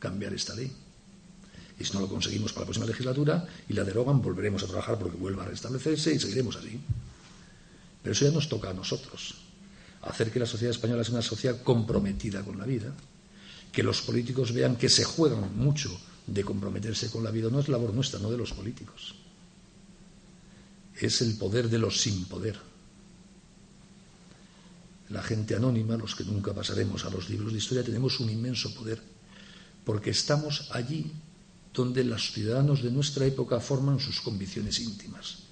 cambiar 0.00 0.34
esta 0.34 0.56
ley. 0.56 0.72
Y 1.78 1.84
si 1.84 1.92
no 1.92 2.00
lo 2.00 2.08
conseguimos 2.08 2.52
para 2.52 2.62
la 2.62 2.66
próxima 2.66 2.86
legislatura 2.86 3.46
y 3.68 3.74
la 3.74 3.84
derogan, 3.84 4.20
volveremos 4.20 4.64
a 4.64 4.66
trabajar 4.66 4.98
porque 4.98 5.16
vuelva 5.16 5.44
a 5.44 5.46
restablecerse 5.46 6.12
y 6.12 6.18
seguiremos 6.18 6.56
así. 6.56 6.80
Pero 8.02 8.12
eso 8.12 8.24
ya 8.24 8.32
nos 8.32 8.48
toca 8.48 8.70
a 8.70 8.74
nosotros. 8.74 9.36
Hacer 10.02 10.32
que 10.32 10.40
la 10.40 10.46
sociedad 10.46 10.74
española 10.74 11.04
sea 11.04 11.14
una 11.14 11.22
sociedad 11.22 11.62
comprometida 11.62 12.42
con 12.42 12.58
la 12.58 12.66
vida, 12.66 12.92
que 13.70 13.84
los 13.84 14.02
políticos 14.02 14.52
vean 14.52 14.74
que 14.74 14.88
se 14.88 15.04
juegan 15.04 15.56
mucho 15.56 15.96
de 16.26 16.42
comprometerse 16.42 17.08
con 17.08 17.22
la 17.22 17.30
vida. 17.30 17.50
No 17.52 17.60
es 17.60 17.68
labor 17.68 17.94
nuestra, 17.94 18.18
no 18.18 18.32
de 18.32 18.38
los 18.38 18.52
políticos. 18.52 19.14
Es 21.00 21.22
el 21.22 21.38
poder 21.38 21.68
de 21.68 21.78
los 21.78 22.00
sin 22.00 22.24
poder. 22.24 22.71
La 25.12 25.22
gente 25.22 25.54
anónima, 25.54 25.98
los 25.98 26.14
que 26.14 26.24
nunca 26.24 26.54
pasaremos 26.54 27.04
a 27.04 27.10
los 27.10 27.28
libros 27.28 27.52
de 27.52 27.58
historia, 27.58 27.84
tenemos 27.84 28.18
un 28.18 28.30
inmenso 28.30 28.72
poder, 28.74 29.02
porque 29.84 30.10
estamos 30.10 30.70
allí 30.72 31.12
donde 31.74 32.02
los 32.02 32.32
ciudadanos 32.32 32.82
de 32.82 32.90
nuestra 32.90 33.26
época 33.26 33.60
forman 33.60 34.00
sus 34.00 34.22
convicciones 34.22 34.80
íntimas, 34.80 35.44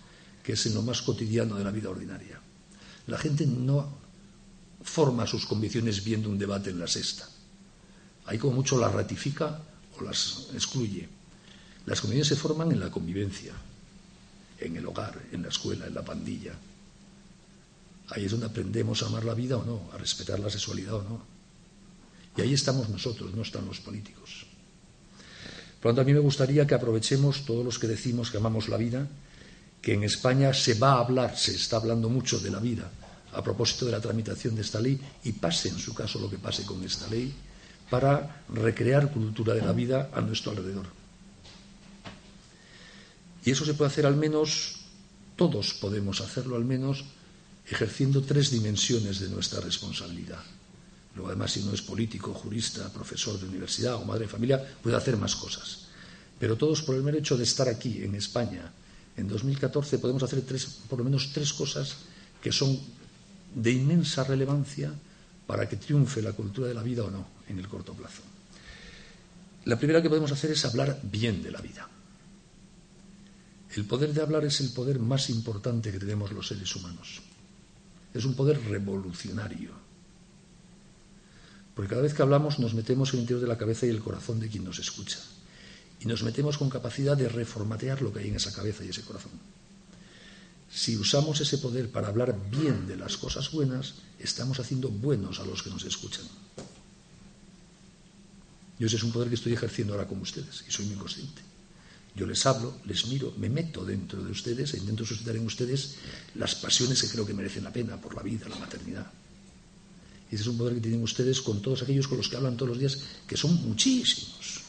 que 0.43 0.55
es 0.55 0.65
en 0.65 0.75
lo 0.75 0.83
más 0.83 1.03
cotidiano 1.03 1.57
de 1.57 1.65
la 1.65 1.71
vida 1.71 1.91
ordinaria. 1.91 2.41
La 3.07 3.19
gente 3.19 3.47
no 3.47 3.99
forma 4.83 5.27
sus 5.27 5.45
convicciones 5.45 6.03
viendo 6.03 6.31
un 6.31 6.39
debate 6.39 6.71
en 6.71 6.81
la 6.81 6.87
sexta. 6.87 7.29
Ahí 8.25 8.39
como 8.39 8.55
mucho 8.55 8.79
las 8.79 8.93
ratifica 8.93 9.61
o 9.99 10.03
las 10.03 10.49
excluye. 10.55 11.07
Las 11.85 12.01
convicciones 12.01 12.29
se 12.29 12.37
forman 12.37 12.73
en 12.73 12.81
la 12.81 12.91
convivencia, 12.91 13.53
en 14.59 14.77
el 14.77 14.87
hogar, 14.87 15.21
en 15.33 15.43
la 15.43 15.49
escuela, 15.49 15.87
en 15.87 15.95
la 15.95 16.05
pandilla. 16.05 16.55
Ahí 18.11 18.25
es 18.25 18.31
donde 18.33 18.47
aprendemos 18.47 19.03
a 19.03 19.07
amar 19.07 19.25
la 19.25 19.35
vida 19.35 19.57
o 19.57 19.65
no, 19.65 19.91
a 19.93 19.99
respetar 19.99 20.39
la 20.41 20.51
sexualidad 20.51 20.95
o 20.95 21.03
no. 21.03 21.23
Y 22.37 22.41
ahí 22.43 22.55
estamos 22.55 22.89
nosotros, 22.89 23.35
no 23.35 23.43
están 23.43 23.67
los 23.67 23.81
políticos. 23.81 24.47
Por 25.81 25.93
lo 25.93 25.97
tanto, 25.97 26.01
a 26.03 26.05
mí 26.05 26.13
me 26.13 26.21
gustaría 26.21 26.67
que 26.67 26.75
aprovechemos 26.75 27.45
todos 27.45 27.65
los 27.65 27.79
que 27.79 27.87
decimos 27.87 28.31
que 28.31 28.37
amamos 28.37 28.69
la 28.69 28.77
vida, 28.77 29.07
que 29.81 29.95
en 29.95 30.05
España 30.05 30.53
se 30.53 30.75
va 30.75 30.93
a 30.93 31.01
hablar, 31.01 31.37
se 31.37 31.55
está 31.55 31.77
hablando 31.77 32.09
mucho 32.09 32.39
de 32.39 32.51
la 32.51 32.59
vida 32.59 32.91
a 33.33 33.43
propósito 33.43 33.87
de 33.87 33.93
la 33.93 34.01
tramitación 34.01 34.55
de 34.55 34.63
esta 34.63 34.81
ley 34.81 35.01
y 35.25 35.33
pase 35.33 35.69
en 35.69 35.79
su 35.79 35.95
caso 35.95 36.19
lo 36.19 36.29
que 36.29 36.39
pase 36.39 36.65
con 36.65 36.83
esta 36.85 37.09
ley 37.09 37.33
para 37.89 38.43
recrear 38.49 39.11
cultura 39.11 39.55
de 39.55 39.63
la 39.63 39.73
vida 39.73 40.11
a 40.13 40.21
nuestro 40.21 40.53
alrededor. 40.53 40.87
Y 43.45 43.51
eso 43.51 43.65
se 43.65 43.75
puede 43.75 43.91
hacer 43.91 44.07
al 44.07 44.17
menos, 44.17 44.81
todos 45.37 45.75
podemos 45.75 46.21
hacerlo 46.21 46.57
al 46.57 46.65
menos, 46.65 47.05
ejerciendo 47.71 48.23
tres 48.23 48.51
dimensiones 48.51 49.21
de 49.21 49.29
nuestra 49.29 49.61
responsabilidad. 49.61 50.43
Luego, 51.15 51.29
además, 51.29 51.53
si 51.53 51.61
uno 51.61 51.73
es 51.73 51.83
político, 51.83 52.35
jurista, 52.35 52.93
profesor 52.93 53.39
de 53.39 53.47
universidad 53.47 53.95
o 53.95 54.05
madre 54.05 54.27
de 54.27 54.33
familia, 54.33 54.63
puede 54.83 54.97
hacer 54.97 55.17
más 55.17 55.37
cosas. 55.37 55.87
Pero 56.39 56.57
todos, 56.57 56.83
por 56.83 56.97
el 56.97 57.03
mero 57.03 57.19
hecho 57.19 57.37
de 57.37 57.45
estar 57.45 57.69
aquí, 57.69 58.03
en 58.03 58.15
España, 58.15 58.73
en 59.17 59.29
2014, 59.29 59.99
podemos 59.99 60.23
hacer 60.23 60.43
tres, 60.43 60.67
por 60.89 60.99
lo 60.99 61.05
menos 61.05 61.31
tres 61.33 61.53
cosas 61.53 61.97
que 62.43 62.53
son 62.53 62.79
de 63.55 63.71
inmensa 63.71 64.25
relevancia 64.25 64.93
para 65.47 65.69
que 65.69 65.77
triunfe 65.77 66.23
la 66.23 66.33
cultura 66.33 66.69
de 66.69 66.75
la 66.75 66.83
vida 66.83 67.05
o 67.05 67.11
no 67.11 67.27
en 67.49 67.59
el 67.59 67.69
corto 67.69 67.95
plazo. 67.95 68.23
La 69.65 69.79
primera 69.79 70.01
que 70.01 70.09
podemos 70.09 70.33
hacer 70.33 70.53
es 70.53 70.65
hablar 70.65 70.99
bien 71.03 71.43
de 71.43 71.51
la 71.51 71.61
vida. 71.61 71.89
El 73.75 73.85
poder 73.85 74.13
de 74.13 74.23
hablar 74.23 74.45
es 74.45 74.61
el 74.61 74.71
poder 74.71 74.99
más 74.99 75.31
importante 75.31 75.93
que 75.93 75.99
tenemos 75.99 76.33
los 76.33 76.49
seres 76.49 76.75
humanos. 76.75 77.21
Es 78.15 78.25
un 78.25 78.35
poder 78.35 78.61
revolucionario 78.69 79.81
porque 81.81 81.89
cada 81.89 82.03
vez 82.03 82.13
que 82.13 82.21
hablamos 82.21 82.59
nos 82.59 82.75
metemos 82.75 83.09
en 83.09 83.17
el 83.17 83.21
interior 83.23 83.41
de 83.41 83.49
la 83.49 83.57
cabeza 83.57 83.87
y 83.87 83.89
el 83.89 84.01
corazón 84.01 84.39
de 84.39 84.49
quien 84.49 84.65
nos 84.65 84.79
escucha. 84.79 85.19
Y 86.01 86.05
nos 86.05 86.23
metemos 86.23 86.59
con 86.59 86.69
capacidad 86.69 87.17
de 87.17 87.27
reformatear 87.27 88.03
lo 88.03 88.13
que 88.13 88.21
hay 88.21 88.29
en 88.29 88.37
esa 88.37 88.53
cabeza 88.53 88.85
y 88.85 88.91
ese 88.91 89.01
corazón. 89.01 89.33
Si 90.71 90.99
usamos 90.99 91.41
ese 91.41 91.57
poder 91.57 91.91
para 91.91 92.09
hablar 92.09 92.39
bien 92.51 92.87
de 92.87 92.97
las 92.97 93.17
cosas 93.17 93.51
buenas, 93.51 93.95
estamos 94.19 94.61
haciendo 94.61 94.91
buenos 94.91 95.41
a 95.41 95.45
los 95.45 95.63
que 95.63 95.71
nos 95.71 95.85
escuchan. 95.85 96.27
Yo 98.79 98.87
ese 98.87 98.97
es 98.97 99.03
un 99.03 99.13
poder 99.13 99.31
que 99.31 99.37
estoy 99.37 99.55
ejerciendo 99.55 99.95
ahora 99.95 100.07
con 100.07 100.21
ustedes 100.21 100.65
y 100.69 100.71
soy 100.71 100.85
muy 100.85 100.97
consciente. 100.97 101.43
Yo 102.15 102.27
les 102.27 102.45
hablo, 102.47 102.75
les 102.87 103.07
miro, 103.07 103.33
me 103.39 103.49
meto 103.49 103.85
dentro 103.85 104.23
de 104.23 104.31
ustedes 104.31 104.75
e 104.75 104.79
intento 104.79 105.07
suscitar 105.07 105.37
en 105.37 105.47
ustedes 105.47 105.97
las 106.35 106.55
pasiones 106.55 107.01
que 107.03 107.09
creo 107.09 107.25
que 107.25 107.35
merecen 107.35 107.65
la 107.65 107.73
pena 107.73 107.97
por 107.97 108.15
la 108.15 108.23
vida, 108.23 108.49
la 108.49 108.59
maternidad, 108.59 109.07
y 110.31 110.35
ese 110.35 110.43
es 110.43 110.49
un 110.49 110.59
poder 110.59 110.75
que 110.75 110.81
tienen 110.81 111.03
ustedes 111.03 111.41
con 111.41 111.61
todos 111.61 111.83
aquellos 111.83 112.07
con 112.07 112.19
los 112.19 112.29
que 112.29 112.37
hablan 112.37 112.57
todos 112.57 112.71
los 112.71 112.79
días, 112.79 112.99
que 113.27 113.37
son 113.37 113.55
muchísimos. 113.67 114.63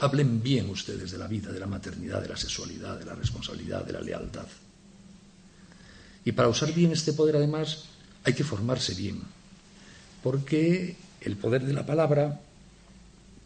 Hablen 0.00 0.42
bien 0.42 0.68
ustedes 0.68 1.10
de 1.10 1.16
la 1.16 1.26
vida, 1.26 1.50
de 1.50 1.60
la 1.60 1.66
maternidad, 1.66 2.20
de 2.20 2.28
la 2.28 2.36
sexualidad, 2.36 2.98
de 2.98 3.06
la 3.06 3.14
responsabilidad, 3.14 3.82
de 3.82 3.94
la 3.94 4.02
lealtad. 4.02 4.46
Y 6.22 6.32
para 6.32 6.48
usar 6.48 6.74
bien 6.74 6.92
este 6.92 7.14
poder, 7.14 7.36
además, 7.36 7.84
hay 8.24 8.34
que 8.34 8.44
formarse 8.44 8.94
bien, 8.94 9.22
porque 10.22 10.96
el 11.22 11.36
poder 11.36 11.64
de 11.64 11.72
la 11.72 11.86
palabra 11.86 12.38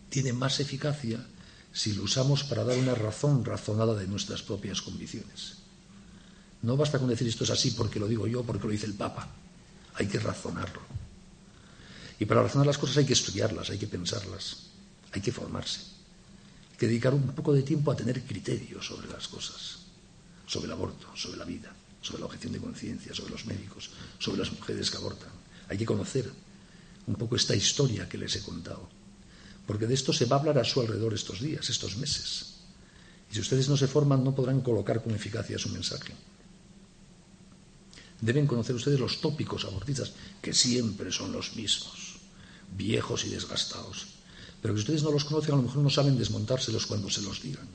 tiene 0.09 0.33
más 0.33 0.59
eficacia 0.59 1.25
si 1.73 1.93
lo 1.93 2.03
usamos 2.03 2.45
para 2.45 2.65
dar 2.65 2.79
una 2.79 2.95
razón 2.95 3.45
razonada 3.45 3.95
de 3.95 4.07
nuestras 4.07 4.43
propias 4.43 4.83
convicciones. 4.83 5.59
No 6.63 6.77
basta 6.77 6.99
con 6.99 7.09
decir 7.09 7.29
esto 7.29 7.45
es 7.45 7.51
así 7.51 7.71
porque 7.73 8.01
lo 8.01 8.09
digo 8.09 8.27
yo, 8.27 8.43
porque 8.43 8.65
lo 8.65 8.73
dice 8.73 8.87
el 8.87 8.95
Papa 8.95 9.29
hay 9.95 10.07
que 10.07 10.19
razonarlo. 10.19 10.81
Y 12.19 12.25
para 12.25 12.43
razonar 12.43 12.67
las 12.67 12.79
cosas 12.79 12.99
hay 12.99 13.05
que 13.07 13.13
estudiarlas, 13.13 13.71
hay 13.71 13.79
que 13.79 13.87
pensarlas, 13.87 14.57
hay 15.13 15.21
que 15.21 15.33
formarse. 15.33 15.81
Hay 16.73 16.77
que 16.77 16.87
dedicar 16.87 17.15
un 17.15 17.29
poco 17.33 17.53
de 17.53 17.63
tiempo 17.63 17.91
a 17.91 17.97
tener 17.97 18.23
criterios 18.23 18.87
sobre 18.87 19.09
las 19.09 19.29
cosas, 19.29 19.79
sobre 20.47 20.67
el 20.67 20.73
aborto, 20.73 21.09
sobre 21.15 21.39
la 21.39 21.45
vida, 21.45 21.73
sobre 22.01 22.21
la 22.21 22.27
objeción 22.27 22.53
de 22.53 22.61
conciencia, 22.61 23.15
sobre 23.15 23.33
los 23.33 23.47
médicos, 23.47 23.91
sobre 24.19 24.39
las 24.39 24.53
mujeres 24.53 24.91
que 24.91 24.97
abortan. 24.97 25.31
Hay 25.69 25.77
que 25.77 25.87
conocer 25.87 26.31
un 27.07 27.15
poco 27.15 27.37
esta 27.37 27.55
historia 27.55 28.09
que 28.09 28.19
les 28.19 28.37
he 28.37 28.43
contado. 28.43 28.89
Porque 29.71 29.87
de 29.87 29.95
esto 29.95 30.13
se 30.13 30.25
va 30.25 30.35
a 30.35 30.41
hablar 30.41 30.59
a 30.59 30.65
su 30.65 30.81
alrededor 30.81 31.15
estos 31.15 31.39
días, 31.39 31.71
estos 31.71 31.97
meses. 31.97 32.59
Y 33.31 33.35
si 33.35 33.41
ustedes 33.41 33.69
no 33.69 33.77
se 33.77 33.87
forman, 33.87 34.25
no 34.25 34.35
podrán 34.35 34.63
colocar 34.63 35.01
con 35.01 35.15
eficacia 35.15 35.61
su 35.61 35.69
mensaje. 35.69 36.13
Deben 38.21 38.49
conocer 38.49 38.75
ustedes 38.75 38.99
los 38.99 39.21
tópicos 39.21 39.65
abortistas, 39.65 40.11
que 40.43 40.53
siempre 40.53 41.13
son 41.13 41.31
los 41.31 41.55
mismos, 41.55 42.19
viejos 42.77 43.25
y 43.27 43.29
desgastados. 43.29 44.09
Pero 44.61 44.75
que 44.75 44.81
ustedes 44.81 45.05
no 45.05 45.13
los 45.13 45.25
conocen, 45.25 45.55
a 45.55 45.59
lo 45.59 45.63
mejor 45.63 45.85
no 45.85 45.91
saben 45.91 46.19
desmontárselos 46.19 46.87
cuando 46.87 47.09
se 47.09 47.23
los 47.23 47.41
digan. 47.41 47.69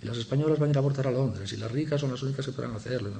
Y 0.00 0.06
las 0.06 0.16
españolas 0.16 0.60
van 0.60 0.68
a 0.68 0.70
ir 0.70 0.76
a 0.76 0.78
abortar 0.78 1.08
a 1.08 1.10
Londres, 1.10 1.52
y 1.52 1.56
las 1.56 1.72
ricas 1.72 2.00
son 2.00 2.12
las 2.12 2.22
únicas 2.22 2.46
que 2.46 2.52
podrán 2.52 2.76
hacerlo. 2.76 3.10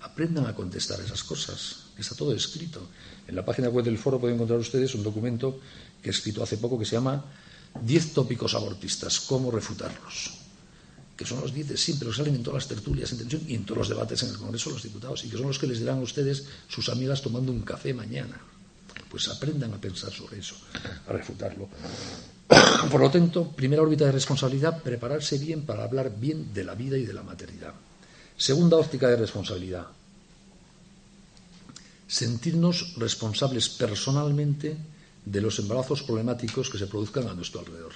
Aprendan 0.00 0.46
a 0.46 0.54
contestar 0.56 0.98
esas 1.00 1.22
cosas. 1.22 1.84
Está 1.96 2.16
todo 2.16 2.34
escrito. 2.34 2.88
En 3.28 3.36
la 3.36 3.44
página 3.44 3.68
web 3.68 3.84
del 3.84 3.98
foro 3.98 4.18
pueden 4.18 4.34
encontrar 4.34 4.58
ustedes 4.58 4.96
un 4.96 5.04
documento 5.04 5.60
que 6.06 6.14
he 6.14 6.14
escrito 6.14 6.38
hace 6.38 6.62
poco 6.62 6.78
que 6.78 6.86
se 6.86 6.94
llama 6.94 7.24
Diez 7.82 8.14
tópicos 8.14 8.54
abortistas, 8.54 9.18
cómo 9.18 9.50
refutarlos 9.50 10.46
que 11.16 11.24
son 11.24 11.40
los 11.40 11.52
diez 11.52 11.80
siempre, 11.80 12.06
los 12.06 12.16
salen 12.16 12.34
en 12.34 12.42
todas 12.42 12.62
las 12.62 12.68
tertulias 12.68 13.10
en 13.12 13.18
tensión 13.18 13.42
y 13.48 13.54
en 13.54 13.64
todos 13.64 13.78
los 13.78 13.88
debates 13.88 14.22
en 14.22 14.28
el 14.28 14.36
Congreso 14.36 14.68
de 14.68 14.74
los 14.74 14.82
Diputados, 14.82 15.24
y 15.24 15.30
que 15.30 15.38
son 15.38 15.46
los 15.46 15.58
que 15.58 15.66
les 15.66 15.78
dirán 15.78 15.98
a 15.98 16.02
ustedes 16.02 16.44
sus 16.68 16.90
amigas 16.90 17.22
tomando 17.22 17.50
un 17.50 17.62
café 17.62 17.94
mañana. 17.94 18.38
Pues 19.08 19.28
aprendan 19.28 19.72
a 19.72 19.80
pensar 19.80 20.12
sobre 20.12 20.40
eso, 20.40 20.56
a 21.08 21.12
refutarlo. 21.12 21.68
Por 22.90 23.00
lo 23.00 23.10
tanto, 23.10 23.50
primera 23.50 23.80
órbita 23.80 24.04
de 24.04 24.12
responsabilidad, 24.12 24.82
prepararse 24.82 25.38
bien 25.38 25.62
para 25.62 25.84
hablar 25.84 26.12
bien 26.20 26.52
de 26.52 26.64
la 26.64 26.74
vida 26.74 26.98
y 26.98 27.06
de 27.06 27.14
la 27.14 27.22
maternidad. 27.22 27.72
Segunda 28.36 28.76
óptica 28.76 29.08
de 29.08 29.16
responsabilidad. 29.16 29.86
Sentirnos 32.06 32.94
responsables 32.98 33.70
personalmente 33.70 34.76
de 35.26 35.40
los 35.40 35.58
embarazos 35.58 36.02
problemáticos 36.02 36.70
que 36.70 36.78
se 36.78 36.86
produzcan 36.86 37.28
a 37.28 37.34
nuestro 37.34 37.60
alrededor. 37.60 37.92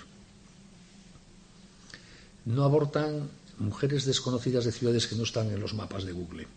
No 2.44 2.64
abortan 2.64 3.30
mujeres 3.58 4.04
desconocidas 4.04 4.64
de 4.64 4.72
ciudades 4.72 5.06
que 5.06 5.14
no 5.14 5.22
están 5.22 5.50
en 5.50 5.60
los 5.60 5.72
mapas 5.72 6.04
de 6.04 6.12
Google. 6.12 6.48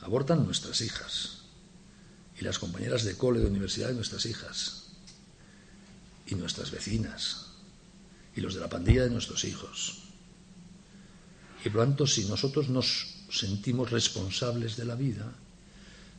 Abortan 0.00 0.44
nuestras 0.44 0.80
hijas 0.80 1.38
y 2.38 2.44
las 2.44 2.60
compañeras 2.60 3.02
de 3.02 3.16
cole 3.16 3.40
de 3.40 3.46
universidad 3.46 3.88
de 3.88 3.94
nuestras 3.94 4.24
hijas 4.26 4.84
y 6.26 6.36
nuestras 6.36 6.70
vecinas 6.70 7.46
y 8.36 8.40
los 8.40 8.54
de 8.54 8.60
la 8.60 8.68
pandilla 8.68 9.02
de 9.02 9.10
nuestros 9.10 9.42
hijos. 9.44 10.04
Y 11.64 11.70
por 11.70 11.80
lo 11.80 11.86
tanto, 11.86 12.06
si 12.06 12.26
nosotros 12.26 12.68
nos 12.68 13.16
sentimos 13.30 13.90
responsables 13.90 14.76
de 14.76 14.84
la 14.84 14.94
vida, 14.94 15.32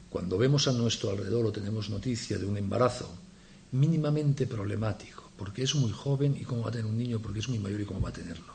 cuando 0.10 0.38
vemos 0.38 0.68
a 0.68 0.74
nuestro 0.74 1.12
alrededor 1.12 1.46
o 1.46 1.52
tenemos 1.54 1.90
noticia 1.90 2.38
de 2.38 2.46
un 2.46 2.58
embarazo 2.58 3.29
mínimamente 3.72 4.48
problemático, 4.48 5.32
porque 5.38 5.64
es 5.64 5.76
muy 5.76 5.92
joven 5.92 6.36
y 6.40 6.44
cómo 6.44 6.64
va 6.64 6.70
a 6.70 6.72
tener 6.72 6.86
un 6.86 6.98
niño, 6.98 7.20
porque 7.20 7.40
es 7.40 7.50
muy 7.50 7.60
mayor 7.60 7.82
y 7.82 7.86
cómo 7.86 8.02
va 8.02 8.10
a 8.10 8.14
tenerlo, 8.14 8.54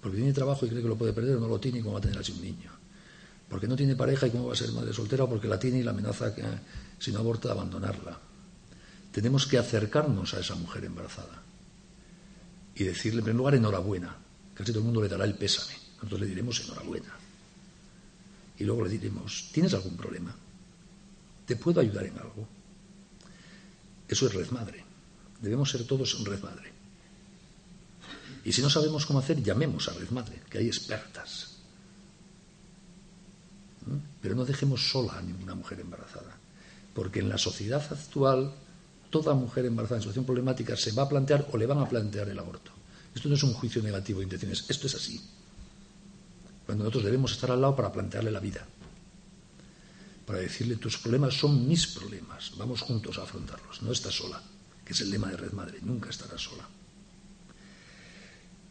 porque 0.00 0.16
tiene 0.16 0.32
trabajo 0.32 0.66
y 0.66 0.68
cree 0.68 0.82
que 0.82 0.88
lo 0.88 0.96
puede 0.96 1.12
perder 1.12 1.36
o 1.36 1.40
no 1.40 1.48
lo 1.48 1.58
tiene 1.58 1.78
y 1.78 1.82
cómo 1.82 1.94
va 1.94 1.98
a 1.98 2.02
tener 2.02 2.18
así 2.18 2.32
un 2.32 2.42
niño, 2.42 2.70
porque 3.48 3.66
no 3.66 3.76
tiene 3.76 3.96
pareja 3.96 4.26
y 4.26 4.30
cómo 4.30 4.46
va 4.46 4.52
a 4.52 4.56
ser 4.56 4.72
madre 4.72 4.92
soltera 4.92 5.26
porque 5.26 5.48
la 5.48 5.58
tiene 5.58 5.78
y 5.78 5.82
la 5.82 5.90
amenaza 5.90 6.34
que 6.34 6.42
si 6.98 7.12
no 7.12 7.18
aborta 7.18 7.50
abandonarla. 7.50 8.18
Tenemos 9.12 9.46
que 9.46 9.58
acercarnos 9.58 10.34
a 10.34 10.40
esa 10.40 10.54
mujer 10.56 10.84
embarazada 10.84 11.42
y 12.74 12.84
decirle 12.84 13.20
en 13.20 13.24
primer 13.24 13.38
lugar 13.38 13.54
enhorabuena, 13.54 14.16
casi 14.54 14.72
todo 14.72 14.80
el 14.80 14.86
mundo 14.86 15.02
le 15.02 15.08
dará 15.08 15.24
el 15.24 15.34
pésame, 15.34 15.74
nosotros 15.96 16.20
le 16.20 16.26
diremos 16.26 16.60
enhorabuena. 16.60 17.14
Y 18.58 18.64
luego 18.64 18.84
le 18.84 18.90
diremos, 18.90 19.50
¿tienes 19.52 19.74
algún 19.74 19.96
problema? 19.96 20.34
¿Te 21.46 21.56
puedo 21.56 21.80
ayudar 21.80 22.06
en 22.06 22.18
algo? 22.18 22.46
Eso 24.08 24.26
es 24.26 24.34
red 24.34 24.50
madre. 24.50 24.84
Debemos 25.40 25.70
ser 25.70 25.86
todos 25.86 26.22
red 26.24 26.42
madre. 26.42 26.72
Y 28.44 28.52
si 28.52 28.60
no 28.60 28.68
sabemos 28.68 29.06
cómo 29.06 29.20
hacer, 29.20 29.42
llamemos 29.42 29.88
a 29.88 29.94
red 29.94 30.10
madre, 30.10 30.42
que 30.50 30.58
hay 30.58 30.66
expertas. 30.66 31.56
¿Mm? 33.86 33.96
Pero 34.20 34.34
no 34.34 34.44
dejemos 34.44 34.90
sola 34.90 35.18
a 35.18 35.22
ninguna 35.22 35.54
mujer 35.54 35.80
embarazada. 35.80 36.36
Porque 36.92 37.20
en 37.20 37.28
la 37.28 37.38
sociedad 37.38 37.84
actual, 37.90 38.52
toda 39.10 39.34
mujer 39.34 39.64
embarazada 39.66 39.98
en 39.98 40.02
situación 40.02 40.26
problemática 40.26 40.76
se 40.76 40.92
va 40.92 41.04
a 41.04 41.08
plantear 41.08 41.48
o 41.52 41.56
le 41.56 41.66
van 41.66 41.78
a 41.78 41.88
plantear 41.88 42.28
el 42.28 42.38
aborto. 42.38 42.70
Esto 43.14 43.28
no 43.28 43.34
es 43.34 43.42
un 43.42 43.54
juicio 43.54 43.82
negativo 43.82 44.18
de 44.18 44.24
intenciones, 44.24 44.64
esto 44.68 44.86
es 44.86 44.94
así. 44.94 45.20
Cuando 46.66 46.84
nosotros 46.84 47.04
debemos 47.04 47.32
estar 47.32 47.50
al 47.50 47.60
lado 47.60 47.76
para 47.76 47.92
plantearle 47.92 48.30
la 48.30 48.40
vida 48.40 48.66
para 50.26 50.40
decirle 50.40 50.76
tus 50.76 50.98
problemas 50.98 51.34
son 51.34 51.68
mis 51.68 51.86
problemas, 51.86 52.52
vamos 52.56 52.80
juntos 52.80 53.18
a 53.18 53.22
afrontarlos, 53.22 53.82
no 53.82 53.92
estás 53.92 54.14
sola, 54.14 54.40
que 54.84 54.92
es 54.92 55.00
el 55.00 55.10
lema 55.10 55.28
de 55.28 55.36
Red 55.36 55.52
Madre, 55.52 55.78
nunca 55.82 56.10
estarás 56.10 56.40
sola. 56.40 56.66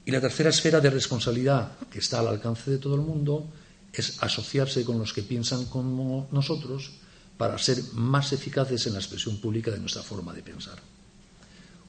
Y 0.05 0.11
la 0.11 0.19
tercera 0.19 0.49
esfera 0.49 0.81
de 0.81 0.89
responsabilidad 0.89 1.77
que 1.89 1.99
está 1.99 2.19
al 2.19 2.27
alcance 2.27 2.71
de 2.71 2.77
todo 2.77 2.95
el 2.95 3.01
mundo 3.01 3.47
es 3.93 4.21
asociarse 4.21 4.83
con 4.83 4.99
los 4.99 5.13
que 5.13 5.21
piensan 5.21 5.65
como 5.65 6.27
nosotros 6.31 6.91
para 7.37 7.57
ser 7.57 7.81
más 7.93 8.33
eficaces 8.33 8.85
en 8.87 8.93
la 8.93 8.99
expresión 8.99 9.37
pública 9.37 9.71
de 9.71 9.79
nuestra 9.79 10.03
forma 10.03 10.33
de 10.33 10.43
pensar. 10.43 10.79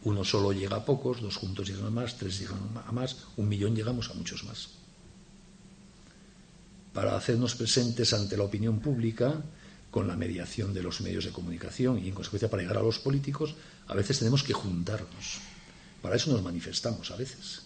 Uno 0.05 0.23
solo 0.23 0.53
llega 0.53 0.77
a 0.77 0.85
pocos, 0.85 1.23
dos 1.23 1.37
juntos 1.37 1.67
llegan 1.67 1.87
a 1.87 1.91
más, 1.91 2.17
tres 2.19 2.39
llegan 2.39 2.61
a 2.87 2.93
más, 2.93 3.17
un 3.37 3.49
millón 3.49 3.75
llegamos 3.75 4.11
a 4.11 4.15
muchos 4.15 4.45
más 4.45 4.84
para 6.95 7.17
hacernos 7.17 7.57
presentes 7.57 8.15
ante 8.15 8.37
la 8.37 8.45
opinión 8.45 8.79
pública 8.79 9.43
con 9.91 10.09
la 10.09 10.17
mediación 10.17 10.73
de 10.73 10.83
los 10.83 11.01
medios 11.01 11.25
de 11.25 11.33
comunicación 11.33 11.99
y 11.99 12.09
en 12.09 12.15
consecuencia 12.15 12.49
para 12.49 12.63
llegar 12.63 12.79
a 12.79 12.83
los 12.83 13.01
políticos, 13.01 13.55
a 13.87 13.95
veces 13.95 14.19
tenemos 14.19 14.43
que 14.43 14.53
juntarnos. 14.53 15.41
Para 16.01 16.17
eso 16.17 16.31
nos 16.33 16.43
manifestamos 16.43 17.11
a 17.11 17.17
veces. 17.17 17.63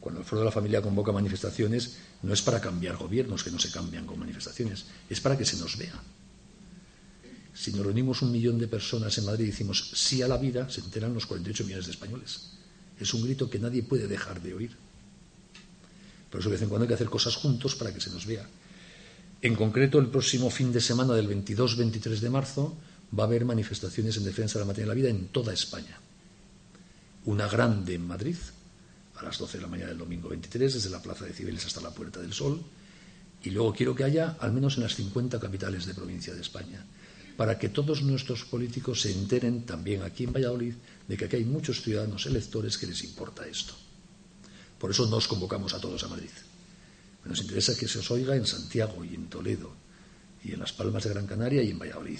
Cuando 0.00 0.20
el 0.20 0.26
Foro 0.26 0.40
de 0.40 0.46
la 0.46 0.52
Familia 0.52 0.82
convoca 0.82 1.12
manifestaciones, 1.12 1.98
no 2.22 2.32
es 2.32 2.42
para 2.42 2.60
cambiar 2.60 2.96
gobiernos 2.96 3.44
que 3.44 3.50
no 3.50 3.58
se 3.58 3.70
cambian 3.70 4.06
con 4.06 4.18
manifestaciones, 4.18 4.86
es 5.08 5.20
para 5.20 5.36
que 5.36 5.44
se 5.44 5.56
nos 5.56 5.76
vea. 5.76 5.94
Si 7.54 7.72
nos 7.72 7.84
reunimos 7.84 8.22
un 8.22 8.32
millón 8.32 8.58
de 8.58 8.66
personas 8.66 9.16
en 9.18 9.26
Madrid 9.26 9.44
y 9.44 9.50
decimos 9.50 9.90
sí 9.94 10.22
a 10.22 10.28
la 10.28 10.38
vida, 10.38 10.68
se 10.70 10.80
enteran 10.80 11.14
los 11.14 11.26
48 11.26 11.64
millones 11.64 11.86
de 11.86 11.92
españoles. 11.92 12.50
Es 12.98 13.12
un 13.14 13.22
grito 13.22 13.50
que 13.50 13.58
nadie 13.58 13.82
puede 13.82 14.06
dejar 14.06 14.40
de 14.40 14.54
oír. 14.54 14.76
Por 16.32 16.40
eso 16.40 16.48
de 16.48 16.54
vez 16.54 16.62
en 16.62 16.70
cuando 16.70 16.84
hay 16.84 16.88
que 16.88 16.94
hacer 16.94 17.10
cosas 17.10 17.36
juntos 17.36 17.76
para 17.76 17.92
que 17.92 18.00
se 18.00 18.08
nos 18.08 18.24
vea. 18.24 18.48
En 19.42 19.54
concreto, 19.54 19.98
el 19.98 20.08
próximo 20.08 20.48
fin 20.48 20.72
de 20.72 20.80
semana 20.80 21.12
del 21.12 21.28
22-23 21.28 22.20
de 22.20 22.30
marzo 22.30 22.74
va 23.12 23.24
a 23.24 23.26
haber 23.26 23.44
manifestaciones 23.44 24.16
en 24.16 24.24
defensa 24.24 24.54
de 24.54 24.64
la 24.64 24.68
materia 24.68 24.86
de 24.86 24.88
la 24.88 24.94
vida 24.94 25.10
en 25.10 25.28
toda 25.28 25.52
España. 25.52 26.00
Una 27.26 27.46
grande 27.48 27.94
en 27.94 28.06
Madrid, 28.06 28.36
a 29.16 29.22
las 29.22 29.36
12 29.36 29.58
de 29.58 29.62
la 29.62 29.68
mañana 29.68 29.90
del 29.90 29.98
domingo 29.98 30.30
23, 30.30 30.72
desde 30.72 30.88
la 30.88 31.02
Plaza 31.02 31.26
de 31.26 31.34
Cibeles 31.34 31.66
hasta 31.66 31.82
la 31.82 31.90
Puerta 31.90 32.20
del 32.20 32.32
Sol. 32.32 32.62
Y 33.44 33.50
luego 33.50 33.74
quiero 33.74 33.94
que 33.94 34.04
haya 34.04 34.36
al 34.40 34.52
menos 34.52 34.78
en 34.78 34.84
las 34.84 34.94
50 34.94 35.38
capitales 35.38 35.84
de 35.84 35.92
provincia 35.92 36.32
de 36.32 36.40
España, 36.40 36.82
para 37.36 37.58
que 37.58 37.68
todos 37.68 38.02
nuestros 38.02 38.46
políticos 38.46 39.02
se 39.02 39.12
enteren 39.12 39.66
también 39.66 40.00
aquí 40.02 40.24
en 40.24 40.32
Valladolid 40.32 40.74
de 41.06 41.16
que 41.16 41.26
aquí 41.26 41.36
hay 41.36 41.44
muchos 41.44 41.82
ciudadanos 41.82 42.24
electores 42.24 42.78
que 42.78 42.86
les 42.86 43.04
importa 43.04 43.46
esto. 43.46 43.74
Por 44.82 44.90
eso 44.90 45.06
nos 45.06 45.28
convocamos 45.28 45.74
a 45.74 45.78
todos 45.78 46.02
a 46.02 46.08
Madrid. 46.08 46.34
Nos 47.24 47.38
interesa 47.38 47.78
que 47.78 47.86
se 47.86 48.00
os 48.00 48.10
oiga 48.10 48.34
en 48.34 48.44
Santiago 48.44 49.04
y 49.04 49.14
en 49.14 49.30
Toledo 49.30 49.70
y 50.42 50.54
en 50.54 50.58
las 50.58 50.72
Palmas 50.72 51.04
de 51.04 51.10
Gran 51.10 51.28
Canaria 51.28 51.62
y 51.62 51.70
en 51.70 51.78
Valladolid, 51.78 52.18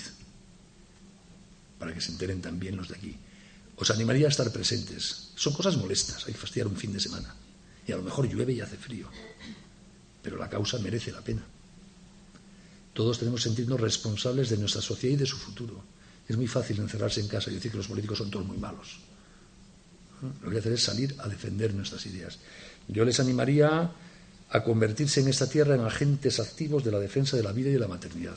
para 1.76 1.92
que 1.92 2.00
se 2.00 2.12
enteren 2.12 2.40
también 2.40 2.76
los 2.76 2.86
de 2.86 2.94
aquí. 2.94 3.16
Os 3.74 3.90
animaría 3.90 4.26
a 4.26 4.30
estar 4.30 4.52
presentes. 4.52 5.32
Son 5.34 5.52
cosas 5.54 5.76
molestas, 5.76 6.24
hay 6.24 6.34
que 6.34 6.38
fastidiar 6.38 6.68
un 6.68 6.76
fin 6.76 6.92
de 6.92 7.00
semana. 7.00 7.34
Y 7.84 7.90
a 7.90 7.96
lo 7.96 8.04
mejor 8.04 8.30
llueve 8.30 8.52
y 8.52 8.60
hace 8.60 8.76
frío, 8.76 9.10
pero 10.22 10.38
la 10.38 10.48
causa 10.48 10.78
merece 10.78 11.10
la 11.10 11.20
pena. 11.20 11.42
Todos 12.94 13.18
tenemos 13.18 13.42
que 13.42 13.48
sentirnos 13.48 13.80
responsables 13.80 14.50
de 14.50 14.58
nuestra 14.58 14.82
sociedad 14.82 15.14
y 15.14 15.18
de 15.18 15.26
su 15.26 15.36
futuro. 15.36 15.82
Es 16.28 16.36
muy 16.36 16.46
fácil 16.46 16.78
encerrarse 16.78 17.20
en 17.22 17.26
casa 17.26 17.50
y 17.50 17.54
decir 17.54 17.72
que 17.72 17.78
los 17.78 17.88
políticos 17.88 18.18
son 18.18 18.30
todos 18.30 18.46
muy 18.46 18.58
malos. 18.58 19.00
Lo 20.22 20.30
que 20.40 20.46
hay 20.46 20.52
que 20.52 20.58
hacer 20.58 20.72
es 20.72 20.82
salir 20.82 21.14
a 21.18 21.28
defender 21.28 21.74
nuestras 21.74 22.06
ideas. 22.06 22.38
Yo 22.88 23.04
les 23.04 23.18
animaría 23.20 23.90
a 24.50 24.62
convertirse 24.62 25.20
en 25.20 25.28
esta 25.28 25.48
tierra 25.48 25.74
en 25.74 25.80
agentes 25.80 26.38
activos 26.38 26.84
de 26.84 26.92
la 26.92 26.98
defensa 26.98 27.36
de 27.36 27.42
la 27.42 27.52
vida 27.52 27.70
y 27.70 27.72
de 27.72 27.78
la 27.78 27.88
maternidad. 27.88 28.36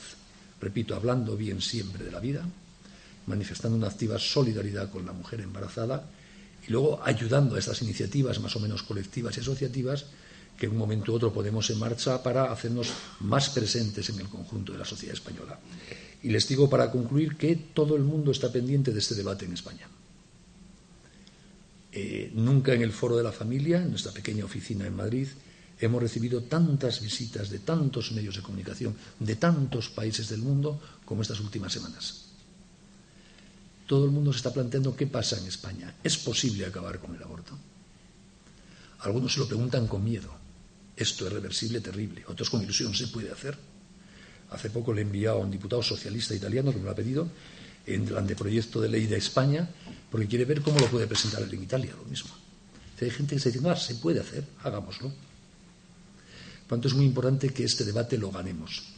Repito, 0.61 0.95
hablando 0.95 1.35
bien 1.35 1.61
siempre 1.61 2.03
de 2.03 2.11
la 2.11 2.19
vida, 2.19 2.45
manifestando 3.27 3.77
una 3.77 3.87
activa 3.87 4.17
solidaridad 4.17 4.89
con 4.89 5.05
la 5.05 5.13
mujer 5.13 5.41
embarazada 5.41 6.07
y 6.67 6.71
luego 6.71 7.01
ayudando 7.03 7.55
a 7.55 7.59
estas 7.59 7.81
iniciativas 7.81 8.39
más 8.39 8.55
o 8.55 8.59
menos 8.59 8.83
colectivas 8.83 9.37
y 9.37 9.41
asociativas 9.41 10.05
que 10.57 10.67
en 10.67 10.71
un 10.71 10.77
momento 10.77 11.11
u 11.11 11.15
otro 11.15 11.33
ponemos 11.33 11.69
en 11.69 11.79
marcha 11.79 12.23
para 12.23 12.51
hacernos 12.51 12.89
más 13.19 13.49
presentes 13.49 14.09
en 14.09 14.19
el 14.19 14.29
conjunto 14.29 14.71
de 14.71 14.79
la 14.79 14.85
sociedad 14.85 15.13
española. 15.13 15.59
Y 16.23 16.29
les 16.29 16.47
digo 16.47 16.69
para 16.69 16.89
concluir 16.89 17.35
que 17.35 17.55
todo 17.73 17.95
el 17.95 18.03
mundo 18.03 18.31
está 18.31 18.51
pendiente 18.51 18.91
de 18.91 18.99
este 18.99 19.15
debate 19.15 19.45
en 19.45 19.53
España. 19.53 19.87
Eh, 21.97 22.29
nunca 22.35 22.73
en 22.73 22.81
el 22.81 22.91
foro 22.91 23.15
de 23.15 23.23
la 23.23 23.31
familia, 23.31 23.81
en 23.81 23.89
nuestra 23.89 24.11
pequeña 24.11 24.43
oficina 24.43 24.85
en 24.85 24.97
Madrid, 24.97 25.29
hemos 25.79 26.03
recibido 26.03 26.43
tantas 26.43 26.99
visitas 26.99 27.49
de 27.49 27.59
tantos 27.59 28.11
medios 28.11 28.35
de 28.35 28.41
comunicación, 28.41 28.93
de 29.17 29.37
tantos 29.37 29.87
países 29.87 30.27
del 30.27 30.41
mundo, 30.41 30.77
como 31.05 31.21
estas 31.21 31.39
últimas 31.39 31.71
semanas. 31.71 32.25
Todo 33.87 34.03
el 34.03 34.11
mundo 34.11 34.33
se 34.33 34.37
está 34.37 34.51
planteando 34.51 34.93
qué 34.93 35.07
pasa 35.07 35.37
en 35.39 35.47
España. 35.47 35.95
¿Es 36.03 36.17
posible 36.17 36.65
acabar 36.65 36.99
con 36.99 37.15
el 37.15 37.23
aborto? 37.23 37.57
Algunos 38.99 39.31
se 39.31 39.39
lo 39.39 39.47
preguntan 39.47 39.87
con 39.87 40.03
miedo. 40.03 40.35
Esto 40.97 41.27
es 41.27 41.31
reversible, 41.31 41.79
terrible. 41.79 42.25
Otros 42.27 42.49
con 42.49 42.61
ilusión 42.61 42.93
se 42.93 43.07
puede 43.07 43.31
hacer. 43.31 43.57
Hace 44.51 44.69
poco 44.69 44.91
le 44.91 44.99
he 44.99 45.05
enviado 45.05 45.37
a 45.37 45.45
un 45.45 45.51
diputado 45.51 45.81
socialista 45.81 46.35
italiano 46.35 46.73
que 46.73 46.79
me 46.79 46.83
lo 46.83 46.91
ha 46.91 46.95
pedido 46.95 47.29
en 47.85 48.07
el 48.07 48.17
anteproyecto 48.17 48.81
de 48.81 48.89
ley 48.89 49.05
de 49.05 49.17
España 49.17 49.69
porque 50.09 50.27
quiere 50.27 50.45
ver 50.45 50.61
cómo 50.61 50.79
lo 50.79 50.87
puede 50.87 51.07
presentar 51.07 51.43
en 51.43 51.63
Italia, 51.63 51.93
lo 51.97 52.05
mismo. 52.05 52.31
hay 53.01 53.09
gente 53.09 53.31
que 53.31 53.35
está 53.35 53.49
diciendo, 53.49 53.69
ah, 53.69 53.75
se 53.75 53.95
puede 53.95 54.19
hacer, 54.19 54.45
hagámoslo. 54.63 55.09
Por 55.09 56.77
tanto, 56.77 56.87
es 56.87 56.93
muy 56.93 57.05
importante 57.05 57.49
que 57.49 57.63
este 57.63 57.83
debate 57.83 58.17
lo 58.17 58.31
ganemos 58.31 58.95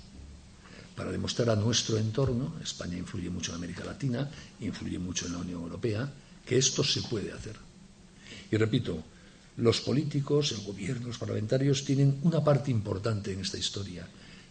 para 0.97 1.11
demostrar 1.11 1.51
a 1.51 1.55
nuestro 1.55 1.99
entorno, 1.99 2.55
España 2.59 2.97
influye 2.97 3.29
mucho 3.29 3.51
en 3.51 3.57
América 3.57 3.85
Latina, 3.85 4.27
influye 4.59 4.97
mucho 4.97 5.27
en 5.27 5.33
la 5.33 5.37
Unión 5.37 5.61
Europea, 5.61 6.11
que 6.43 6.57
esto 6.57 6.83
se 6.83 7.03
puede 7.03 7.31
hacer. 7.31 7.55
Y 8.49 8.57
repito, 8.57 9.03
los 9.57 9.79
políticos, 9.81 10.53
el 10.53 10.65
gobierno, 10.65 11.07
los 11.07 11.19
parlamentarios 11.19 11.85
tienen 11.85 12.17
una 12.23 12.43
parte 12.43 12.71
importante 12.71 13.31
en 13.31 13.41
esta 13.41 13.59
historia, 13.59 14.07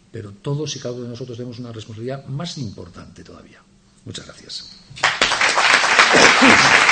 pero 0.09 0.31
todos 0.31 0.73
y 0.77 0.79
cada 0.79 0.93
uno 0.93 1.03
de 1.03 1.09
nosotros 1.09 1.37
tenemos 1.37 1.59
una 1.59 1.73
responsabilidad 1.73 2.25
más 2.27 2.57
importante 2.57 3.25
todavía. 3.25 3.61
Muchas 4.07 4.25
gracias. 4.25 4.63